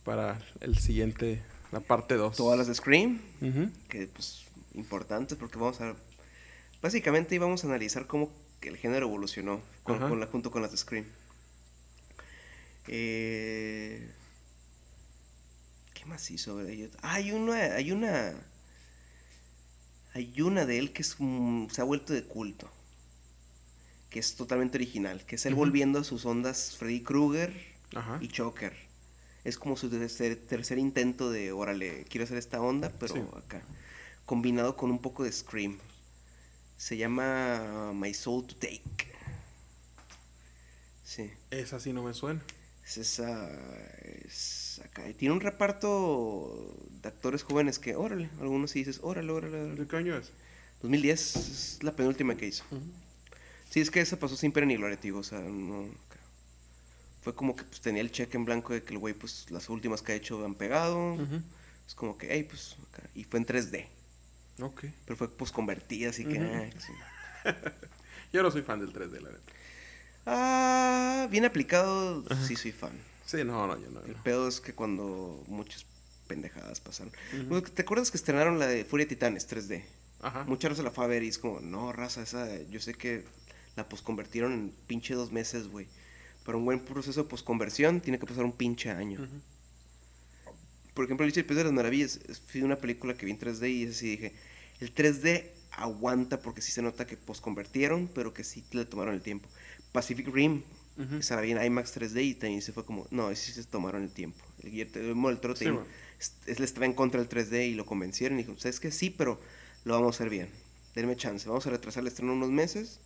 [0.04, 1.42] para el siguiente,
[1.72, 2.36] la parte 2.
[2.36, 3.22] Todas las de Scream.
[3.88, 5.96] que pues importantes porque vamos a
[6.82, 11.06] básicamente íbamos a analizar cómo el género evolucionó con, la, junto con las de Scream.
[12.88, 14.12] Eh,
[15.94, 16.60] ¿Qué más hizo?
[17.02, 18.34] Ah, hay una, hay una,
[20.14, 21.18] hay una de él que es
[21.72, 22.70] se ha vuelto de culto,
[24.10, 27.54] que es totalmente original, que es él volviendo a sus ondas Freddy Krueger
[28.20, 28.91] y Choker.
[29.44, 33.22] Es como su tercer, tercer intento de, órale, quiero hacer esta onda, pero Sí.
[33.38, 33.62] acá.
[34.26, 35.78] Combinado con un poco de Scream.
[36.78, 38.82] Se llama My Soul to Take.
[41.04, 41.30] Sí.
[41.50, 42.42] Esa sí no me suena.
[42.86, 43.50] Es esa.
[44.26, 45.08] Es acá.
[45.10, 49.80] Y tiene un reparto de actores jóvenes que, órale, algunos sí dices, órale, órale, órale.
[49.80, 50.32] ¿De qué año es?
[50.82, 52.64] 2010 es la penúltima que hizo.
[53.70, 55.18] Sí, es que esa pasó sin pena ni gloria, tío.
[55.18, 55.86] O sea, no.
[57.22, 59.70] Fue como que pues, tenía el cheque en blanco de que el güey, pues las
[59.70, 61.14] últimas que ha hecho han pegado.
[61.14, 61.42] Ujú.
[61.88, 62.76] Es como que, hey, pues.
[62.92, 63.08] acá.
[63.16, 63.88] Y fue en 3D.
[64.62, 64.86] Ok.
[65.06, 66.40] Pero fue pues convertida, así que...
[66.40, 66.50] Ujú.
[66.54, 66.94] ah, sí.
[68.34, 69.54] Yo no soy fan del 3D, la neta.
[70.26, 72.92] Ah, bien aplicado, sí soy fan.
[73.26, 74.02] Sí, no, no, yo no.
[74.02, 74.24] El no.
[74.24, 75.86] pedo es que cuando muchas
[76.28, 77.12] pendejadas pasaron.
[77.34, 77.46] Ujú.
[77.48, 79.84] Bueno, ¿Te acuerdas que estrenaron la de Furia de Titanes 3D?
[80.22, 80.44] Ajá.
[80.44, 83.26] Mucha raza la fue a ver y es como, no, raza, esa, yo sé que
[83.76, 85.88] la posconvertieron en pinche dos meses, güey.
[86.46, 89.22] Pero un buen proceso de posconversión tiene que pasar un pinche año.
[89.22, 89.42] Ujú.
[90.94, 93.84] Por ejemplo, Alicia el de las Maravillas fue una película que vi en 3D y
[93.84, 94.34] es así dije,
[94.80, 99.22] el 3D aguanta porque sí se nota que posconvertieron, pero que sí le tomaron el
[99.22, 99.48] tiempo.
[99.94, 100.64] Pacific Rim,
[101.20, 104.04] esa la vi en IMAX 3D y también se fue como, no, sí se tomaron
[104.04, 104.44] el tiempo.
[104.64, 104.72] El
[105.58, 105.86] Sí, man.
[106.20, 108.92] es- es- le estaba en contra del 3D y lo convencieron y dijo, ¿sabes qué?
[108.92, 109.40] Sí, pero
[109.86, 110.50] lo vamos a hacer bien.
[110.94, 111.48] Denme chance.
[111.48, 113.00] Vamos a retrasar el estreno unos meses,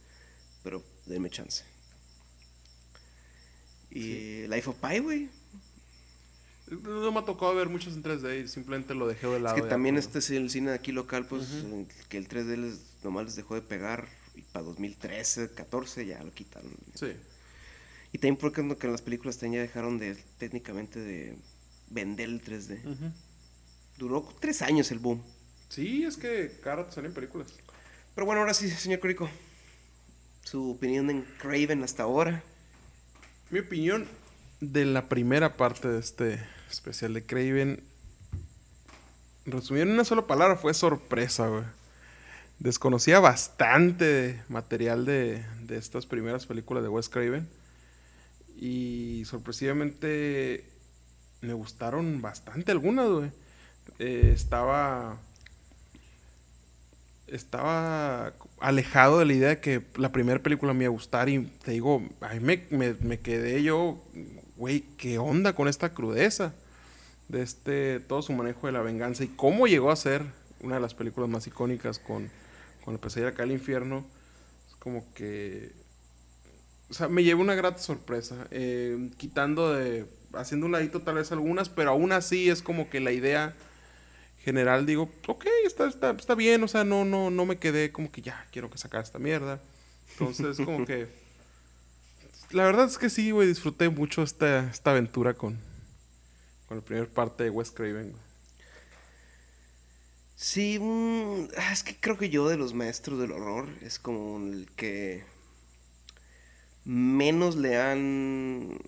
[0.64, 1.64] pero denme chance.
[3.96, 5.30] Y Life of Pi, güey.
[6.70, 9.56] No me ha tocado ver muchos en 3D y simplemente lo dejé de Es lado.
[9.56, 11.48] que ya también este es el cine de aquí local, pues
[12.10, 16.34] que el 3D les, nomás les dejó de pegar y para 2013, 14 ya lo
[16.34, 16.72] quitaron.
[16.96, 17.14] Sí.
[18.12, 21.38] Y también porque no- que en las películas también ya dejaron de técnicamente de
[21.92, 22.80] vender el 3D.
[22.84, 23.12] Ujú.
[23.98, 25.22] Duró tres años el boom.
[25.70, 27.54] Sí, es que cada salen películas.
[28.16, 29.30] Pero bueno, ahora sí, señor Curico.
[30.44, 32.44] Su opinión en Craven hasta ahora.
[33.52, 34.08] Mi opinión
[34.60, 36.40] de la primera parte de este
[36.72, 37.84] especial de Craven,
[39.46, 41.64] resumido en una sola palabra, fue sorpresa, güey.
[42.58, 47.48] Desconocía bastante material de, de estas primeras películas de Wes Craven.
[48.58, 50.66] Y sorpresivamente
[51.42, 53.32] me gustaron bastante algunas, güey.
[54.00, 55.20] Eh, estaba.
[57.28, 61.30] Estaba alejado de la idea de que la primera película me iba a gustar.
[61.30, 64.04] Y te digo, a mí me, me- me quedé yo,
[64.58, 66.54] güey, ¿qué onda con esta crudeza?
[67.30, 70.24] De este, todo su manejo de la venganza y cómo llegó a ser
[70.62, 72.30] una de las películas más icónicas con,
[72.84, 74.06] con la pesadilla acá al infierno.
[74.70, 75.72] Es como que
[76.90, 78.48] o sea, me llevé una grata sorpresa.
[78.52, 80.06] eh, quitando de.
[80.34, 83.56] Haciendo un ladito tal vez algunas, pero aún así es como que la idea
[84.46, 88.12] general digo, ok, está, está, está bien, o sea, no, no, no me quedé como
[88.12, 89.60] que ya quiero que sacar esta mierda.
[90.12, 91.08] Entonces, como que.
[92.52, 95.60] La verdad es que sí, güey, disfruté mucho esta, esta aventura con,
[96.68, 98.14] con la primera parte de Wes Craven.
[100.36, 104.38] Sí, mm, ah, es que creo que yo de los maestros del horror es como
[104.38, 105.24] el que
[106.84, 108.80] menos le han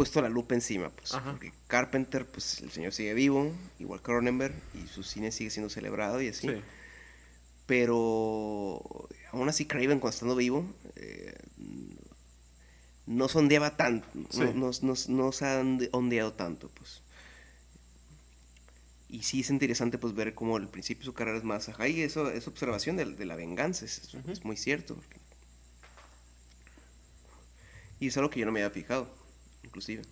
[0.00, 1.12] puesto la lupa encima, pues.
[1.12, 1.32] Ajá.
[1.32, 5.68] Porque Carpenter, pues el señor sigue vivo, igual que Cronenberg, y su cine sigue siendo
[5.68, 6.48] celebrado y así.
[6.48, 6.62] Sí.
[7.66, 10.64] Pero aún así Craven cuando estando vivo
[10.96, 11.34] eh,
[13.06, 14.40] no sondeaba tanto, Sí.
[14.40, 17.02] no, no, no- no se ha onde- ondeado tanto, pues.
[19.10, 22.00] Y sí es interesante pues ver cómo al principio su carrera es más ajá, y
[22.00, 24.14] eso es observación de, de la venganza, es,
[24.44, 24.94] muy cierto.
[24.94, 25.18] porque-
[28.00, 29.19] Y es algo que yo no me había fijado,
[29.70, 30.02] inclusive.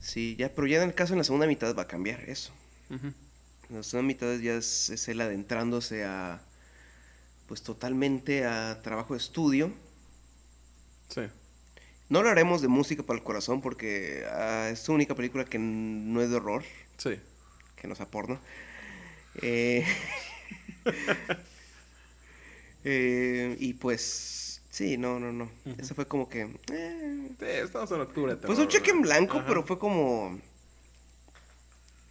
[0.00, 2.52] Sí, ya, pero ya en el caso en la segunda mitad va a cambiar eso.
[3.68, 6.40] En la segunda mitad ya es, es él adentrándose a,
[7.46, 9.72] pues totalmente a trabajo de estudio.
[11.08, 11.22] Sí.
[12.08, 16.20] No hablaremos de música para el corazón porque ah, es su única película que no
[16.22, 16.64] es de horror,
[16.98, 17.18] Sí.
[17.76, 18.40] que no sea porno.
[19.42, 19.84] Eh,
[22.84, 24.43] eh, y pues,
[24.74, 25.44] sí, no, no, no.
[25.64, 25.76] Ujú.
[25.78, 26.42] Eso fue como que...
[26.72, 28.36] eh, Sí, estamos en octubre.
[28.36, 29.46] Pues un cheque en blanco, Ajá.
[29.46, 30.38] pero fue como.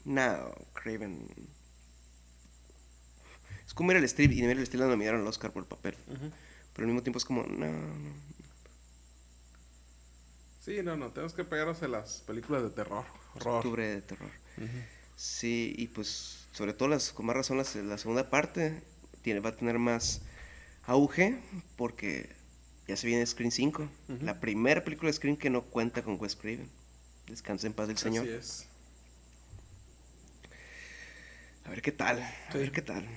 [0.05, 1.27] No, Craven.
[3.65, 5.95] Es como Meryl Streep y Meryl Streep la nominaron al Oscar por el papel.
[6.05, 8.13] Pero al mismo tiempo es como, no, no.
[10.59, 13.05] Sí, no, no, tenemos que pegarnos a las películas de terror.
[13.35, 13.57] Horror.
[13.57, 14.29] Octubre de terror.
[15.15, 18.81] Sí, y pues, sobre todo las, con más razón, las- la segunda parte
[19.21, 20.21] tiene, va a tener más
[20.85, 21.39] auge
[21.75, 22.29] porque
[22.87, 23.83] ya se viene Screen 5.
[24.09, 24.25] Ujú.
[24.25, 26.69] La primera película de Screen que no cuenta con Wes Craven.
[27.27, 28.25] Descansa en paz del Señor.
[28.25, 28.67] Así es.
[31.65, 32.21] A ver qué tal.
[32.21, 33.07] A ver qué tal.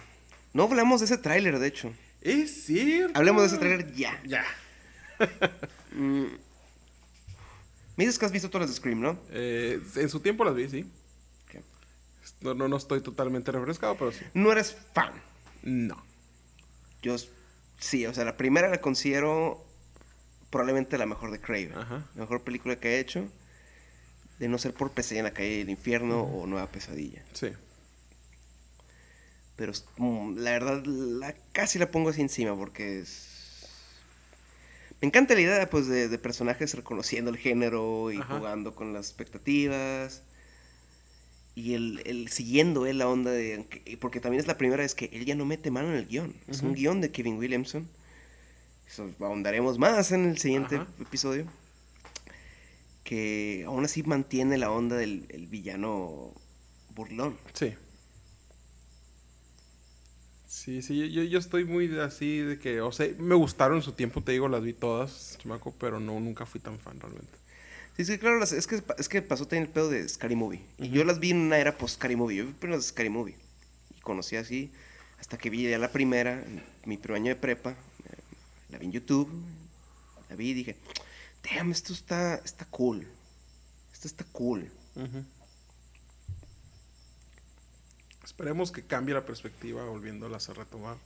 [0.53, 1.93] No hablamos de ese tráiler, de hecho.
[2.21, 3.19] Es cierto.
[3.19, 4.21] Hablemos de ese tráiler ya.
[4.25, 4.45] Ya.
[5.93, 6.27] Mm.
[7.97, 9.19] Me dices que has visto todas las de Scream, ¿no?
[9.31, 10.85] Eh, en su tiempo las vi, sí.
[12.43, 14.25] No, no, no estoy totalmente refrescado, pero sí.
[14.35, 15.13] No eres fan.
[15.63, 16.05] No.
[17.03, 17.17] Yo
[17.79, 19.65] sí, o sea, la primera la considero
[20.51, 21.75] probablemente la mejor de Craven.
[21.77, 22.07] Ajá.
[22.15, 23.29] La mejor película que ha hecho.
[24.39, 27.23] De no ser por Pesadilla en la calle del infierno o Nueva Pesadilla.
[27.33, 27.49] Sí.
[29.57, 33.33] Pero mm, la verdad, la, casi la pongo así encima porque es...
[35.01, 38.39] Me encanta la idea pues, de, de personajes reconociendo el género y Ajá.
[38.39, 40.23] jugando con las expectativas.
[41.57, 43.65] Y el, el siguiendo él la onda de...
[43.99, 46.35] Porque también es la primera vez que él ya no mete mano en el guion.
[46.47, 47.89] Es un guion de Kevin Williamson.
[48.87, 50.87] Eso ahondaremos más en el siguiente Ajá.
[51.01, 51.47] episodio.
[53.05, 56.35] Que aún así mantiene la onda del el villano
[56.95, 57.39] burlón.
[57.55, 57.73] Sí.
[60.47, 64.23] Sí, sí, yo, yo estoy muy así de que, o sea, me gustaron su tiempo,
[64.23, 67.46] te digo, las vi todas, chamaco, pero no, nunca fui tan fan realmente.
[67.97, 70.63] Sí, sí, claro, las- es, que, es que pasó también el pedo de Scary Movie.
[70.79, 72.37] Y yo las vi en una era post-Scary Movie.
[72.37, 73.37] Yo vi primero las Scary Movie.
[73.97, 74.71] Y conocí así,
[75.19, 77.71] hasta que vi ya la primera, en mi primer año de prepa.
[77.71, 77.77] eh,
[78.71, 79.31] La vi en YouTube.
[80.29, 80.77] La vi y dije,
[81.43, 83.07] damn, esto está, está cool.
[83.93, 84.71] Esto está cool.
[88.25, 90.97] Esperemos que cambie la perspectiva volviéndolas a retomar.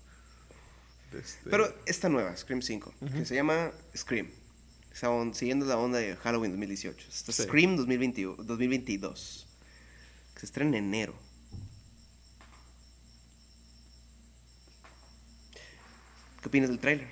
[1.12, 4.28] este- Pero esta nueva, Scream 5, que se llama Scream.
[5.32, 7.08] Siguiendo la onda de Halloween 2018.
[7.08, 7.42] Esta es Sí.
[7.44, 9.46] Scream 2020 2022.
[10.34, 11.14] Que se estrena en enero.
[16.42, 17.08] ¿Qué opinas del tráiler?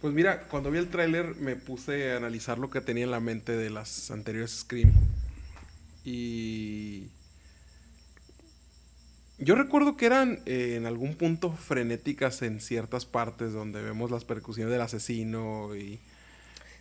[0.00, 3.20] Pues mira, cuando vi el tráiler me puse a analizar lo que tenía en la
[3.20, 4.92] mente de las anteriores Scream.
[6.04, 7.08] Y...
[9.40, 14.24] Yo recuerdo que eran eh, en algún punto frenéticas en ciertas partes donde vemos las
[14.24, 15.98] percusiones del asesino y...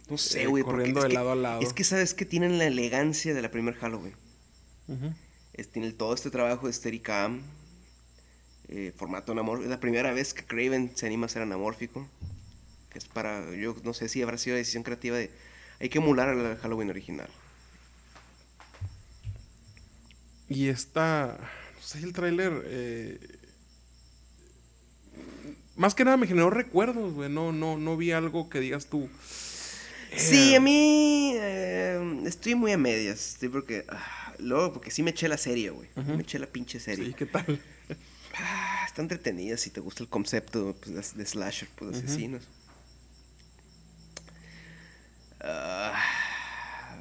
[0.09, 0.63] No sé, Eh, güey.
[0.63, 1.61] corriendo de que- lado a lado.
[1.61, 4.13] Es que sabes que tienen la elegancia de la primer Halloween.
[5.53, 7.41] Es, tiene todo este trabajo de Steadicam.
[8.69, 9.65] Eh, formato anamórfico.
[9.65, 12.07] Es la primera vez que Craven se anima a ser anamórfico.
[12.89, 13.53] Que es para.
[13.55, 15.29] Yo no sé si habrá sido decisión creativa de.
[15.79, 17.29] Hay que emular a la Halloween original.
[20.47, 21.37] Y esta,
[21.79, 23.19] no sé, el tráiler, eh,
[25.75, 27.29] más que nada me generó recuerdos, güey.
[27.29, 29.09] No, no, no vi algo que digas tú.
[30.15, 31.33] Sí, eh, a mí.
[31.35, 33.33] eh, estoy muy a medias.
[33.33, 33.85] Estoy porque.
[33.87, 35.87] ah, luego, porque sí me eché la serie, güey.
[35.95, 37.05] Me eché la pinche serie.
[37.05, 37.61] Sí, ¿qué tal?
[38.35, 42.07] Ah, está entretenida si te gusta el concepto pues, de, de slasher, pues, de Ujú.
[42.07, 42.43] asesinos.
[45.41, 45.93] Ah,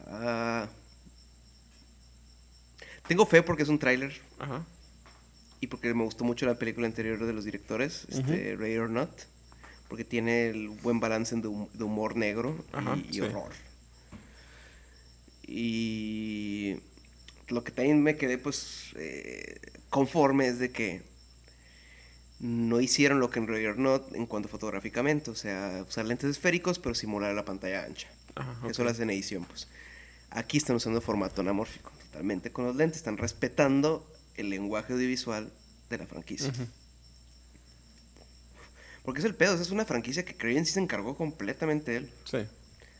[0.06, 0.68] ah.
[3.08, 4.64] Tengo fe porque es un tráiler Ajá.
[5.60, 9.10] y porque me gustó mucho la película anterior de los directores, este, Ray or Not,
[9.88, 13.20] porque tiene el buen balance de, hum- de humor negro y- Ajá, y, sí.
[13.22, 13.50] horror.
[15.46, 16.76] Y
[17.48, 19.58] lo que también me quedé pues eh,
[19.88, 21.02] conforme es de que
[22.40, 26.30] no hicieron lo que en Ray or Not en cuanto fotográficamente, o sea, usar lentes
[26.30, 28.08] esféricos pero simular la pantalla ancha.
[28.36, 29.66] Ajá, Eso lo hacen en edición, pues.
[30.30, 35.52] Aquí están usando formato anamórfico, totalmente con los lentes, están respetando el lenguaje audiovisual
[35.90, 36.52] de la franquicia.
[39.04, 42.10] Porque es el pedo, es una franquicia que Craven sí se encargó completamente él.
[42.24, 42.38] Sí.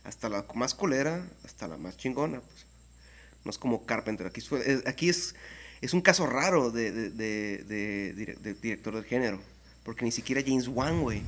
[0.03, 2.65] Hasta la más colera, hasta la más chingona, pues.
[3.45, 5.35] No es como Carpenter, aquí, fue- es, aquí es,
[5.81, 9.39] es un caso raro de, de- de- de dire- de director del género.
[9.83, 11.21] Porque ni siquiera James Wan, güey.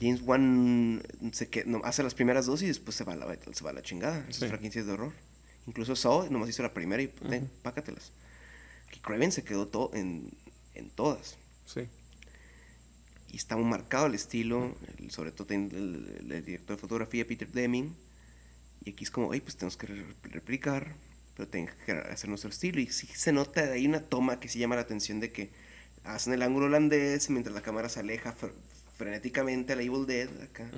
[0.00, 1.02] James Wan
[1.32, 3.70] se que, no, hace las primeras dos y después se va a la, se va
[3.70, 4.18] a la chingada.
[4.28, 4.48] Esas Sí.
[4.48, 5.12] franquicias de horror.
[5.66, 7.48] Incluso Saw nomás hizo la primera y pues, Ujú.
[7.62, 8.10] pácatelas.
[8.90, 10.30] Que Craven se quedó to- en,
[10.74, 11.36] en todas.
[11.66, 11.82] Sí.
[13.30, 15.72] Y está muy marcado el estilo, el- sobre todo el,
[16.20, 17.94] el- el director de fotografía Peter Deming.
[18.84, 20.94] Y aquí es como, hey, pues tenemos que re- replicar,
[21.36, 22.80] pero tenemos que hacer nuestro estilo.
[22.80, 25.50] Y sí se nota, hay una toma que sí llama la atención de que
[26.04, 28.34] hacen el ángulo holandés mientras la cámara se aleja
[29.02, 30.28] frenéticamente a la Evil Dead.
[30.42, 30.70] Acá.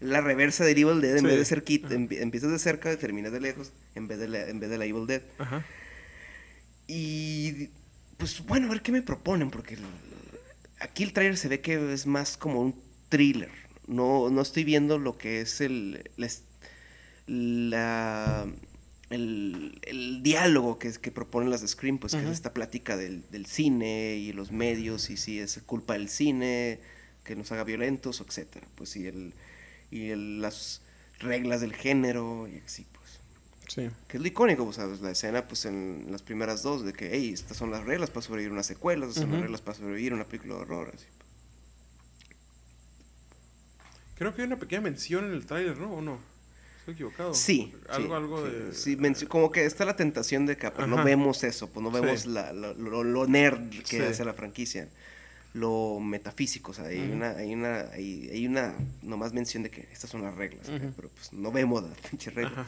[0.00, 1.26] La reversa del Evil Dead, en Sí.
[1.26, 1.88] vez de Ajá.
[1.90, 4.84] empie- empiezas de cerca, terminas de lejos, en vez de la, en vez de la
[4.84, 5.22] Evil Dead.
[6.86, 7.68] Y
[8.18, 9.80] pues bueno, a ver qué me proponen, porque el-
[10.80, 12.74] aquí el trailer se ve que es más como un
[13.08, 13.50] thriller.
[13.86, 16.08] No, no estoy viendo lo que es el,
[17.26, 18.46] la,
[19.10, 23.22] el, el diálogo que, que proponen las de Scream, pues que es esta plática del,
[23.30, 26.78] del cine y los medios y si es culpa del cine
[27.24, 28.66] que nos haga violentos, etcétera.
[28.74, 29.34] Pues y el
[29.90, 30.80] y el- las
[31.20, 33.02] reglas del género y así pues.
[33.68, 33.90] Sí.
[34.08, 35.00] Que es lo icónico, pues, ¿sabes?
[35.00, 38.20] La escena, pues, en las primeras dos, de que, hey, estas son las reglas para
[38.22, 41.06] sobrevivir una secuela, estas son las reglas para sobrevivir una película de horror, así.
[44.16, 45.92] Creo que hay una pequeña mención en el tráiler, ¿no?
[45.94, 46.18] ¿O no?
[46.80, 47.34] Estoy equivocado.
[47.34, 47.72] Sí.
[47.88, 48.74] Algo, sí, algo sí, de...
[48.74, 51.90] sí, mencio- como que está la tentación de que pues, no vemos eso, pues no
[51.90, 52.28] vemos Sí.
[52.28, 54.00] la- la- lo, lo nerd que Sí.
[54.00, 54.88] hace la franquicia,
[55.54, 59.86] lo metafísico, o sea, hay una, hay una, hay, hay una nomás mención de que
[59.92, 60.66] estas son las reglas,
[60.96, 62.50] pero pues no vemos la pinche regla.
[62.52, 62.66] Ajá.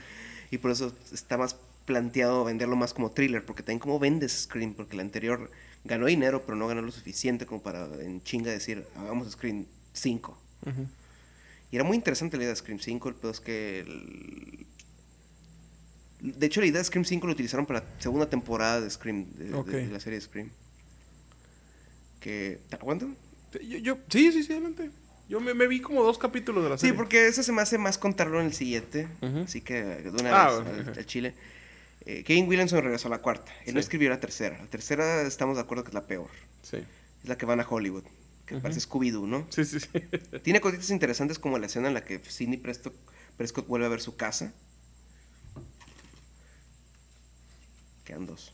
[0.51, 1.57] Y por eso está más
[1.87, 5.51] planteado venderlo más como thriller, porque también como vendes Scream, porque la anterior
[5.85, 10.39] ganó dinero, pero no ganó lo suficiente como para en chinga decir, hagamos Scream 5.
[10.67, 10.87] Ujú.
[11.73, 14.67] Y era muy interesante la idea de Scream 5, el pedo es que el-
[16.21, 19.27] De hecho, la idea de Scream 5 lo utilizaron para la segunda temporada de Scream,
[19.35, 20.51] de, de la serie de Scream.
[22.25, 23.07] Que, ¿Te aguanto?
[23.63, 24.91] Yo, yo- sí, sí, sí, adelante.
[25.29, 26.95] Yo me, me vi como dos capítulos de la Sí, serie.
[26.97, 29.07] porque eso se me hace más contarlo en el siguiente.
[29.45, 31.35] Así que de una Ah, vez al, Chile.
[32.07, 33.53] Eh, Kevin Williamson regresó a la cuarta.
[33.67, 33.85] Él no Sí.
[33.85, 34.57] escribió la tercera.
[34.59, 36.31] La tercera estamos de acuerdo que es la peor.
[36.63, 36.79] Sí.
[37.23, 38.05] Es la que van a Hollywood.
[38.47, 38.63] Que Ujú.
[38.63, 39.47] parece Scooby-Doo, ¿no?
[39.51, 39.89] Sí, sí, sí.
[40.43, 42.95] Tiene cositas interesantes como la escena en la que Sidney Prescott,
[43.37, 44.55] Prescott vuelve a ver su casa.
[48.05, 48.53] Quedan dos.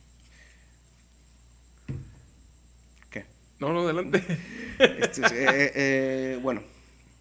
[3.60, 4.24] No, no, adelante.
[4.78, 6.62] Este, es, eh, eh, bueno,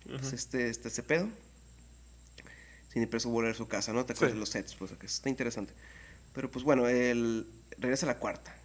[0.07, 1.27] pues este, este, ese pedo.
[2.89, 4.05] Sidney Prescott vuelve a su casa, ¿no?
[4.05, 4.35] Te acuerdas Sí.
[4.35, 5.73] de los sets, pues que está interesante.
[6.33, 7.45] Pero pues bueno, él
[7.77, 8.55] regresa a la cuarta.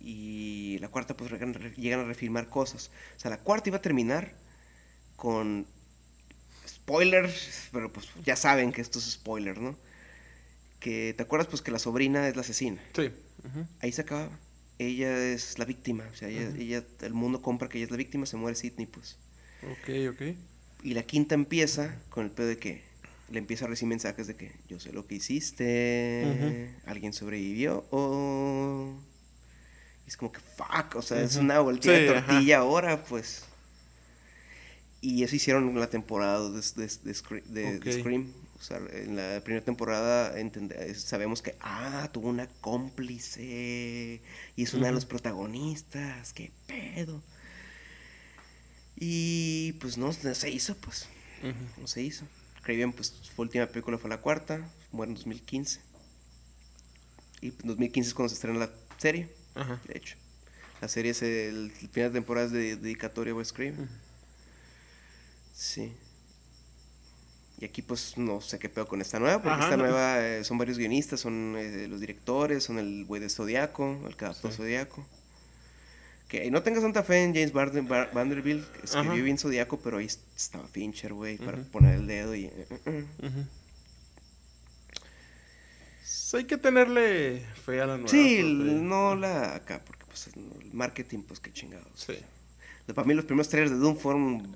[0.00, 1.30] Y la cuarta pues
[1.78, 2.90] llegan, a refilmar cosas.
[3.16, 4.32] O sea, la cuarta iba a terminar
[5.16, 5.66] con
[6.68, 9.78] spoilers, pero pues ya saben que esto es spoiler, ¿no?
[10.80, 12.82] Que te acuerdas pues que la sobrina es la asesina.
[12.94, 13.10] Sí.
[13.80, 14.36] Ahí se acababa.
[14.78, 17.96] Ella es la víctima, o sea, ella, ella- el mundo compra que ella es la
[17.96, 19.16] víctima, se muere Sidney, pues.
[19.62, 20.22] Ok, ok.
[20.82, 22.82] Y la quinta empieza con el pedo de que
[23.30, 28.94] le empieza a recibir mensajes de que yo sé lo que hiciste, alguien sobrevivió, o...
[30.06, 32.26] Y es como que, fuck, o sea, es una volteada Sí, de ajá.
[32.26, 33.44] tortilla ahora, pues.
[35.00, 37.92] Y eso hicieron la temporada de, de, de de-.
[37.92, 38.32] Scream.
[38.64, 44.22] O sea, en la primera temporada eh, sabemos que, ah, tuvo una cómplice
[44.56, 47.22] y es una de los protagonistas, qué pedo.
[48.96, 51.10] Y pues no, no se hizo, pues,
[51.78, 52.24] no se hizo.
[52.62, 55.80] Craven, pues su última película fue la cuarta, muere en 2015.
[57.42, 59.28] Y en 2015 es cuando se estrena la serie,
[59.86, 60.16] de hecho.
[60.80, 63.82] La serie es el, el final de temporada es de dedicatoria a.
[63.82, 63.88] Ujú.
[65.54, 65.92] Sí.
[67.64, 69.84] Y aquí pues no sé qué pedo con esta nueva, porque Ajá, esta no.
[69.84, 74.16] nueva eh, son varios guionistas, son eh, los directores, son el güey de Zodiaco, el
[74.18, 74.58] que adaptó Sí.
[74.58, 75.06] Zodiaco.
[76.28, 79.22] Que no tengas tanta fe en James Barden- Bar- Vanderbilt, escribió Ajá.
[79.22, 80.04] bien Zodiaco, pero ahí
[80.36, 82.44] estaba Fincher, güey, para poner el dedo y...
[82.44, 82.66] eh,
[86.34, 88.08] hay que tenerle fe a la nueva.
[88.10, 91.86] Sí, porque- no la acá, porque pues el marketing, pues qué chingados.
[91.94, 92.14] Sí.
[92.94, 94.54] Para mí los primeros trailers de Doom fueron...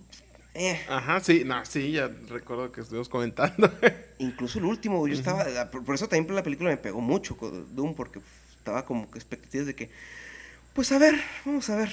[0.54, 3.70] Eh, Ajá, sí, no, sí, ya recuerdo que estuvimos comentando.
[4.18, 7.36] Incluso el último, yo estaba, ah, por, por eso también la película me pegó mucho
[7.70, 8.20] Doom, porque
[8.56, 9.90] estaba como que expectativas de que,
[10.72, 11.14] pues a ver,
[11.44, 11.90] vamos a ver.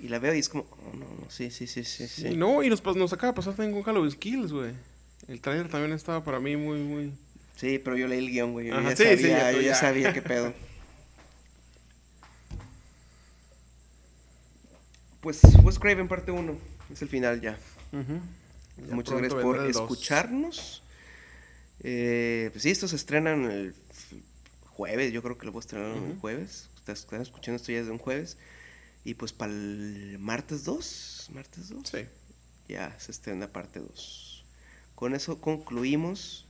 [0.00, 2.28] Y la veo y es como, oh, no, no, sí, sí, sí, sí, sí.
[2.28, 4.72] Y no, y nos, pas- nos acaba de pasar también con Halloween Kills, güey.
[5.28, 7.12] El trailer también estaba para mí muy, muy...
[7.56, 9.56] Sí, pero yo leí el guion, güey, yo Ajá, ya sí, sí, sabía, ya tú
[9.56, 9.74] yo ya ya.
[9.74, 10.54] sabía qué pedo.
[15.20, 16.56] Pues Wes Craven parte 1,
[16.92, 17.58] es el final ya.
[17.92, 20.82] Ya Muchas gracias por el escucharnos.
[21.80, 23.74] Eh, pues sí, estos se estrenan el
[24.66, 26.20] jueves, yo creo que lo voy a estrenar el Ujú.
[26.20, 26.68] jueves.
[26.76, 28.36] Ustedes están escuchando esto ya desde un jueves.
[29.04, 32.06] Y pues para el martes 2, martes 2, Sí.
[32.68, 34.44] ya se estrena parte 2.
[34.94, 36.44] Con eso concluimos,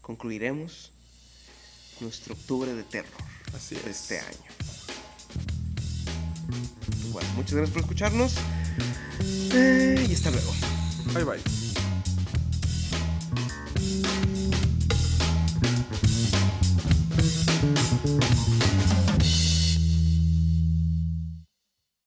[0.00, 0.90] concluiremos
[2.00, 3.10] nuestro octubre de terror
[3.54, 4.00] Así de es.
[4.00, 4.38] este año.
[7.12, 8.34] Bueno, muchas gracias por escucharnos.
[9.32, 10.52] Y hasta luego.
[11.14, 11.61] Bye, bye.